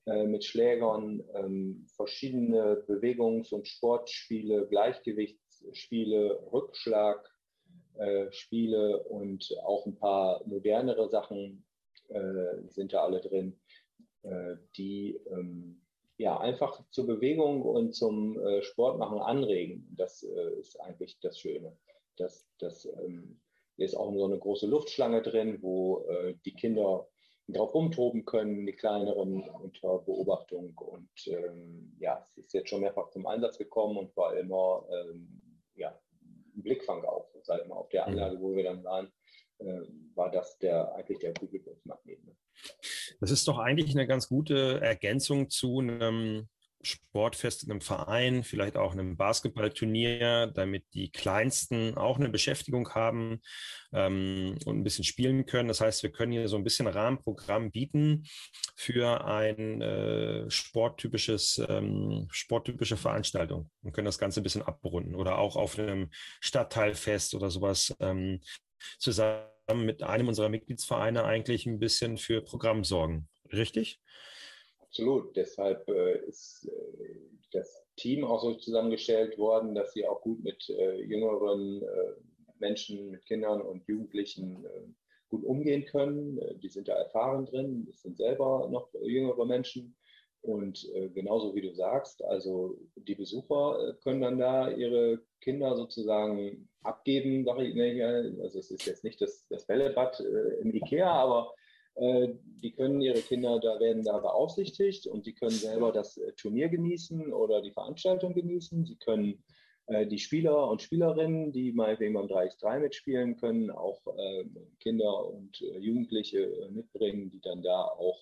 äh, 0.06 0.24
mit 0.24 0.44
Schlägern, 0.44 1.22
ähm, 1.34 1.86
verschiedene 1.96 2.84
Bewegungs- 2.86 3.52
und 3.52 3.66
Sportspiele, 3.66 4.68
Gleichgewichtsspiele, 4.68 6.46
Rückschlagspiele 6.52 8.90
äh, 8.90 9.02
und 9.08 9.52
auch 9.64 9.86
ein 9.86 9.96
paar 9.96 10.46
modernere 10.46 11.08
Sachen 11.08 11.64
äh, 12.08 12.68
sind 12.68 12.92
da 12.92 13.02
alle 13.02 13.20
drin, 13.20 13.58
die 14.76 15.20
ähm, 15.30 15.80
ja, 16.18 16.38
einfach 16.38 16.82
zur 16.90 17.06
Bewegung 17.06 17.62
und 17.62 17.94
zum 17.94 18.38
äh, 18.38 18.62
Sportmachen 18.62 19.20
anregen. 19.20 19.86
Das 19.96 20.22
äh, 20.22 20.58
ist 20.58 20.80
eigentlich 20.80 21.18
das 21.20 21.38
Schöne. 21.38 21.76
Das, 22.16 22.48
das 22.58 22.86
ähm, 22.86 23.40
ist 23.76 23.94
auch 23.94 24.12
so 24.14 24.24
eine 24.24 24.38
große 24.38 24.66
Luftschlange 24.66 25.22
drin, 25.22 25.58
wo 25.60 26.06
äh, 26.08 26.34
die 26.44 26.54
Kinder 26.54 27.06
drauf 27.48 27.74
rumtoben 27.74 28.24
können, 28.24 28.66
die 28.66 28.72
kleineren 28.72 29.48
unter 29.48 29.98
Beobachtung. 29.98 30.76
Und 30.78 31.10
ähm, 31.26 31.94
ja, 32.00 32.26
es 32.30 32.38
ist 32.38 32.54
jetzt 32.54 32.70
schon 32.70 32.80
mehrfach 32.80 33.10
zum 33.10 33.26
Einsatz 33.26 33.58
gekommen 33.58 33.98
und 33.98 34.16
war 34.16 34.36
immer 34.36 34.86
ähm, 34.90 35.40
ja, 35.74 35.90
ein 36.56 36.62
Blickfang 36.62 37.04
auch. 37.04 37.28
Seit 37.42 37.68
mal 37.68 37.76
auf 37.76 37.90
der. 37.90 38.06
Anlage, 38.06 38.40
wo 38.40 38.56
wir 38.56 38.64
dann 38.64 38.82
waren, 38.82 39.06
äh, 39.06 39.10
war 40.14 40.30
das 40.30 40.58
der 40.58 40.94
eigentlich 40.94 41.18
der 41.18 41.32
Publikumsmagnet. 41.32 42.24
Ne? 42.24 42.36
Das 43.20 43.30
ist 43.30 43.46
doch 43.48 43.58
eigentlich 43.58 43.90
eine 43.92 44.06
ganz 44.06 44.28
gute 44.28 44.80
Ergänzung 44.80 45.48
zu 45.50 45.78
einem 45.80 46.48
Sportfest 46.86 47.64
in 47.64 47.70
einem 47.70 47.80
Verein, 47.80 48.44
vielleicht 48.44 48.76
auch 48.76 48.92
einem 48.92 49.16
Basketballturnier, 49.16 50.48
damit 50.48 50.84
die 50.94 51.10
Kleinsten 51.10 51.96
auch 51.96 52.18
eine 52.18 52.28
Beschäftigung 52.28 52.88
haben 52.90 53.40
ähm, 53.92 54.56
und 54.64 54.78
ein 54.78 54.84
bisschen 54.84 55.04
spielen 55.04 55.46
können. 55.46 55.68
Das 55.68 55.80
heißt, 55.80 56.02
wir 56.02 56.12
können 56.12 56.32
hier 56.32 56.48
so 56.48 56.56
ein 56.56 56.64
bisschen 56.64 56.86
Rahmenprogramm 56.86 57.70
bieten 57.70 58.24
für 58.76 59.24
ein 59.24 59.80
äh, 59.82 60.50
sporttypisches, 60.50 61.60
ähm, 61.68 62.28
sporttypische 62.30 62.96
Veranstaltung 62.96 63.70
und 63.82 63.92
können 63.92 64.06
das 64.06 64.18
Ganze 64.18 64.40
ein 64.40 64.44
bisschen 64.44 64.62
abrunden 64.62 65.14
oder 65.14 65.38
auch 65.38 65.56
auf 65.56 65.78
einem 65.78 66.10
Stadtteilfest 66.40 67.34
oder 67.34 67.50
sowas 67.50 67.94
ähm, 68.00 68.40
zusammen 68.98 69.46
mit 69.84 70.02
einem 70.02 70.28
unserer 70.28 70.48
Mitgliedsvereine 70.48 71.24
eigentlich 71.24 71.66
ein 71.66 71.78
bisschen 71.78 72.18
für 72.18 72.42
Programm 72.42 72.84
sorgen. 72.84 73.28
Richtig? 73.52 74.00
Absolut. 74.80 75.36
Deshalb 75.36 75.88
äh, 75.88 76.18
ist 76.26 76.68
äh, 76.68 77.20
das 77.52 77.84
Team 77.96 78.24
auch 78.24 78.42
so 78.42 78.54
zusammengestellt 78.54 79.38
worden, 79.38 79.74
dass 79.74 79.92
sie 79.92 80.06
auch 80.06 80.20
gut 80.20 80.42
mit 80.42 80.68
äh, 80.70 81.02
jüngeren 81.02 81.82
äh, 81.82 82.12
Menschen, 82.58 83.10
mit 83.10 83.24
Kindern 83.26 83.60
und 83.60 83.86
Jugendlichen 83.86 84.64
äh, 84.64 84.88
gut 85.28 85.44
umgehen 85.44 85.84
können. 85.86 86.38
Äh, 86.38 86.56
die 86.56 86.68
sind 86.68 86.88
da 86.88 86.94
erfahren 86.94 87.46
drin, 87.46 87.86
das 87.86 88.02
sind 88.02 88.16
selber 88.16 88.68
noch 88.70 88.88
jüngere 89.02 89.46
Menschen. 89.46 89.96
Und 90.46 90.88
genauso 91.14 91.54
wie 91.54 91.60
du 91.60 91.74
sagst, 91.74 92.24
also 92.24 92.78
die 92.96 93.14
Besucher 93.14 93.96
können 94.02 94.20
dann 94.20 94.38
da 94.38 94.70
ihre 94.70 95.20
Kinder 95.40 95.76
sozusagen 95.76 96.68
abgeben, 96.82 97.44
sage 97.44 97.66
ich, 97.66 97.74
ne, 97.74 98.36
also 98.42 98.58
es 98.58 98.70
ist 98.70 98.86
jetzt 98.86 99.02
nicht 99.02 99.20
das, 99.20 99.46
das 99.48 99.66
Bällebad 99.66 100.20
im 100.60 100.72
Ikea, 100.72 101.10
aber 101.10 101.52
äh, 101.96 102.28
die 102.62 102.72
können 102.72 103.00
ihre 103.00 103.20
Kinder, 103.20 103.58
da 103.58 103.80
werden 103.80 104.04
da 104.04 104.18
beaufsichtigt 104.18 105.06
und 105.06 105.24
sie 105.24 105.32
können 105.32 105.52
selber 105.52 105.92
das 105.92 106.18
äh, 106.18 106.32
Turnier 106.32 106.68
genießen 106.68 107.32
oder 107.32 107.62
die 107.62 107.72
Veranstaltung 107.72 108.34
genießen. 108.34 108.84
Sie 108.84 108.96
können 108.96 109.42
äh, 109.86 110.06
die 110.06 110.18
Spieler 110.18 110.68
und 110.68 110.82
Spielerinnen, 110.82 111.52
die 111.52 111.72
meinetwegen 111.72 112.12
beim 112.12 112.26
3x3 112.26 112.80
mitspielen, 112.80 113.36
können 113.36 113.70
auch 113.70 114.02
Kinder 114.80 115.32
und 115.32 115.58
Jugendliche 115.78 116.68
mitbringen, 116.70 117.30
die 117.30 117.40
dann 117.40 117.62
da 117.62 117.84
auch 117.84 118.20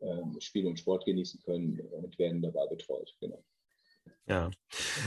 ähm, 0.00 0.36
Spiel 0.40 0.66
und 0.66 0.78
Sport 0.78 1.04
genießen 1.04 1.40
können 1.44 1.80
und 1.80 2.18
werden 2.18 2.42
dabei 2.42 2.66
betreut. 2.66 3.14
Genau. 3.20 3.42
Ja, 4.28 4.50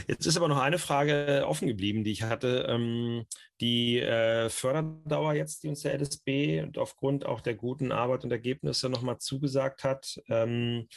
jetzt 0.08 0.26
ist 0.26 0.38
aber 0.38 0.48
noch 0.48 0.60
eine 0.60 0.80
Frage 0.80 1.44
offen 1.46 1.68
geblieben, 1.68 2.06
die 2.06 2.12
ich 2.12 2.24
hatte. 2.24 2.66
Ähm, 2.70 3.26
die 3.60 4.00
äh, 4.00 4.50
Förderdauer 4.50 5.34
jetzt, 5.34 5.64
die 5.64 5.68
uns 5.68 5.82
der 5.82 5.94
LSB 6.00 6.62
und 6.62 6.78
aufgrund 6.78 7.26
auch 7.26 7.42
der 7.42 7.56
guten 7.56 7.92
Arbeit 7.92 8.24
und 8.24 8.32
Ergebnisse 8.32 8.88
nochmal 8.90 9.18
zugesagt 9.18 9.84
hat, 9.84 10.22
ähm, 10.30 10.88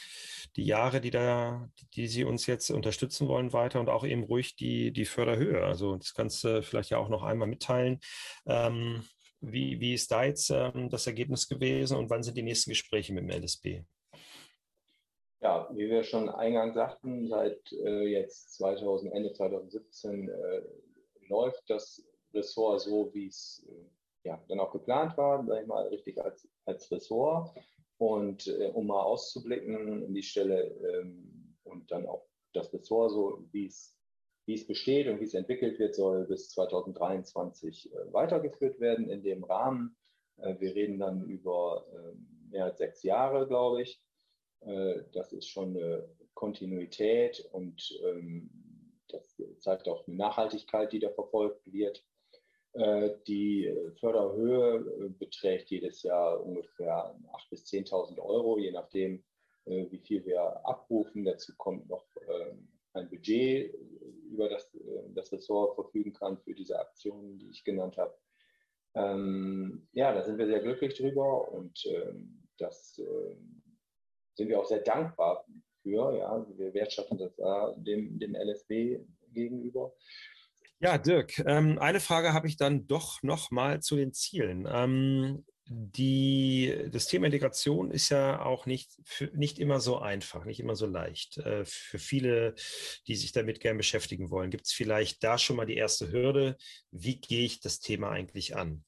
die 0.55 0.63
Jahre, 0.63 1.01
die 1.01 1.11
da, 1.11 1.69
die 1.95 2.07
Sie 2.07 2.23
uns 2.23 2.45
jetzt 2.47 2.69
unterstützen 2.69 3.27
wollen 3.27 3.51
weiter 3.51 3.81
und 3.81 3.89
auch 3.89 4.05
eben 4.05 4.23
ruhig 4.23 4.55
die, 4.55 4.93
die 4.93 5.05
Förderhöhe. 5.05 5.65
Also 5.65 5.97
das 5.97 6.13
kannst 6.13 6.45
du 6.45 6.63
vielleicht 6.63 6.91
ja 6.91 6.99
auch 6.99 7.09
noch 7.09 7.23
einmal 7.23 7.49
mitteilen. 7.49 7.99
Wie, 9.43 9.79
wie 9.79 9.93
ist 9.93 10.11
da 10.11 10.23
jetzt 10.23 10.49
das 10.49 11.07
Ergebnis 11.07 11.47
gewesen 11.47 11.97
und 11.97 12.09
wann 12.09 12.23
sind 12.23 12.37
die 12.37 12.43
nächsten 12.43 12.71
Gespräche 12.71 13.13
mit 13.13 13.23
dem 13.23 13.41
LSB? 13.41 13.83
Ja, 15.41 15.69
wie 15.73 15.89
wir 15.89 16.03
schon 16.03 16.29
eingangs 16.29 16.75
sagten, 16.75 17.27
seit 17.27 17.59
äh, 17.73 18.07
jetzt 18.07 18.53
2000, 18.53 19.13
Ende 19.13 19.33
2017 19.33 20.29
äh, 20.29 20.61
läuft 21.27 21.69
das 21.69 22.01
Ressort 22.33 22.79
so, 22.79 23.13
wie 23.13 23.27
es 23.27 23.65
äh, 23.67 24.29
ja, 24.29 24.41
dann 24.47 24.61
auch 24.61 24.71
geplant 24.71 25.17
war, 25.17 25.45
sag 25.45 25.61
ich 25.61 25.67
mal, 25.67 25.85
richtig 25.89 26.17
als, 26.17 26.47
als 26.65 26.89
Ressort. 26.89 27.53
Und 27.97 28.47
äh, 28.47 28.71
um 28.73 28.87
mal 28.87 29.03
auszublicken 29.03 30.03
in 30.03 30.13
die 30.13 30.23
Stelle 30.23 30.63
ähm, 30.63 31.57
und 31.63 31.91
dann 31.91 32.05
auch 32.05 32.25
das 32.53 32.73
Ressort, 32.73 33.11
so 33.11 33.43
wie 33.51 33.65
es 33.65 33.97
wie 34.45 34.55
es 34.55 34.67
besteht 34.67 35.07
und 35.07 35.19
wie 35.19 35.25
es 35.25 35.33
entwickelt 35.33 35.79
wird, 35.79 35.95
soll 35.95 36.25
bis 36.25 36.49
2023 36.49 37.93
äh, 37.93 38.13
weitergeführt 38.13 38.79
werden 38.79 39.09
in 39.09 39.23
dem 39.23 39.43
Rahmen. 39.43 39.95
Äh, 40.37 40.55
wir 40.59 40.75
reden 40.75 40.99
dann 40.99 41.23
über 41.23 41.85
ähm, 41.93 42.49
mehr 42.49 42.65
als 42.65 42.77
sechs 42.77 43.03
Jahre, 43.03 43.47
glaube 43.47 43.83
ich. 43.83 44.01
Äh, 44.61 45.03
das 45.13 45.31
ist 45.31 45.47
schon 45.47 45.77
eine 45.77 46.09
Kontinuität 46.33 47.47
und 47.51 47.97
ähm, 48.03 48.49
das 49.07 49.41
zeigt 49.59 49.87
auch 49.87 50.07
eine 50.07 50.17
Nachhaltigkeit, 50.17 50.91
die 50.91 50.99
da 50.99 51.09
verfolgt 51.09 51.71
wird. 51.71 52.03
Die 53.27 53.71
Förderhöhe 53.99 55.11
beträgt 55.19 55.69
jedes 55.69 56.01
Jahr 56.01 56.43
ungefähr 56.43 57.15
8.000 57.31 57.49
bis 57.51 57.65
10.000 57.65 58.17
Euro, 58.17 58.57
je 58.57 58.71
nachdem, 58.71 59.23
wie 59.65 59.99
viel 59.99 60.25
wir 60.25 60.41
abrufen. 60.65 61.23
Dazu 61.23 61.53
kommt 61.55 61.87
noch 61.87 62.07
ähm, 62.27 62.67
ein 62.93 63.09
Budget, 63.09 63.75
über 64.33 64.49
das 64.49 64.75
das 65.13 65.31
Ressort 65.31 65.75
verfügen 65.75 66.13
kann 66.13 66.37
für 66.39 66.53
diese 66.53 66.79
Aktionen, 66.79 67.39
die 67.39 67.49
ich 67.51 67.63
genannt 67.63 67.97
habe. 67.97 68.17
Ähm, 68.95 69.87
ja, 69.93 70.13
da 70.13 70.23
sind 70.23 70.37
wir 70.37 70.47
sehr 70.47 70.61
glücklich 70.61 70.95
drüber 70.95 71.51
und 71.51 71.83
das 72.57 72.99
sind 74.35 74.49
wir 74.49 74.59
auch 74.59 74.65
sehr 74.65 74.81
dankbar 74.81 75.45
für. 75.81 76.15
Ja, 76.17 76.45
wir 76.57 76.73
wertschätzen 76.73 77.17
das 77.17 77.35
da 77.35 77.73
dem, 77.77 78.19
dem 78.19 78.35
LSB 78.35 78.99
gegenüber. 79.31 79.93
Ja, 80.79 80.97
Dirk, 80.97 81.39
ähm, 81.45 81.79
eine 81.79 82.01
Frage 82.01 82.33
habe 82.33 82.47
ich 82.47 82.57
dann 82.57 82.87
doch 82.87 83.23
noch 83.23 83.51
mal 83.51 83.81
zu 83.81 83.95
den 83.95 84.11
Zielen. 84.11 84.67
Die, 85.65 86.89
das 86.91 87.07
Thema 87.07 87.27
Integration 87.27 87.89
ist 87.89 88.09
ja 88.09 88.43
auch 88.43 88.65
nicht, 88.65 88.91
für, 89.05 89.27
nicht 89.33 89.59
immer 89.59 89.79
so 89.79 89.99
einfach, 89.99 90.43
nicht 90.43 90.59
immer 90.59 90.75
so 90.75 90.85
leicht. 90.85 91.37
Äh, 91.37 91.63
für 91.65 91.99
viele, 91.99 92.55
die 93.07 93.15
sich 93.15 93.31
damit 93.31 93.61
gern 93.61 93.77
beschäftigen 93.77 94.29
wollen, 94.29 94.51
gibt 94.51 94.65
es 94.65 94.73
vielleicht 94.73 95.23
da 95.23 95.37
schon 95.37 95.55
mal 95.55 95.65
die 95.65 95.77
erste 95.77 96.11
Hürde. 96.11 96.57
Wie 96.91 97.15
gehe 97.19 97.45
ich 97.45 97.61
das 97.61 97.79
Thema 97.79 98.09
eigentlich 98.11 98.57
an? 98.57 98.83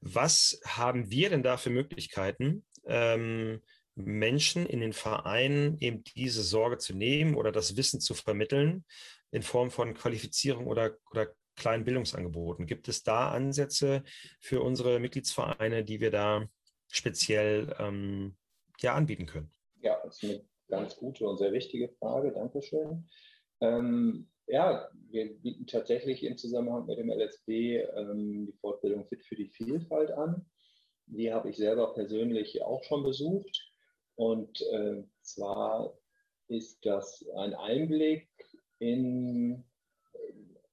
Was 0.00 0.60
haben 0.66 1.10
wir 1.10 1.30
denn 1.30 1.42
da 1.42 1.56
für 1.56 1.70
Möglichkeiten, 1.70 2.64
ähm, 2.84 3.62
Menschen 3.94 4.66
in 4.66 4.80
den 4.80 4.92
Vereinen 4.92 5.78
eben 5.78 6.02
diese 6.04 6.42
Sorge 6.42 6.78
zu 6.78 6.94
nehmen 6.94 7.34
oder 7.34 7.52
das 7.52 7.76
Wissen 7.76 8.00
zu 8.00 8.14
vermitteln 8.14 8.84
in 9.30 9.42
Form 9.42 9.70
von 9.70 9.94
Qualifizierung 9.94 10.66
oder, 10.66 10.96
oder 11.10 11.34
kleinen 11.56 11.84
Bildungsangeboten. 11.84 12.66
Gibt 12.66 12.88
es 12.88 13.02
da 13.02 13.30
Ansätze 13.30 14.02
für 14.40 14.62
unsere 14.62 14.98
Mitgliedsvereine, 15.00 15.84
die 15.84 16.00
wir 16.00 16.10
da 16.10 16.46
speziell 16.88 17.74
ähm, 17.78 18.36
ja, 18.80 18.94
anbieten 18.94 19.26
können? 19.26 19.50
Ja, 19.80 20.00
das 20.04 20.22
ist 20.22 20.30
eine 20.30 20.44
ganz 20.68 20.96
gute 20.96 21.26
und 21.26 21.38
sehr 21.38 21.52
wichtige 21.52 21.88
Frage. 21.88 22.32
Dankeschön. 22.32 23.08
Ähm, 23.60 24.28
ja, 24.46 24.88
wir 25.10 25.32
bieten 25.40 25.66
tatsächlich 25.66 26.22
im 26.24 26.36
Zusammenhang 26.36 26.86
mit 26.86 26.98
dem 26.98 27.10
LSB 27.10 27.78
ähm, 27.96 28.46
die 28.46 28.58
Fortbildung 28.60 29.06
Fit 29.06 29.24
für 29.24 29.36
die 29.36 29.48
Vielfalt 29.48 30.10
an. 30.10 30.46
Die 31.06 31.32
habe 31.32 31.50
ich 31.50 31.56
selber 31.56 31.94
persönlich 31.94 32.62
auch 32.62 32.82
schon 32.84 33.02
besucht. 33.02 33.72
Und 34.14 34.60
äh, 34.72 35.04
zwar 35.22 35.96
ist 36.48 36.84
das 36.84 37.24
ein 37.36 37.54
Einblick 37.54 38.28
in, 38.78 39.64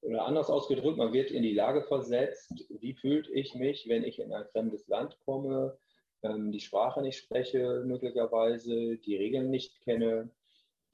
oder 0.02 0.24
anders 0.24 0.48
ausgedrückt, 0.48 0.98
man 0.98 1.12
wird 1.12 1.30
in 1.30 1.42
die 1.42 1.54
Lage 1.54 1.82
versetzt, 1.82 2.52
wie 2.68 2.94
fühlt 2.94 3.28
ich 3.28 3.54
mich, 3.54 3.88
wenn 3.88 4.04
ich 4.04 4.18
in 4.18 4.32
ein 4.32 4.46
fremdes 4.46 4.88
Land 4.88 5.18
komme, 5.24 5.78
ähm, 6.22 6.52
die 6.52 6.60
Sprache 6.60 7.02
nicht 7.02 7.18
spreche 7.18 7.82
möglicherweise, 7.84 8.96
die 8.98 9.16
Regeln 9.16 9.50
nicht 9.50 9.80
kenne 9.82 10.30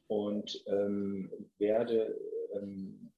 und 0.08 0.62
ähm, 0.66 1.30
werde 1.58 2.18
ähm, 2.54 3.12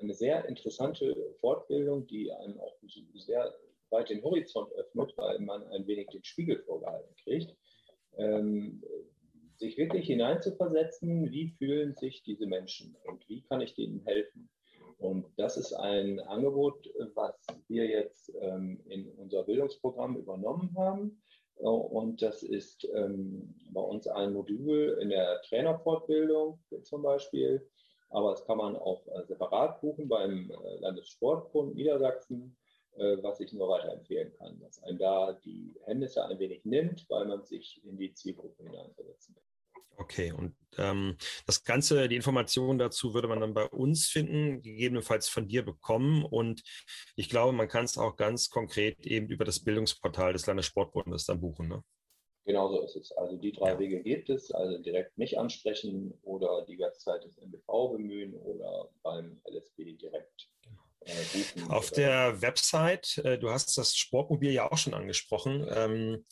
eine 0.00 0.14
sehr 0.14 0.46
interessante 0.46 1.34
Fortbildung, 1.40 2.06
die 2.06 2.32
einem 2.32 2.58
auch 2.60 2.74
sehr 3.14 3.54
weit 3.90 4.08
den 4.08 4.22
Horizont 4.22 4.72
öffnet, 4.72 5.12
weil 5.16 5.38
man 5.40 5.66
ein 5.68 5.86
wenig 5.86 6.08
den 6.08 6.24
Spiegel 6.24 6.58
vorgehalten 6.62 7.14
kriegt, 7.22 7.54
ähm, 8.16 8.82
sich 9.56 9.76
wirklich 9.76 10.06
hineinzuversetzen, 10.06 11.30
wie 11.30 11.50
fühlen 11.50 11.94
sich 11.94 12.22
diese 12.22 12.46
Menschen 12.46 12.96
und 13.04 13.28
wie 13.28 13.42
kann 13.42 13.60
ich 13.60 13.74
denen 13.74 14.00
helfen. 14.06 14.48
Und 15.00 15.26
das 15.36 15.56
ist 15.56 15.72
ein 15.72 16.20
Angebot, 16.20 16.88
was 17.14 17.34
wir 17.68 17.86
jetzt 17.86 18.30
ähm, 18.38 18.80
in 18.86 19.08
unser 19.16 19.44
Bildungsprogramm 19.44 20.16
übernommen 20.16 20.74
haben. 20.76 21.22
Und 21.56 22.22
das 22.22 22.42
ist 22.42 22.86
ähm, 22.94 23.54
bei 23.72 23.80
uns 23.80 24.06
ein 24.06 24.34
Modul 24.34 24.98
in 25.00 25.08
der 25.08 25.40
Trainerfortbildung 25.42 26.58
zum 26.82 27.02
Beispiel. 27.02 27.66
Aber 28.10 28.32
das 28.32 28.44
kann 28.44 28.58
man 28.58 28.76
auch 28.76 29.06
äh, 29.08 29.24
separat 29.24 29.80
buchen 29.80 30.08
beim 30.08 30.50
äh, 30.50 30.76
Landessportbund 30.80 31.76
Niedersachsen, 31.76 32.56
äh, 32.96 33.16
was 33.22 33.40
ich 33.40 33.52
nur 33.52 33.68
weiterempfehlen 33.68 34.32
kann, 34.34 34.58
dass 34.60 34.82
einem 34.82 34.98
da 34.98 35.32
die 35.44 35.74
Hemmnisse 35.84 36.24
ein 36.24 36.38
wenig 36.38 36.64
nimmt, 36.64 37.08
weil 37.08 37.24
man 37.26 37.44
sich 37.44 37.80
in 37.84 37.96
die 37.96 38.12
Zielgruppe 38.12 38.64
hineinversetzen 38.64 39.34
kann. 39.34 39.49
Okay, 39.96 40.32
und 40.32 40.56
ähm, 40.78 41.16
das 41.46 41.64
Ganze, 41.64 42.08
die 42.08 42.16
Informationen 42.16 42.78
dazu 42.78 43.12
würde 43.14 43.28
man 43.28 43.40
dann 43.40 43.54
bei 43.54 43.66
uns 43.66 44.06
finden, 44.06 44.62
gegebenenfalls 44.62 45.28
von 45.28 45.46
dir 45.46 45.64
bekommen. 45.64 46.24
Und 46.24 46.62
ich 47.16 47.28
glaube, 47.28 47.52
man 47.52 47.68
kann 47.68 47.84
es 47.84 47.98
auch 47.98 48.16
ganz 48.16 48.48
konkret 48.48 49.06
eben 49.06 49.28
über 49.28 49.44
das 49.44 49.60
Bildungsportal 49.60 50.32
des 50.32 50.46
Landessportbundes 50.46 51.26
dann 51.26 51.40
buchen. 51.40 51.68
Ne? 51.68 51.84
Genau 52.44 52.68
so 52.68 52.82
ist 52.82 52.96
es. 52.96 53.12
Also 53.12 53.36
die 53.36 53.52
drei 53.52 53.72
ja. 53.72 53.78
Wege 53.78 54.02
gibt 54.02 54.30
es. 54.30 54.50
Also 54.50 54.78
direkt 54.78 55.16
mich 55.18 55.38
ansprechen 55.38 56.18
oder 56.22 56.64
die 56.66 56.78
Website 56.78 57.24
des 57.24 57.36
MBV 57.38 57.92
bemühen 57.92 58.34
oder 58.34 58.90
beim 59.02 59.40
LSB 59.44 59.96
direkt 59.96 60.48
äh, 61.00 61.12
buchen. 61.32 61.70
Auf 61.70 61.90
der 61.90 62.40
Website, 62.40 63.18
äh, 63.18 63.38
du 63.38 63.50
hast 63.50 63.76
das 63.76 63.94
Sportmobil 63.94 64.52
ja 64.52 64.70
auch 64.70 64.78
schon 64.78 64.94
angesprochen. 64.94 65.66
Ähm, 65.70 66.24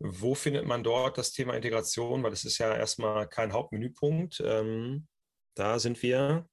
wo 0.00 0.34
findet 0.34 0.66
man 0.66 0.82
dort 0.82 1.18
das 1.18 1.32
Thema 1.32 1.54
Integration? 1.54 2.22
Weil 2.22 2.32
es 2.32 2.44
ist 2.44 2.58
ja 2.58 2.74
erstmal 2.74 3.28
kein 3.28 3.52
Hauptmenüpunkt. 3.52 4.42
Ähm, 4.44 5.06
da 5.54 5.78
sind 5.78 6.02
wir 6.02 6.48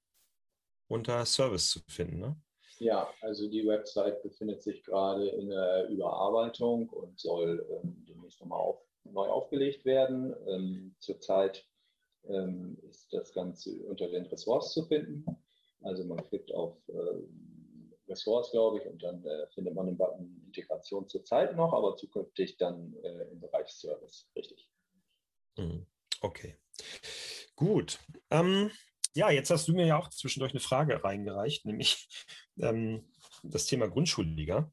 unter 0.88 1.24
Service 1.24 1.70
zu 1.70 1.80
finden. 1.88 2.20
Ne? 2.20 2.36
Ja, 2.78 3.12
also 3.22 3.48
die 3.48 3.66
Website 3.66 4.22
befindet 4.22 4.62
sich 4.62 4.84
gerade 4.84 5.28
in 5.30 5.48
der 5.48 5.88
Überarbeitung 5.88 6.88
und 6.90 7.18
soll 7.18 7.66
ähm, 7.70 8.04
demnächst 8.06 8.40
nochmal 8.40 8.60
auf, 8.60 8.80
neu 9.04 9.26
aufgelegt 9.26 9.84
werden. 9.84 10.34
Ähm, 10.46 10.94
zurzeit 11.00 11.66
ähm, 12.28 12.78
ist 12.88 13.12
das 13.12 13.32
Ganze 13.32 13.82
unter 13.84 14.08
den 14.08 14.26
Ressorts 14.26 14.72
zu 14.72 14.84
finden. 14.84 15.24
Also 15.82 16.04
man 16.04 16.24
klickt 16.28 16.52
auf 16.54 16.76
äh, 16.88 17.22
Ressorts, 18.08 18.50
glaube 18.50 18.78
ich, 18.78 18.86
und 18.86 19.02
dann 19.02 19.24
äh, 19.24 19.46
findet 19.54 19.74
man 19.74 19.86
den 19.86 19.96
Button 19.96 20.42
Integration 20.46 21.08
zurzeit 21.08 21.56
noch, 21.56 21.72
aber 21.72 21.96
zukünftig 21.96 22.56
dann 22.56 22.94
äh, 23.02 23.30
im 23.30 23.40
Bereich 23.40 23.68
Service, 23.68 24.28
richtig. 24.36 24.68
Hm, 25.56 25.86
okay. 26.20 26.56
Gut. 27.56 27.98
Ähm, 28.30 28.70
ja, 29.14 29.30
jetzt 29.30 29.50
hast 29.50 29.68
du 29.68 29.72
mir 29.72 29.86
ja 29.86 29.98
auch 29.98 30.08
zwischendurch 30.10 30.52
eine 30.52 30.60
Frage 30.60 31.02
reingereicht, 31.02 31.64
nämlich 31.64 32.08
ähm, 32.60 33.10
das 33.42 33.66
Thema 33.66 33.88
Grundschulliga. 33.88 34.72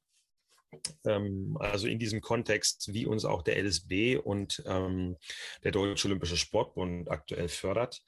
Ähm, 1.06 1.58
also 1.60 1.88
in 1.88 2.00
diesem 2.00 2.22
Kontext, 2.22 2.94
wie 2.94 3.06
uns 3.06 3.26
auch 3.26 3.42
der 3.42 3.58
LSB 3.58 4.18
und 4.18 4.62
ähm, 4.66 5.18
der 5.64 5.72
Deutsche 5.72 6.08
Olympische 6.08 6.38
Sportbund 6.38 7.10
aktuell 7.10 7.48
fördert. 7.48 8.02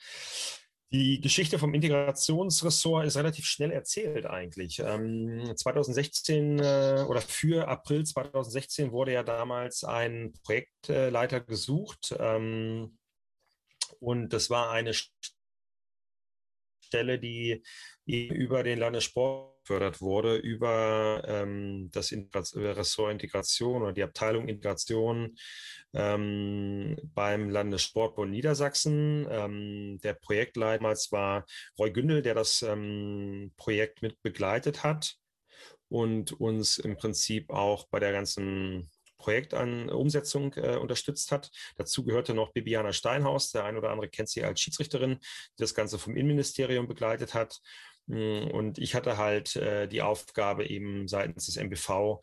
Die 0.93 1.19
Geschichte 1.19 1.59
vom 1.59 1.73
Integrationsressort 1.73 3.05
ist 3.05 3.17
relativ 3.17 3.45
schnell 3.45 3.71
erzählt 3.71 4.25
eigentlich. 4.25 4.79
Ähm, 4.79 5.53
2016 5.53 6.59
äh, 6.59 7.05
oder 7.07 7.19
für 7.19 7.67
April 7.67 8.05
2016 8.05 8.93
wurde 8.93 9.11
ja 9.11 9.23
damals 9.23 9.83
ein 9.83 10.31
Projektleiter 10.43 11.41
gesucht 11.41 12.15
ähm, 12.17 12.97
und 13.99 14.29
das 14.31 14.49
war 14.49 14.71
eine 14.71 14.93
Stelle, 16.85 17.19
die 17.19 17.63
über 18.05 18.63
den 18.63 18.79
Landessport 18.79 19.56
gefördert 19.67 20.01
wurde, 20.01 20.37
über 20.37 21.21
ähm, 21.27 21.89
das 21.91 22.11
Ressort 22.55 23.11
Integration 23.11 23.81
oder 23.81 23.93
die 23.93 24.03
Abteilung 24.03 24.47
Integration 24.47 25.37
ähm, 25.93 26.95
beim 27.13 27.49
Landessportbund 27.49 28.31
Niedersachsen. 28.31 29.27
Ähm, 29.29 29.99
der 30.03 30.13
Projektleiter 30.13 30.87
damals 30.87 31.11
war 31.11 31.45
Roy 31.77 31.91
Gündel, 31.91 32.21
der 32.21 32.33
das 32.33 32.61
ähm, 32.61 33.51
Projekt 33.57 34.01
mit 34.01 34.21
begleitet 34.21 34.83
hat 34.83 35.15
und 35.89 36.31
uns 36.33 36.77
im 36.77 36.95
Prinzip 36.95 37.49
auch 37.49 37.87
bei 37.89 37.99
der 37.99 38.11
ganzen 38.11 38.89
Projektumsetzung 39.17 40.53
äh, 40.53 40.77
unterstützt 40.77 41.31
hat. 41.31 41.49
Dazu 41.75 42.05
gehörte 42.05 42.33
noch 42.33 42.53
Bibiana 42.53 42.93
Steinhaus, 42.93 43.51
der 43.51 43.65
ein 43.65 43.75
oder 43.75 43.89
andere 43.89 44.09
kennt 44.09 44.29
sie 44.29 44.43
als 44.43 44.61
Schiedsrichterin, 44.61 45.17
die 45.19 45.61
das 45.61 45.73
Ganze 45.73 45.97
vom 45.97 46.15
Innenministerium 46.15 46.87
begleitet 46.87 47.33
hat. 47.33 47.59
Mm, 48.07 48.47
und 48.51 48.79
ich 48.79 48.95
hatte 48.95 49.17
halt 49.17 49.55
äh, 49.55 49.87
die 49.87 50.01
Aufgabe, 50.01 50.65
eben 50.67 51.07
seitens 51.07 51.45
des 51.45 51.57
MBV 51.57 52.21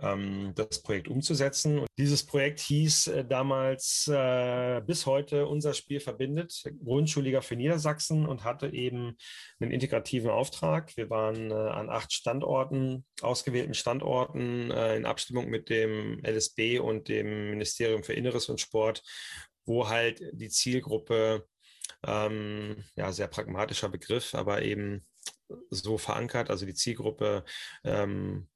ähm, 0.00 0.52
das 0.54 0.82
Projekt 0.82 1.08
umzusetzen. 1.08 1.80
Und 1.80 1.88
dieses 1.98 2.24
Projekt 2.26 2.60
hieß 2.60 3.08
äh, 3.08 3.24
damals 3.24 4.08
äh, 4.08 4.80
bis 4.84 5.06
heute 5.06 5.46
Unser 5.46 5.74
Spiel 5.74 6.00
verbindet, 6.00 6.64
Grundschulliga 6.82 7.40
für 7.40 7.56
Niedersachsen 7.56 8.26
und 8.26 8.44
hatte 8.44 8.68
eben 8.68 9.16
einen 9.60 9.70
integrativen 9.70 10.30
Auftrag. 10.30 10.96
Wir 10.96 11.10
waren 11.10 11.50
äh, 11.50 11.54
an 11.54 11.90
acht 11.90 12.12
Standorten, 12.12 13.04
ausgewählten 13.22 13.74
Standorten 13.74 14.70
äh, 14.70 14.96
in 14.96 15.06
Abstimmung 15.06 15.48
mit 15.48 15.70
dem 15.70 16.20
LSB 16.24 16.78
und 16.80 17.08
dem 17.08 17.50
Ministerium 17.50 18.02
für 18.02 18.14
Inneres 18.14 18.48
und 18.48 18.60
Sport, 18.60 19.02
wo 19.64 19.88
halt 19.88 20.22
die 20.32 20.48
Zielgruppe 20.48 21.46
ähm, 22.06 22.84
ja, 22.96 23.12
sehr 23.12 23.28
pragmatischer 23.28 23.88
Begriff, 23.88 24.34
aber 24.34 24.62
eben 24.62 25.06
so 25.70 25.98
verankert, 25.98 26.50
also 26.50 26.66
die 26.66 26.74
Zielgruppe 26.74 27.44
ähm, 27.84 28.48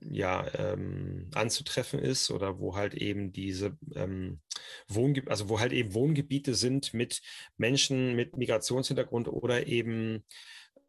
ja, 0.00 0.46
ähm, 0.54 1.30
anzutreffen 1.34 2.00
ist 2.00 2.30
oder 2.30 2.58
wo 2.58 2.76
halt 2.76 2.94
eben 2.94 3.32
diese 3.32 3.78
ähm, 3.94 4.40
Wohngebiete, 4.88 5.30
also 5.30 5.48
wo 5.48 5.60
halt 5.60 5.72
eben 5.72 5.94
Wohngebiete 5.94 6.54
sind 6.54 6.92
mit 6.94 7.22
Menschen 7.56 8.14
mit 8.14 8.36
Migrationshintergrund 8.36 9.28
oder 9.28 9.66
eben 9.66 10.24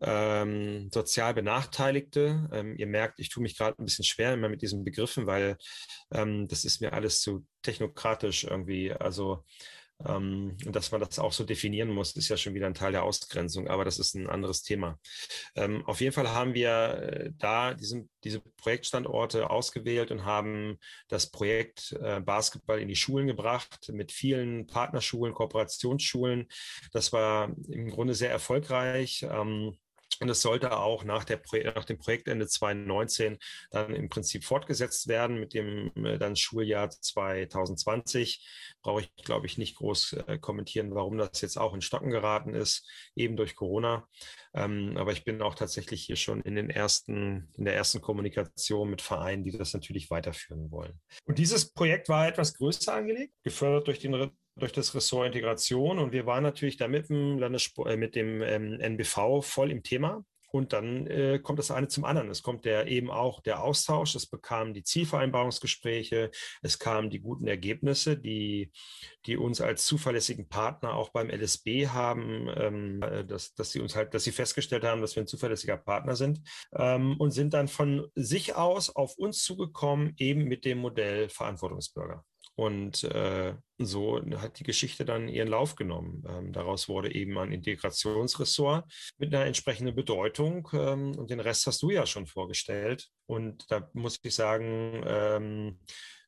ähm, 0.01 0.89
sozial 0.93 1.33
Benachteiligte. 1.33 2.49
Ähm, 2.51 2.75
ihr 2.77 2.87
merkt, 2.87 3.19
ich 3.19 3.29
tue 3.29 3.41
mich 3.41 3.57
gerade 3.57 3.81
ein 3.81 3.85
bisschen 3.85 4.05
schwer 4.05 4.33
immer 4.33 4.49
mit 4.49 4.61
diesen 4.61 4.83
Begriffen, 4.83 5.25
weil 5.25 5.57
ähm, 6.11 6.47
das 6.47 6.65
ist 6.65 6.81
mir 6.81 6.93
alles 6.93 7.21
zu 7.21 7.45
technokratisch 7.63 8.43
irgendwie. 8.43 8.91
Also 8.91 9.43
ähm, 10.05 10.57
und 10.65 10.75
dass 10.75 10.91
man 10.91 11.01
das 11.01 11.17
auch 11.17 11.33
so 11.33 11.43
definieren 11.43 11.89
muss, 11.89 12.15
ist 12.15 12.29
ja 12.29 12.37
schon 12.37 12.53
wieder 12.53 12.67
ein 12.67 12.73
Teil 12.73 12.91
der 12.91 13.03
Ausgrenzung, 13.03 13.67
aber 13.67 13.83
das 13.83 13.97
ist 13.97 14.15
ein 14.15 14.27
anderes 14.27 14.61
Thema. 14.61 14.99
Ähm, 15.55 15.83
auf 15.85 16.01
jeden 16.01 16.13
Fall 16.13 16.29
haben 16.29 16.53
wir 16.53 16.69
äh, 16.69 17.31
da 17.37 17.73
diesen, 17.73 18.09
diese 18.23 18.41
Projektstandorte 18.41 19.49
ausgewählt 19.49 20.11
und 20.11 20.25
haben 20.25 20.77
das 21.07 21.31
Projekt 21.31 21.97
äh, 22.01 22.19
Basketball 22.19 22.79
in 22.79 22.87
die 22.87 22.95
Schulen 22.95 23.27
gebracht 23.27 23.89
mit 23.91 24.11
vielen 24.11 24.67
Partnerschulen, 24.67 25.33
Kooperationsschulen. 25.33 26.47
Das 26.91 27.11
war 27.11 27.55
im 27.69 27.89
Grunde 27.89 28.13
sehr 28.13 28.31
erfolgreich. 28.31 29.25
Ähm, 29.29 29.77
und 30.19 30.29
es 30.29 30.41
sollte 30.41 30.77
auch 30.77 31.03
nach, 31.03 31.23
der, 31.23 31.41
nach 31.75 31.85
dem 31.85 31.97
Projektende 31.97 32.47
2019 32.47 33.37
dann 33.71 33.93
im 33.93 34.09
Prinzip 34.09 34.43
fortgesetzt 34.43 35.07
werden 35.07 35.39
mit 35.39 35.53
dem 35.53 35.91
äh, 36.05 36.17
dann 36.17 36.35
Schuljahr 36.35 36.89
2020. 36.89 38.45
Brauche 38.81 39.01
ich, 39.01 39.15
glaube 39.23 39.45
ich, 39.45 39.57
nicht 39.57 39.77
groß 39.77 40.13
äh, 40.27 40.37
kommentieren, 40.39 40.93
warum 40.95 41.17
das 41.17 41.41
jetzt 41.41 41.57
auch 41.57 41.73
in 41.73 41.81
Stocken 41.81 42.09
geraten 42.09 42.53
ist, 42.53 42.87
eben 43.15 43.37
durch 43.37 43.55
Corona. 43.55 44.07
Ähm, 44.53 44.97
aber 44.97 45.11
ich 45.11 45.23
bin 45.23 45.41
auch 45.41 45.55
tatsächlich 45.55 46.03
hier 46.03 46.15
schon 46.15 46.41
in 46.41 46.55
den 46.55 46.69
ersten, 46.69 47.51
in 47.57 47.65
der 47.65 47.75
ersten 47.75 48.01
Kommunikation 48.01 48.89
mit 48.89 49.01
Vereinen, 49.01 49.43
die 49.43 49.51
das 49.51 49.73
natürlich 49.73 50.09
weiterführen 50.09 50.71
wollen. 50.71 50.99
Und 51.25 51.37
dieses 51.37 51.71
Projekt 51.73 52.09
war 52.09 52.27
etwas 52.27 52.55
größer 52.55 52.93
angelegt, 52.93 53.33
gefördert 53.43 53.87
durch 53.87 53.99
den 53.99 54.13
durch 54.57 54.71
das 54.71 54.93
Ressort 54.95 55.27
Integration 55.27 55.99
und 55.99 56.11
wir 56.11 56.25
waren 56.25 56.43
natürlich 56.43 56.77
da 56.77 56.87
mit 56.87 57.09
dem, 57.09 57.37
Landessport, 57.37 57.89
äh, 57.89 57.97
mit 57.97 58.15
dem 58.15 58.41
ähm, 58.41 58.79
NBV 58.79 59.41
voll 59.41 59.71
im 59.71 59.83
Thema 59.83 60.23
und 60.49 60.73
dann 60.73 61.07
äh, 61.07 61.39
kommt 61.39 61.59
das 61.59 61.71
eine 61.71 61.87
zum 61.87 62.05
anderen. 62.05 62.29
Es 62.29 62.41
kommt 62.41 62.65
der 62.65 62.87
eben 62.87 63.11
auch 63.11 63.41
der 63.41 63.63
Austausch, 63.63 64.15
es 64.15 64.25
bekamen 64.25 64.73
die 64.73 64.83
Zielvereinbarungsgespräche, 64.83 66.31
es 66.61 66.79
kamen 66.79 67.09
die 67.09 67.19
guten 67.19 67.47
Ergebnisse, 67.47 68.17
die, 68.17 68.71
die 69.25 69.37
uns 69.37 69.61
als 69.61 69.85
zuverlässigen 69.85 70.47
Partner 70.47 70.93
auch 70.93 71.09
beim 71.09 71.29
LSB 71.29 71.87
haben, 71.87 72.49
ähm, 72.55 73.01
äh, 73.01 73.25
dass, 73.25 73.53
dass 73.55 73.71
sie 73.71 73.81
uns 73.81 73.95
halt, 73.95 74.13
dass 74.13 74.23
sie 74.23 74.31
festgestellt 74.31 74.83
haben, 74.83 75.01
dass 75.01 75.15
wir 75.15 75.23
ein 75.23 75.27
zuverlässiger 75.27 75.77
Partner 75.77 76.15
sind 76.15 76.41
ähm, 76.73 77.17
und 77.17 77.31
sind 77.31 77.53
dann 77.53 77.67
von 77.67 78.07
sich 78.15 78.55
aus 78.55 78.95
auf 78.95 79.17
uns 79.17 79.43
zugekommen, 79.43 80.13
eben 80.17 80.45
mit 80.45 80.65
dem 80.65 80.79
Modell 80.79 81.29
Verantwortungsbürger. 81.29 82.23
Und 82.57 83.03
äh, 83.03 83.53
so 83.77 84.19
hat 84.37 84.57
die 84.57 84.63
Geschichte 84.63 85.05
dann 85.05 85.27
ihren 85.27 85.47
Lauf 85.47 85.75
genommen. 85.75 86.23
Ähm, 86.27 86.53
daraus 86.53 86.89
wurde 86.89 87.13
eben 87.13 87.37
ein 87.37 87.51
Integrationsressort 87.51 88.91
mit 89.19 89.33
einer 89.33 89.45
entsprechenden 89.45 89.93
Bedeutung. 89.93 90.67
Ähm, 90.73 91.15
und 91.15 91.29
den 91.29 91.39
Rest 91.39 91.67
hast 91.67 91.83
du 91.83 91.91
ja 91.91 92.07
schon 92.07 92.25
vorgestellt. 92.25 93.09
Und 93.27 93.65
da 93.69 93.87
muss 93.93 94.17
ich 94.23 94.33
sagen, 94.33 95.03
ähm, 95.05 95.79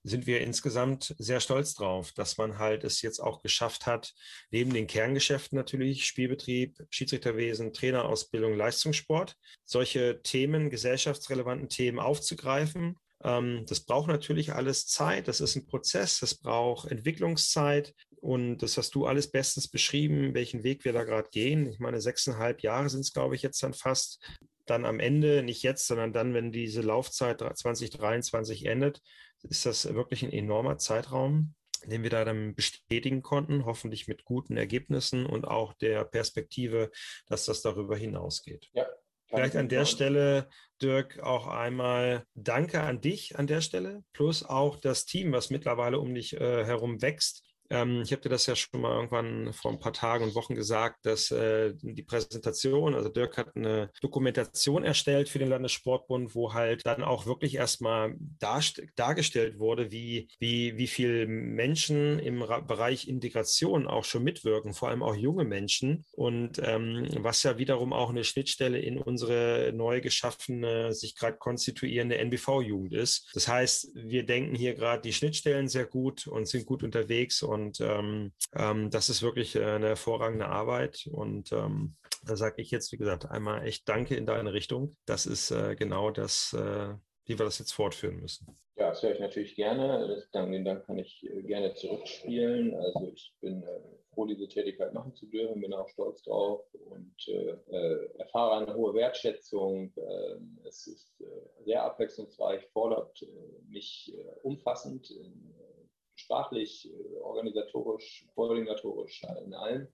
sind 0.04 0.28
wir 0.28 0.42
insgesamt 0.42 1.16
sehr 1.18 1.40
stolz 1.40 1.74
drauf, 1.74 2.12
dass 2.12 2.38
man 2.38 2.60
halt 2.60 2.84
es 2.84 3.02
jetzt 3.02 3.20
auch 3.20 3.42
geschafft 3.42 3.88
hat, 3.88 4.14
neben 4.52 4.72
den 4.72 4.86
Kerngeschäften 4.86 5.58
natürlich, 5.58 6.06
Spielbetrieb, 6.06 6.78
Schiedsrichterwesen, 6.92 7.74
Trainerausbildung, 7.74 8.56
Leistungssport, 8.56 9.36
solche 9.66 10.22
Themen, 10.22 10.70
gesellschaftsrelevanten 10.70 11.70
Themen 11.70 11.98
aufzugreifen 11.98 12.98
das 13.22 13.82
braucht 13.82 14.07
natürlich 14.07 14.53
alles 14.53 14.88
Zeit. 14.88 15.28
Das 15.28 15.41
ist 15.41 15.55
ein 15.55 15.65
Prozess. 15.65 16.20
Das 16.20 16.36
braucht 16.36 16.89
Entwicklungszeit. 16.89 17.93
Und 18.22 18.57
das 18.57 18.78
hast 18.78 18.95
du 18.95 19.05
alles 19.05 19.32
bestens 19.32 19.70
beschrieben, 19.70 20.34
welchen 20.34 20.63
Weg 20.63 20.84
wir 20.84 20.93
da 20.93 21.03
gerade 21.03 21.30
gehen. 21.30 21.67
Ich 21.67 21.80
meine, 21.80 22.01
sechseinhalb 22.01 22.61
Jahre 22.61 22.89
sind 22.89 23.01
es, 23.01 23.13
glaube 23.13 23.36
ich, 23.36 23.41
jetzt 23.41 23.63
dann 23.63 23.74
fast. 23.74 24.22
Dann 24.65 24.86
am 24.86 24.99
Ende, 24.99 25.41
nicht 25.41 25.63
jetzt, 25.63 25.88
sondern 25.88 26.13
dann, 26.13 26.34
wenn 26.34 26.51
diese 26.51 26.82
Laufzeit 26.82 27.39
2023 27.39 28.65
endet, 28.65 29.01
ist 29.43 29.65
das 29.65 29.93
wirklich 29.93 30.24
ein 30.24 30.32
enormer 30.32 30.78
Zeitraum, 30.78 31.55
den 31.86 32.03
wir 32.03 32.09
da 32.09 32.26
dann 32.26 32.55
bestätigen 32.55 33.22
konnten, 33.22 33.65
hoffentlich 33.65 34.07
mit 34.07 34.26
guten 34.26 34.57
Ergebnissen 34.57 35.26
und 35.26 35.47
auch 35.47 35.74
der 35.74 36.03
Perspektive, 36.03 36.91
dass 37.28 37.45
das 37.45 37.61
darüber 37.61 37.95
hinausgeht. 37.95 38.70
Ja, 38.74 38.86
Vielleicht 39.30 39.56
an 39.56 39.70
der 39.70 39.86
Stelle, 39.86 40.50
Dirk, 40.82 41.20
auch 41.20 41.48
einmal 41.48 42.26
Danke 42.34 42.82
an 42.82 43.02
dich 43.02 43.38
an 43.38 43.48
der 43.48 43.62
Stelle, 43.62 44.04
plus 44.14 44.44
auch 44.44 44.78
das 44.78 45.06
Team, 45.06 45.32
was 45.32 45.50
mittlerweile 45.50 46.00
um 46.00 46.14
dich 46.14 46.34
äh, 46.40 46.66
herum 46.66 47.02
wächst. 47.02 47.44
Ähm, 47.70 48.01
ich 48.01 48.11
habe 48.11 48.22
dir 48.22 48.30
das 48.30 48.45
ja 48.45 48.55
schon 48.55 48.82
mal 48.82 48.95
irgendwann 48.95 49.53
vor 49.53 49.72
ein 49.72 49.80
paar 49.80 49.93
Tagen 49.93 50.24
und 50.24 50.36
Wochen 50.36 50.55
gesagt, 50.55 51.05
dass 51.05 51.32
äh, 51.32 51.74
die 51.82 52.03
Präsentation, 52.03 52.95
also 52.95 53.09
Dirk 53.09 53.38
hat 53.38 53.55
eine 53.55 53.91
Dokumentation 54.01 54.84
erstellt 54.84 55.30
für 55.30 55.39
den 55.39 55.49
Landessportbund, 55.49 56.36
wo 56.36 56.53
halt 56.53 56.86
dann 56.86 57.03
auch 57.03 57.26
wirklich 57.26 57.55
erstmal 57.55 58.15
dargestellt 58.39 59.59
wurde, 59.59 59.91
wie, 59.91 60.30
wie, 60.39 60.78
wie 60.78 60.88
viel 60.88 61.28
Menschen 61.28 62.20
im 62.20 62.41
Ra 62.41 62.59
Bereich 62.59 63.07
Integration 63.07 63.88
auch 63.88 64.03
schon 64.03 64.24
mitwirken, 64.24 64.74
vor 64.74 64.89
allem 64.89 65.01
auch 65.01 65.15
junge 65.15 65.45
Menschen. 65.45 66.05
Und 66.11 66.61
ähm, 66.63 67.07
was 67.17 67.43
ja 67.43 67.57
wiederum 67.57 67.93
auch 67.93 68.09
eine 68.09 68.24
Schnittstelle 68.24 68.80
in 68.80 68.97
unsere 68.97 69.72
neu 69.74 70.01
geschaffene, 70.01 70.93
sich 70.93 71.15
gerade 71.15 71.38
konstituierende 71.38 72.17
NBV-Jugend 72.17 72.93
ist. 72.93 73.30
Das 73.34 73.47
heißt, 73.47 73.91
wir 73.93 74.26
denken 74.26 74.55
hier 74.55 74.76
gerade 74.76 75.01
die 75.01 75.13
Schnittstellen 75.13 75.67
sehr 75.67 75.86
gut 75.86 76.28
und 76.28 76.47
sind 76.47 76.65
gut 76.65 76.84
unterwegs 76.84 77.41
und 77.41 77.59
und 77.60 77.82
ähm, 77.82 78.32
ähm, 78.55 78.89
das 78.89 79.10
ist 79.10 79.22
wirklich 79.22 79.55
äh, 79.55 79.64
eine 79.64 79.89
hervorragende 79.89 80.47
Arbeit. 80.47 81.07
Und 81.12 81.51
ähm, 81.51 81.95
da 82.26 82.36
sage 82.36 82.62
ich 82.62 82.72
jetzt, 82.72 82.91
wie 82.91 82.97
gesagt, 82.97 83.30
einmal 83.30 83.66
echt 83.66 83.88
Danke 83.88 84.16
in 84.16 84.26
deine 84.26 84.53
Richtung. 84.53 84.95
Das 85.05 85.26
ist 85.26 85.51
äh, 85.51 85.76
genau 85.76 86.10
das, 86.10 86.53
äh, 86.53 86.93
wie 87.26 87.38
wir 87.38 87.45
das 87.45 87.60
jetzt 87.60 87.74
fortführen 87.74 88.20
müssen. 88.20 88.47
Ja, 88.76 88.89
das 88.89 89.03
höre 89.03 89.12
ich 89.12 89.20
natürlich 89.20 89.55
gerne. 89.55 90.26
Den 90.34 90.66
Dank 90.66 90.86
kann 90.86 90.97
ich 90.97 91.24
äh, 91.24 91.43
gerne 91.43 91.74
zurückspielen. 91.76 92.74
Also 92.76 93.12
ich 93.14 93.36
bin 93.41 93.62
äh, 93.62 93.82
froh, 94.14 94.26
diese 94.26 94.47
Tätigkeit 94.47 94.93
machen 94.93 95.14
zu 95.14 95.28
dürfen, 95.28 95.62
bin 95.62 95.74
auch 95.74 95.89
stolz 95.89 96.24
drauf 96.24 96.64
und 96.74 97.28
äh, 97.28 98.18
erfahre 98.18 98.66
eine 98.66 98.76
hohe 98.76 98.93
Wertschätzung. 98.93 99.93
Ähm, 99.97 100.60
es 100.68 100.88
ist 100.88 101.22
sehr 101.66 101.84
abwechslungsreich, 101.84 102.66
fordert 102.72 103.24
mich 103.68 104.16
umfassend 104.41 105.12
in 105.12 105.53
sprachlich, 106.20 106.89
äh, 106.91 107.17
organisatorisch, 107.22 108.28
koordinatorisch 108.36 109.24
in 109.45 109.53
allem. 109.53 109.88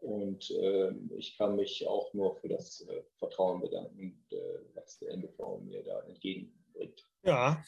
Und 0.00 0.50
äh, 0.50 0.92
ich 1.16 1.36
kann 1.36 1.56
mich 1.56 1.86
auch 1.86 2.12
nur 2.14 2.36
für 2.36 2.48
das 2.48 2.82
äh, 2.82 3.02
Vertrauen 3.18 3.60
bedanken, 3.60 4.24
äh, 4.30 4.36
was 4.74 4.98
der 4.98 5.10
NBV 5.12 5.60
mir 5.64 5.82
da 5.82 6.00
entgegenbringt. 6.02 7.04
Ja, 7.24 7.62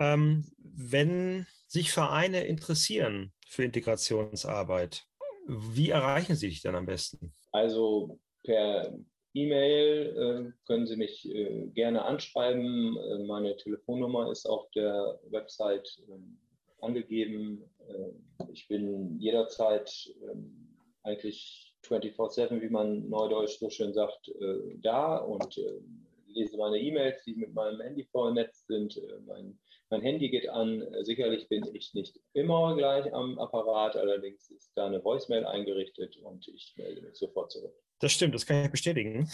ähm, 0.00 0.44
wenn 0.58 1.46
sich 1.68 1.92
Vereine 1.92 2.44
interessieren 2.46 3.32
für 3.46 3.64
Integrationsarbeit, 3.64 5.06
wie 5.46 5.90
erreichen 5.90 6.34
sie 6.34 6.48
dich 6.48 6.62
dann 6.62 6.74
am 6.74 6.86
besten? 6.86 7.32
Also 7.52 8.18
per 8.42 8.98
E-Mail 9.32 10.16
äh, 10.16 10.66
können 10.66 10.86
Sie 10.86 10.96
mich 10.96 11.28
äh, 11.32 11.66
gerne 11.68 12.04
anschreiben. 12.04 13.26
meine 13.26 13.56
Telefonnummer 13.56 14.30
ist 14.32 14.46
auf 14.46 14.68
der 14.70 15.20
Website 15.30 15.88
ähm, 16.08 16.38
angegeben. 16.80 17.62
Äh, 17.88 18.46
ich 18.52 18.68
bin 18.68 19.18
jederzeit 19.18 19.90
ähm, 20.22 20.76
eigentlich 21.02 21.74
24-7, 21.84 22.60
wie 22.60 22.68
man 22.68 23.08
neudeutsch 23.08 23.58
so 23.58 23.70
schön 23.70 23.92
sagt, 23.92 24.28
äh, 24.28 24.78
da 24.82 25.18
und 25.18 25.56
äh, 25.58 25.80
lese 26.26 26.56
meine 26.58 26.78
E-Mails, 26.78 27.22
die 27.24 27.34
mit 27.34 27.54
meinem 27.54 27.80
Handy 27.80 28.04
vernetzt 28.04 28.66
sind. 28.66 29.00
Mein, 29.26 29.58
mein 29.88 30.02
Handy 30.02 30.28
geht 30.28 30.48
an. 30.48 30.84
Sicherlich 31.02 31.48
bin 31.48 31.64
ich 31.72 31.94
nicht 31.94 32.20
immer 32.34 32.76
gleich 32.76 33.12
am 33.14 33.38
Apparat, 33.38 33.96
allerdings 33.96 34.50
ist 34.50 34.72
da 34.74 34.86
eine 34.86 35.02
Voicemail 35.02 35.46
eingerichtet 35.46 36.18
und 36.18 36.46
ich 36.48 36.74
melde 36.76 37.00
mich 37.00 37.14
sofort 37.14 37.52
zurück. 37.52 37.74
Das 38.00 38.12
stimmt, 38.12 38.34
das 38.34 38.44
kann 38.44 38.64
ich 38.64 38.70
bestätigen. 38.70 39.26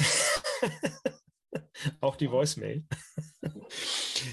auch 2.01 2.15
die 2.15 2.31
Voicemail. 2.31 2.85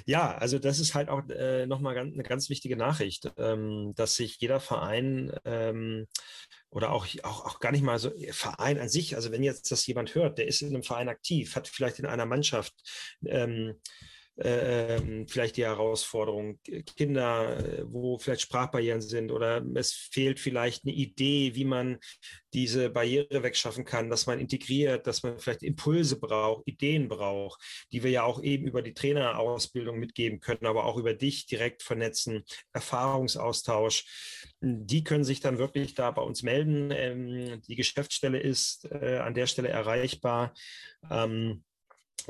Ja, 0.10 0.36
also 0.36 0.58
das 0.58 0.80
ist 0.80 0.96
halt 0.96 1.08
auch 1.08 1.22
äh, 1.30 1.68
nochmal 1.68 1.94
ganz, 1.94 2.16
eine 2.16 2.24
ganz 2.24 2.50
wichtige 2.50 2.76
Nachricht, 2.76 3.32
ähm, 3.38 3.94
dass 3.96 4.16
sich 4.16 4.38
jeder 4.40 4.60
Verein 4.60 5.32
ähm, 5.46 6.08
oder 6.72 6.92
auch, 6.92 7.06
auch, 7.22 7.46
auch 7.46 7.60
gar 7.60 7.72
nicht 7.72 7.84
mal 7.84 8.00
so 8.00 8.12
Verein 8.32 8.80
an 8.80 8.90
sich, 8.90 9.16
also 9.16 9.32
wenn 9.32 9.44
jetzt 9.44 9.72
das 9.72 9.86
jemand 9.86 10.16
hört, 10.16 10.40
der 10.40 10.48
ist 10.48 10.64
in 10.64 10.70
einem 10.70 10.82
Verein 10.82 11.10
aktiv, 11.10 11.56
hat 11.56 11.68
vielleicht 11.68 12.00
in 12.00 12.08
einer 12.08 12.26
Mannschaft 12.26 12.74
ähm, 13.24 13.76
äh, 14.40 15.26
vielleicht 15.28 15.58
die 15.58 15.66
Herausforderung, 15.66 16.60
Kinder, 16.96 17.58
äh, 17.58 17.84
wo 17.86 18.18
vielleicht 18.18 18.42
Sprachbarrieren 18.42 19.02
sind 19.02 19.32
oder 19.32 19.64
es 19.76 19.92
fehlt 20.12 20.40
vielleicht 20.40 20.86
eine 20.86 20.94
Idee, 20.94 21.56
wie 21.56 21.66
man 21.66 22.00
diese 22.54 22.90
Barriere 22.90 23.44
wegschaffen 23.44 23.86
kann, 23.86 24.10
dass 24.10 24.26
man 24.26 24.40
integriert, 24.40 25.08
dass 25.08 25.24
man 25.24 25.40
vielleicht 25.40 25.64
Impulse 25.64 26.20
braucht, 26.20 26.68
Ideen 26.68 27.08
braucht, 27.08 27.62
die 27.92 28.04
wir 28.04 28.12
ja 28.12 28.24
auch 28.24 28.42
eben 28.42 28.66
über 28.66 28.82
die 28.82 28.94
Trainerausbildung 28.94 30.00
mitgeben 30.00 30.40
können, 30.40 30.66
aber 30.66 30.86
auch 30.86 30.98
über 30.98 31.14
dich 31.14 31.46
direkt 31.46 31.84
vernetzen, 31.84 32.44
Erfahrungsaustausch. 32.74 34.06
Die 34.62 35.04
können 35.04 35.24
sich 35.24 35.42
dann 35.42 35.58
wirklich 35.58 35.94
da 35.94 36.12
bei 36.12 36.22
uns 36.22 36.44
melden. 36.44 36.92
Ähm, 36.92 37.62
die 37.68 37.76
Geschäftsstelle 37.76 38.40
ist 38.40 38.86
äh, 38.92 39.18
an 39.18 39.34
der 39.34 39.48
Stelle 39.48 39.70
erreichbar. 39.70 40.54
Ähm, 41.10 41.64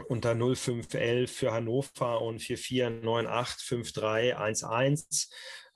unter 0.08 0.36
0511 0.36 1.32
für 1.32 1.52
Hannover 1.52 2.22
und 2.22 2.42
44985311. 2.42 5.28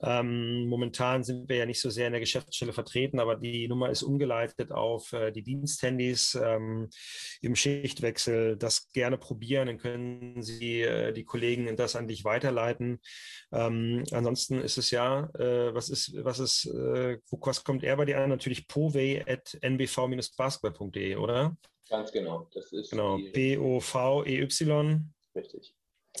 Ähm, 0.02 0.66
momentan 0.66 1.22
sind 1.24 1.48
wir 1.48 1.56
ja 1.56 1.64
nicht 1.66 1.80
so 1.80 1.88
sehr 1.88 2.08
in 2.08 2.12
der 2.12 2.20
Geschäftsstelle 2.20 2.72
vertreten, 2.72 3.20
aber 3.20 3.36
die 3.36 3.68
Nummer 3.68 3.90
ist 3.90 4.02
umgeleitet 4.02 4.72
auf 4.72 5.12
äh, 5.12 5.30
die 5.30 5.42
Diensthandys 5.42 6.34
ähm, 6.34 6.88
im 7.40 7.54
Schichtwechsel. 7.56 8.56
Das 8.56 8.90
gerne 8.92 9.18
probieren, 9.18 9.68
dann 9.68 9.78
können 9.78 10.42
Sie 10.42 10.80
äh, 10.82 11.12
die 11.12 11.24
Kollegen 11.24 11.76
das 11.76 11.94
an 11.96 12.08
dich 12.08 12.24
weiterleiten. 12.24 13.00
Ähm, 13.52 14.04
ansonsten 14.10 14.60
ist 14.60 14.78
es 14.78 14.90
ja, 14.90 15.30
äh, 15.38 15.72
was 15.74 15.88
ist, 15.88 16.12
was 16.22 16.38
ist, 16.38 16.66
äh, 16.66 17.18
was 17.30 17.64
kommt 17.64 17.82
er 17.84 17.96
bei 17.96 18.04
dir 18.04 18.20
an? 18.20 18.28
Natürlich 18.28 18.68
povey.nbv-basketball.de, 18.68 21.16
oder? 21.16 21.56
Ganz 21.88 22.12
genau. 22.12 22.48
Das 22.52 22.72
ist 22.72 22.90
genau. 22.90 23.18
P-O-V-E-Y. 23.32 25.14
Richtig. 25.34 25.74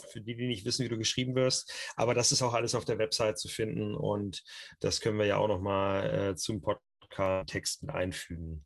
Für 0.08 0.20
die, 0.20 0.34
die 0.34 0.46
nicht 0.46 0.64
wissen, 0.64 0.84
wie 0.84 0.88
du 0.88 0.98
geschrieben 0.98 1.34
wirst. 1.34 1.72
Aber 1.96 2.14
das 2.14 2.32
ist 2.32 2.42
auch 2.42 2.52
alles 2.52 2.74
auf 2.74 2.84
der 2.84 2.98
Website 2.98 3.38
zu 3.38 3.48
finden 3.48 3.94
und 3.94 4.42
das 4.80 5.00
können 5.00 5.18
wir 5.18 5.26
ja 5.26 5.36
auch 5.36 5.48
nochmal 5.48 6.30
äh, 6.30 6.36
zum 6.36 6.60
Podcast-Text 6.60 7.84
mit 7.84 7.94
einfügen. 7.94 8.64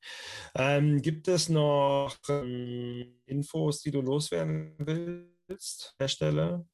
Ähm, 0.55 1.03
gibt 1.03 1.29
es 1.29 1.51
noch 1.51 2.17
ähm, 2.31 3.21
Infos, 3.27 3.83
die 3.83 3.91
du 3.91 4.01
loswerden 4.01 4.75
willst, 4.79 5.95
Herr 5.99 6.09
Stelle, 6.09 6.67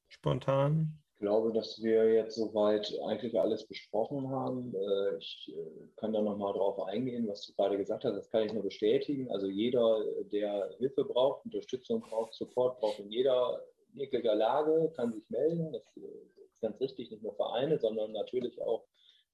spontan? 1.15 1.35
glaube, 1.35 1.53
dass 1.53 1.81
wir 1.81 2.13
jetzt 2.13 2.35
soweit 2.35 2.91
eigentlich 3.05 3.39
alles 3.39 3.67
besprochen 3.67 4.29
haben. 4.29 4.73
Äh, 4.75 5.17
ich 5.17 5.53
äh, 5.55 5.87
kann 5.97 6.13
da 6.13 6.21
nochmal 6.21 6.53
drauf 6.53 6.79
eingehen, 6.87 7.27
was 7.27 7.45
du 7.45 7.53
gerade 7.53 7.77
gesagt 7.77 8.03
hast. 8.05 8.15
Das 8.15 8.29
kann 8.29 8.45
ich 8.45 8.53
nur 8.53 8.63
bestätigen. 8.63 9.29
Also 9.31 9.47
jeder, 9.47 10.03
der 10.31 10.69
Hilfe 10.77 11.03
braucht, 11.03 11.45
Unterstützung 11.45 12.01
braucht, 12.01 12.33
Support 12.33 12.79
braucht 12.79 12.99
in 12.99 13.11
jeder 13.11 13.61
jeglicher 13.93 14.35
Lage, 14.35 14.91
kann 14.95 15.13
sich 15.13 15.29
melden. 15.29 15.71
Das 15.71 15.83
ist 15.95 16.61
ganz 16.61 16.79
richtig, 16.79 17.11
nicht 17.11 17.23
nur 17.23 17.35
Vereine, 17.35 17.79
sondern 17.79 18.11
natürlich 18.11 18.61
auch 18.61 18.85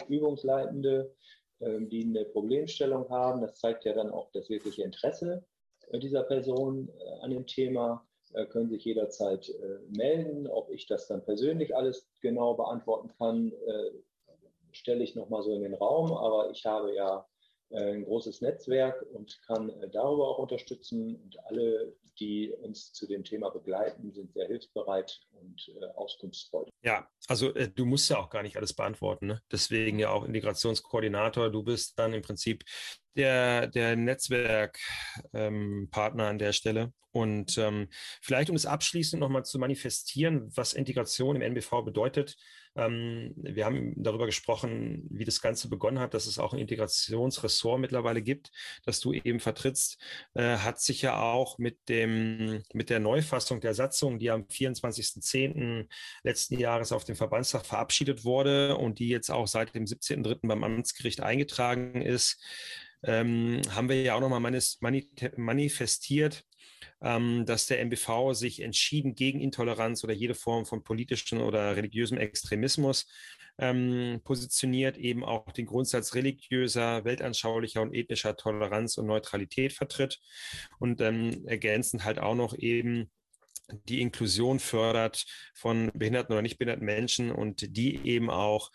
Übungsleitende, 0.07 1.13
ähm, 1.61 1.89
die 1.89 2.03
eine 2.03 2.25
Problemstellung 2.25 3.09
haben. 3.09 3.41
Das 3.41 3.55
zeigt 3.59 3.85
ja 3.85 3.93
dann 3.93 4.11
auch 4.11 4.31
das 4.31 4.49
wirkliche 4.49 4.83
Interesse 4.83 5.45
dieser 5.93 6.23
Person 6.23 6.89
an 7.21 7.31
dem 7.31 7.45
Thema. 7.45 8.07
Äh, 8.33 8.45
können 8.45 8.69
sich 8.69 8.85
jederzeit 8.85 9.49
äh, 9.49 9.79
melden. 9.89 10.47
Ob 10.47 10.71
ich 10.71 10.87
das 10.87 11.07
dann 11.07 11.23
persönlich 11.23 11.75
alles 11.75 12.09
genau 12.21 12.53
beantworten 12.53 13.09
kann, 13.17 13.51
äh, 13.51 13.91
stelle 14.71 15.03
ich 15.03 15.15
nochmal 15.15 15.43
so 15.43 15.53
in 15.53 15.63
den 15.63 15.73
Raum. 15.73 16.13
Aber 16.13 16.49
ich 16.51 16.65
habe 16.65 16.95
ja 16.95 17.25
ein 17.73 18.03
großes 18.03 18.41
Netzwerk 18.41 19.01
und 19.13 19.41
kann 19.47 19.71
darüber 19.93 20.27
auch 20.27 20.39
unterstützen. 20.39 21.15
Und 21.15 21.37
alle, 21.45 21.95
die 22.19 22.51
uns 22.51 22.91
zu 22.91 23.07
dem 23.07 23.23
Thema 23.23 23.49
begleiten, 23.49 24.11
sind 24.11 24.33
sehr 24.33 24.47
hilfsbereit 24.47 25.21
und 25.31 25.71
auskunftsfreudig. 25.95 26.73
Ja, 26.83 27.07
also 27.29 27.53
du 27.53 27.85
musst 27.85 28.09
ja 28.09 28.19
auch 28.19 28.29
gar 28.29 28.43
nicht 28.43 28.57
alles 28.57 28.73
beantworten. 28.73 29.27
Ne? 29.27 29.41
Deswegen 29.49 29.99
ja 29.99 30.09
auch 30.09 30.25
Integrationskoordinator. 30.25 31.49
Du 31.49 31.63
bist 31.63 31.97
dann 31.97 32.13
im 32.13 32.21
Prinzip 32.21 32.65
der, 33.15 33.67
der 33.67 33.95
Netzwerkpartner 33.95 34.73
ähm, 35.33 36.29
an 36.29 36.37
der 36.37 36.53
Stelle. 36.53 36.93
Und 37.11 37.57
ähm, 37.57 37.89
vielleicht, 38.21 38.49
um 38.49 38.55
es 38.55 38.65
abschließend 38.65 39.19
nochmal 39.19 39.43
zu 39.43 39.59
manifestieren, 39.59 40.49
was 40.55 40.73
Integration 40.73 41.35
im 41.35 41.41
NBV 41.41 41.83
bedeutet. 41.83 42.37
Ähm, 42.75 43.33
wir 43.35 43.65
haben 43.65 43.93
darüber 43.97 44.25
gesprochen, 44.25 45.05
wie 45.09 45.25
das 45.25 45.41
Ganze 45.41 45.67
begonnen 45.67 45.99
hat, 45.99 46.13
dass 46.13 46.25
es 46.25 46.39
auch 46.39 46.53
ein 46.53 46.59
Integrationsressort 46.59 47.81
mittlerweile 47.81 48.21
gibt, 48.21 48.51
das 48.85 49.01
du 49.01 49.11
eben 49.11 49.41
vertrittst, 49.41 50.01
äh, 50.35 50.57
hat 50.57 50.79
sich 50.79 51.01
ja 51.01 51.19
auch 51.19 51.57
mit, 51.57 51.77
dem, 51.89 52.63
mit 52.73 52.89
der 52.89 53.01
Neufassung 53.01 53.59
der 53.59 53.73
Satzung, 53.73 54.17
die 54.17 54.31
am 54.31 54.43
24.10. 54.43 55.89
letzten 56.23 56.57
Jahres 56.57 56.93
auf 56.93 57.03
dem 57.03 57.17
Verbandstag 57.17 57.65
verabschiedet 57.65 58.23
wurde 58.23 58.77
und 58.77 58.99
die 58.99 59.09
jetzt 59.09 59.31
auch 59.31 59.47
seit 59.47 59.75
dem 59.75 59.83
17.3. 59.83 60.47
beim 60.47 60.63
Amtsgericht 60.63 61.19
eingetragen 61.19 62.01
ist, 62.01 62.41
ähm, 63.03 63.61
haben 63.69 63.89
wir 63.89 64.01
ja 64.01 64.15
auch 64.15 64.21
nochmal 64.21 64.39
manifestiert, 65.37 66.43
ähm, 67.01 67.45
dass 67.45 67.67
der 67.67 67.79
MBV 67.79 68.33
sich 68.33 68.61
entschieden 68.61 69.15
gegen 69.15 69.41
Intoleranz 69.41 70.03
oder 70.03 70.13
jede 70.13 70.35
Form 70.35 70.65
von 70.65 70.83
politischem 70.83 71.41
oder 71.41 71.75
religiösem 71.75 72.17
Extremismus 72.17 73.07
ähm, 73.57 74.21
positioniert, 74.23 74.97
eben 74.97 75.23
auch 75.23 75.51
den 75.51 75.65
Grundsatz 75.65 76.13
religiöser, 76.13 77.03
weltanschaulicher 77.03 77.81
und 77.81 77.93
ethnischer 77.93 78.37
Toleranz 78.37 78.97
und 78.97 79.07
Neutralität 79.07 79.73
vertritt 79.73 80.19
und 80.79 81.01
ähm, 81.01 81.45
ergänzend 81.47 82.03
halt 82.03 82.19
auch 82.19 82.35
noch 82.35 82.57
eben 82.57 83.09
die 83.87 84.01
Inklusion 84.01 84.59
fördert 84.59 85.25
von 85.53 85.91
behinderten 85.93 86.33
oder 86.33 86.41
nicht 86.41 86.57
behinderten 86.57 86.85
Menschen 86.85 87.31
und 87.31 87.77
die 87.77 88.05
eben 88.05 88.29
auch 88.29 88.71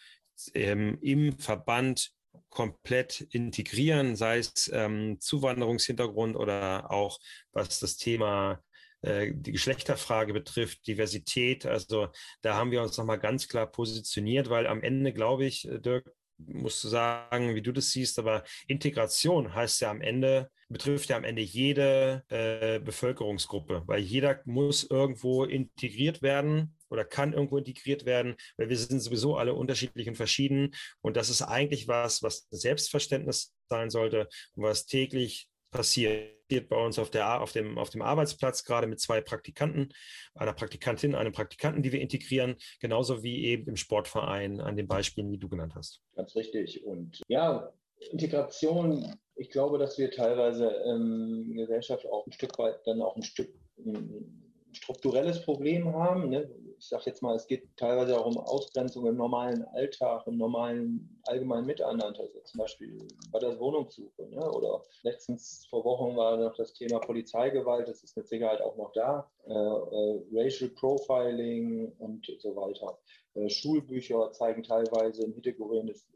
ähm, 0.55 0.99
im 1.01 1.39
Verband 1.39 2.13
komplett 2.49 3.21
integrieren, 3.21 4.17
sei 4.17 4.39
es 4.39 4.71
ähm, 4.73 5.19
Zuwanderungshintergrund 5.21 6.37
oder 6.37 6.91
auch 6.91 7.19
was 7.53 7.81
das 7.81 7.97
Thema 7.97 8.61
äh, 9.03 9.33
die 9.35 9.53
Geschlechterfrage 9.53 10.33
betrifft, 10.33 10.87
Diversität. 10.87 11.67
Also 11.67 12.09
da 12.43 12.57
haben 12.57 12.71
wir 12.71 12.83
uns 12.83 12.97
nochmal 12.97 13.19
ganz 13.19 13.49
klar 13.49 13.67
positioniert, 13.67 14.51
weil 14.51 14.67
am 14.67 14.83
Ende, 14.83 15.13
glaube 15.13 15.45
ich, 15.45 15.69
äh, 15.69 15.81
Dirk, 15.81 16.11
musst 16.39 16.83
du 16.85 16.89
sagen, 16.89 17.55
wie 17.55 17.63
du 17.63 17.73
das 17.73 17.91
siehst, 17.91 18.19
aber 18.19 18.45
Integration 18.67 19.55
heißt 19.55 19.81
ja 19.81 19.91
am 19.91 20.01
Ende, 20.01 20.51
betrifft 20.69 21.09
ja 21.09 21.17
am 21.17 21.25
Ende 21.25 21.43
jede 21.43 22.25
äh, 22.29 22.81
Bevölkerungsgruppe, 22.81 23.83
weil 23.87 24.01
jeder 24.01 24.41
muss 24.45 24.85
irgendwo 24.85 25.45
integriert 25.45 26.23
werden 26.23 26.77
oder 26.89 27.05
kann 27.05 27.33
irgendwo 27.33 27.59
integriert 27.59 28.05
werden, 28.05 28.37
weil 28.57 28.69
wir 28.69 28.77
sind 28.77 29.01
sowieso 29.01 29.37
alle 29.37 29.55
unterschiedlich 29.55 30.09
und 30.09 30.17
verschieden. 30.17 30.75
Und 31.01 31.17
das 31.17 31.31
ist 31.31 31.43
eigentlich 31.43 31.89
was, 31.89 32.23
was 32.23 32.47
Selbstverständnis 32.51 33.55
sein 33.69 33.91
sollte 33.91 34.29
und 34.55 34.65
was 34.65 34.87
täglich 34.87 35.49
passiert 35.71 36.36
bei 36.49 36.77
uns 36.77 36.99
auf, 36.99 37.11
der, 37.11 37.41
auf, 37.41 37.53
dem, 37.53 37.79
auf 37.79 37.91
dem 37.91 38.03
Arbeitsplatz, 38.03 38.65
gerade 38.65 38.87
mit 38.87 39.01
zwei 39.01 39.21
Praktikanten, 39.21 39.93
einer 40.35 40.53
Praktikantin, 40.53 41.15
einem 41.15 41.33
Praktikanten, 41.33 41.83
die 41.83 41.93
wir 41.93 42.01
integrieren, 42.01 42.57
genauso 42.81 43.23
wie 43.23 43.45
eben 43.45 43.69
im 43.69 43.77
Sportverein 43.77 44.61
an 44.61 44.77
den 44.77 44.89
Beispielen, 44.89 45.31
die 45.31 45.39
du 45.39 45.49
genannt 45.49 45.75
hast. 45.75 46.01
Ganz 46.15 46.35
richtig. 46.37 46.85
Und 46.85 47.21
ja, 47.29 47.73
Integration, 48.11 49.17
ich 49.35 49.51
glaube, 49.51 49.79
dass 49.79 49.99
wir 49.99 50.11
teilweise 50.11 50.69
ähm, 50.87 51.53
Gesellschaft 51.55 52.07
auch 52.07 52.27
ein 52.27 52.33
Stück 52.33 52.59
weit 52.59 52.87
dann 52.87 53.03
auch 53.03 53.17
ein 53.17 53.23
Stück 53.23 53.55
ein 53.79 54.43
strukturelles 54.73 55.43
Problem 55.43 55.93
haben. 55.95 56.29
Ne? 56.29 56.51
Ich 56.79 56.89
sage 56.89 57.05
jetzt 57.07 57.23
mal, 57.23 57.35
es 57.35 57.47
geht 57.47 57.69
teilweise 57.77 58.19
auch 58.19 58.27
um 58.27 58.39
Ausgrenzung 58.39 59.07
im 59.07 59.17
normalen 59.17 59.65
Alltag, 59.69 60.27
im 60.27 60.37
normalen 60.37 61.21
allgemeinen 61.27 61.67
Miteinander, 61.67 62.21
also 62.21 62.41
zum 62.41 62.59
Beispiel 62.59 63.07
bei 63.33 63.39
der 63.39 63.59
Wohnungssuche. 63.59 64.29
Ne? 64.29 64.51
Oder 64.53 64.83
letztens 65.03 65.67
vor 65.69 65.85
Wochen 65.85 66.17
war 66.17 66.37
noch 66.37 66.55
das 66.57 66.73
Thema 66.75 66.99
Polizeigewalt, 66.99 67.89
das 67.89 68.03
ist 68.03 68.17
mit 68.17 68.29
Sicherheit 68.29 68.61
auch 68.61 68.77
noch 68.77 68.93
da, 68.93 69.31
äh, 69.47 69.53
äh, 69.53 70.23
Racial 70.33 70.71
Profiling 70.71 71.93
und 71.99 72.27
so 72.39 72.55
weiter. 72.57 72.99
Äh, 73.35 73.49
Schulbücher 73.49 74.33
zeigen 74.33 74.63
teilweise 74.63 75.25
ein 75.25 75.33
heterogenes, 75.33 76.07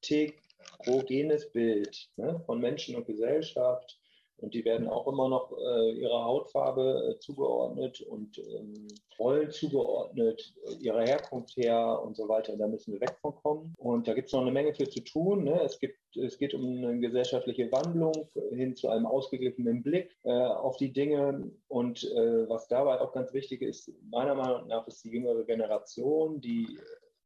heterogenes 0.00 1.52
Bild 1.52 2.08
ne? 2.16 2.40
von 2.46 2.60
Menschen 2.60 2.96
und 2.96 3.06
Gesellschaft 3.06 3.98
und 4.38 4.54
die 4.54 4.64
werden 4.64 4.88
auch 4.88 5.06
immer 5.06 5.28
noch 5.28 5.52
äh, 5.56 5.92
ihrer 5.92 6.24
Hautfarbe 6.24 7.14
äh, 7.14 7.18
zugeordnet 7.20 8.00
und 8.02 8.38
ähm, 8.38 8.86
Rollen 9.18 9.50
zugeordnet, 9.50 10.54
äh, 10.66 10.74
ihrer 10.74 11.02
Herkunft 11.02 11.56
her 11.56 12.02
und 12.04 12.16
so 12.16 12.28
weiter. 12.28 12.56
Da 12.56 12.66
müssen 12.66 12.92
wir 12.92 13.00
weg 13.00 13.16
von 13.20 13.34
kommen. 13.36 13.74
Und 13.78 14.08
da 14.08 14.14
gibt 14.14 14.26
es 14.26 14.32
noch 14.32 14.42
eine 14.42 14.52
Menge 14.52 14.74
für 14.74 14.88
zu 14.88 15.00
tun. 15.00 15.44
Ne? 15.44 15.62
Es, 15.62 15.78
gibt, 15.78 15.98
es 16.16 16.36
geht 16.38 16.52
um 16.52 16.62
eine 16.64 16.98
gesellschaftliche 17.00 17.72
Wandlung 17.72 18.28
hin 18.50 18.76
zu 18.76 18.88
einem 18.88 19.06
ausgeglichenen 19.06 19.82
Blick 19.82 20.14
äh, 20.24 20.30
auf 20.30 20.76
die 20.76 20.92
Dinge. 20.92 21.50
Und 21.68 22.04
äh, 22.04 22.48
was 22.48 22.68
dabei 22.68 23.00
auch 23.00 23.12
ganz 23.12 23.32
wichtig 23.32 23.62
ist, 23.62 23.90
meiner 24.10 24.34
Meinung 24.34 24.66
nach, 24.66 24.86
ist 24.86 25.02
die 25.04 25.10
jüngere 25.10 25.44
Generation, 25.44 26.40
die 26.40 26.78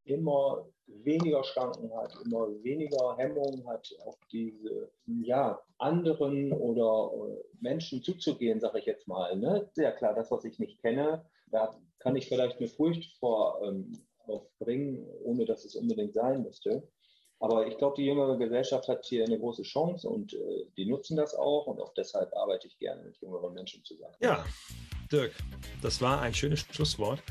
immer 0.04 0.66
weniger 1.04 1.44
Schranken 1.44 1.94
hat, 1.96 2.14
immer 2.24 2.48
weniger 2.62 3.16
Hemmungen 3.16 3.66
hat, 3.66 3.88
auf 4.04 4.16
diese 4.30 4.90
ja, 5.06 5.60
anderen 5.78 6.52
oder 6.52 7.10
Menschen 7.60 8.02
zuzugehen, 8.02 8.60
sage 8.60 8.78
ich 8.78 8.86
jetzt 8.86 9.08
mal. 9.08 9.36
Ne? 9.36 9.68
Sehr 9.72 9.92
klar, 9.92 10.14
das, 10.14 10.30
was 10.30 10.44
ich 10.44 10.58
nicht 10.58 10.80
kenne, 10.80 11.24
da 11.46 11.74
kann 11.98 12.16
ich 12.16 12.28
vielleicht 12.28 12.58
eine 12.58 12.68
Furcht 12.68 13.18
vor 13.18 13.60
ähm, 13.62 13.92
aufbringen, 14.26 15.06
ohne 15.24 15.44
dass 15.44 15.64
es 15.64 15.74
unbedingt 15.74 16.14
sein 16.14 16.42
müsste. 16.42 16.88
Aber 17.40 17.66
ich 17.66 17.78
glaube, 17.78 17.96
die 17.96 18.04
jüngere 18.04 18.36
Gesellschaft 18.36 18.86
hat 18.88 19.06
hier 19.06 19.24
eine 19.24 19.38
große 19.38 19.62
Chance 19.62 20.08
und 20.08 20.34
äh, 20.34 20.66
die 20.76 20.84
nutzen 20.84 21.16
das 21.16 21.34
auch 21.34 21.66
und 21.66 21.80
auch 21.80 21.94
deshalb 21.94 22.34
arbeite 22.36 22.66
ich 22.66 22.78
gerne 22.78 23.02
mit 23.02 23.16
jüngeren 23.16 23.54
Menschen 23.54 23.82
zusammen. 23.82 24.14
Ja, 24.20 24.44
Dirk, 25.10 25.32
das 25.82 26.00
war 26.00 26.20
ein 26.20 26.34
schönes 26.34 26.64
Schlusswort 26.72 27.22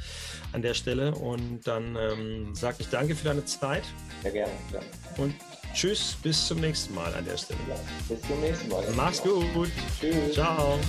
an 0.54 0.62
der 0.62 0.74
Stelle 0.74 1.14
und 1.14 1.62
dann 1.66 1.96
ähm, 1.96 2.56
sage 2.56 2.78
ich 2.80 2.90
danke 2.90 3.16
für 3.16 3.26
deine 3.26 3.46
Zeit. 3.46 3.84
Sehr 4.24 4.32
gerne. 4.32 4.54
Ja. 4.74 4.80
Und 5.18 5.36
tschüss, 5.74 6.18
bis 6.22 6.48
zum 6.48 6.60
nächsten 6.60 6.94
Mal 6.94 7.14
an 7.14 7.26
der 7.26 7.38
Stelle. 7.38 7.60
Ja, 7.68 7.76
bis 8.08 8.22
zum 8.22 8.40
nächsten 8.42 8.70
Mal. 8.70 8.84
Mach's 8.96 9.22
gut. 9.22 9.70
Tschüss. 10.00 10.34
Ciao. 10.34 10.80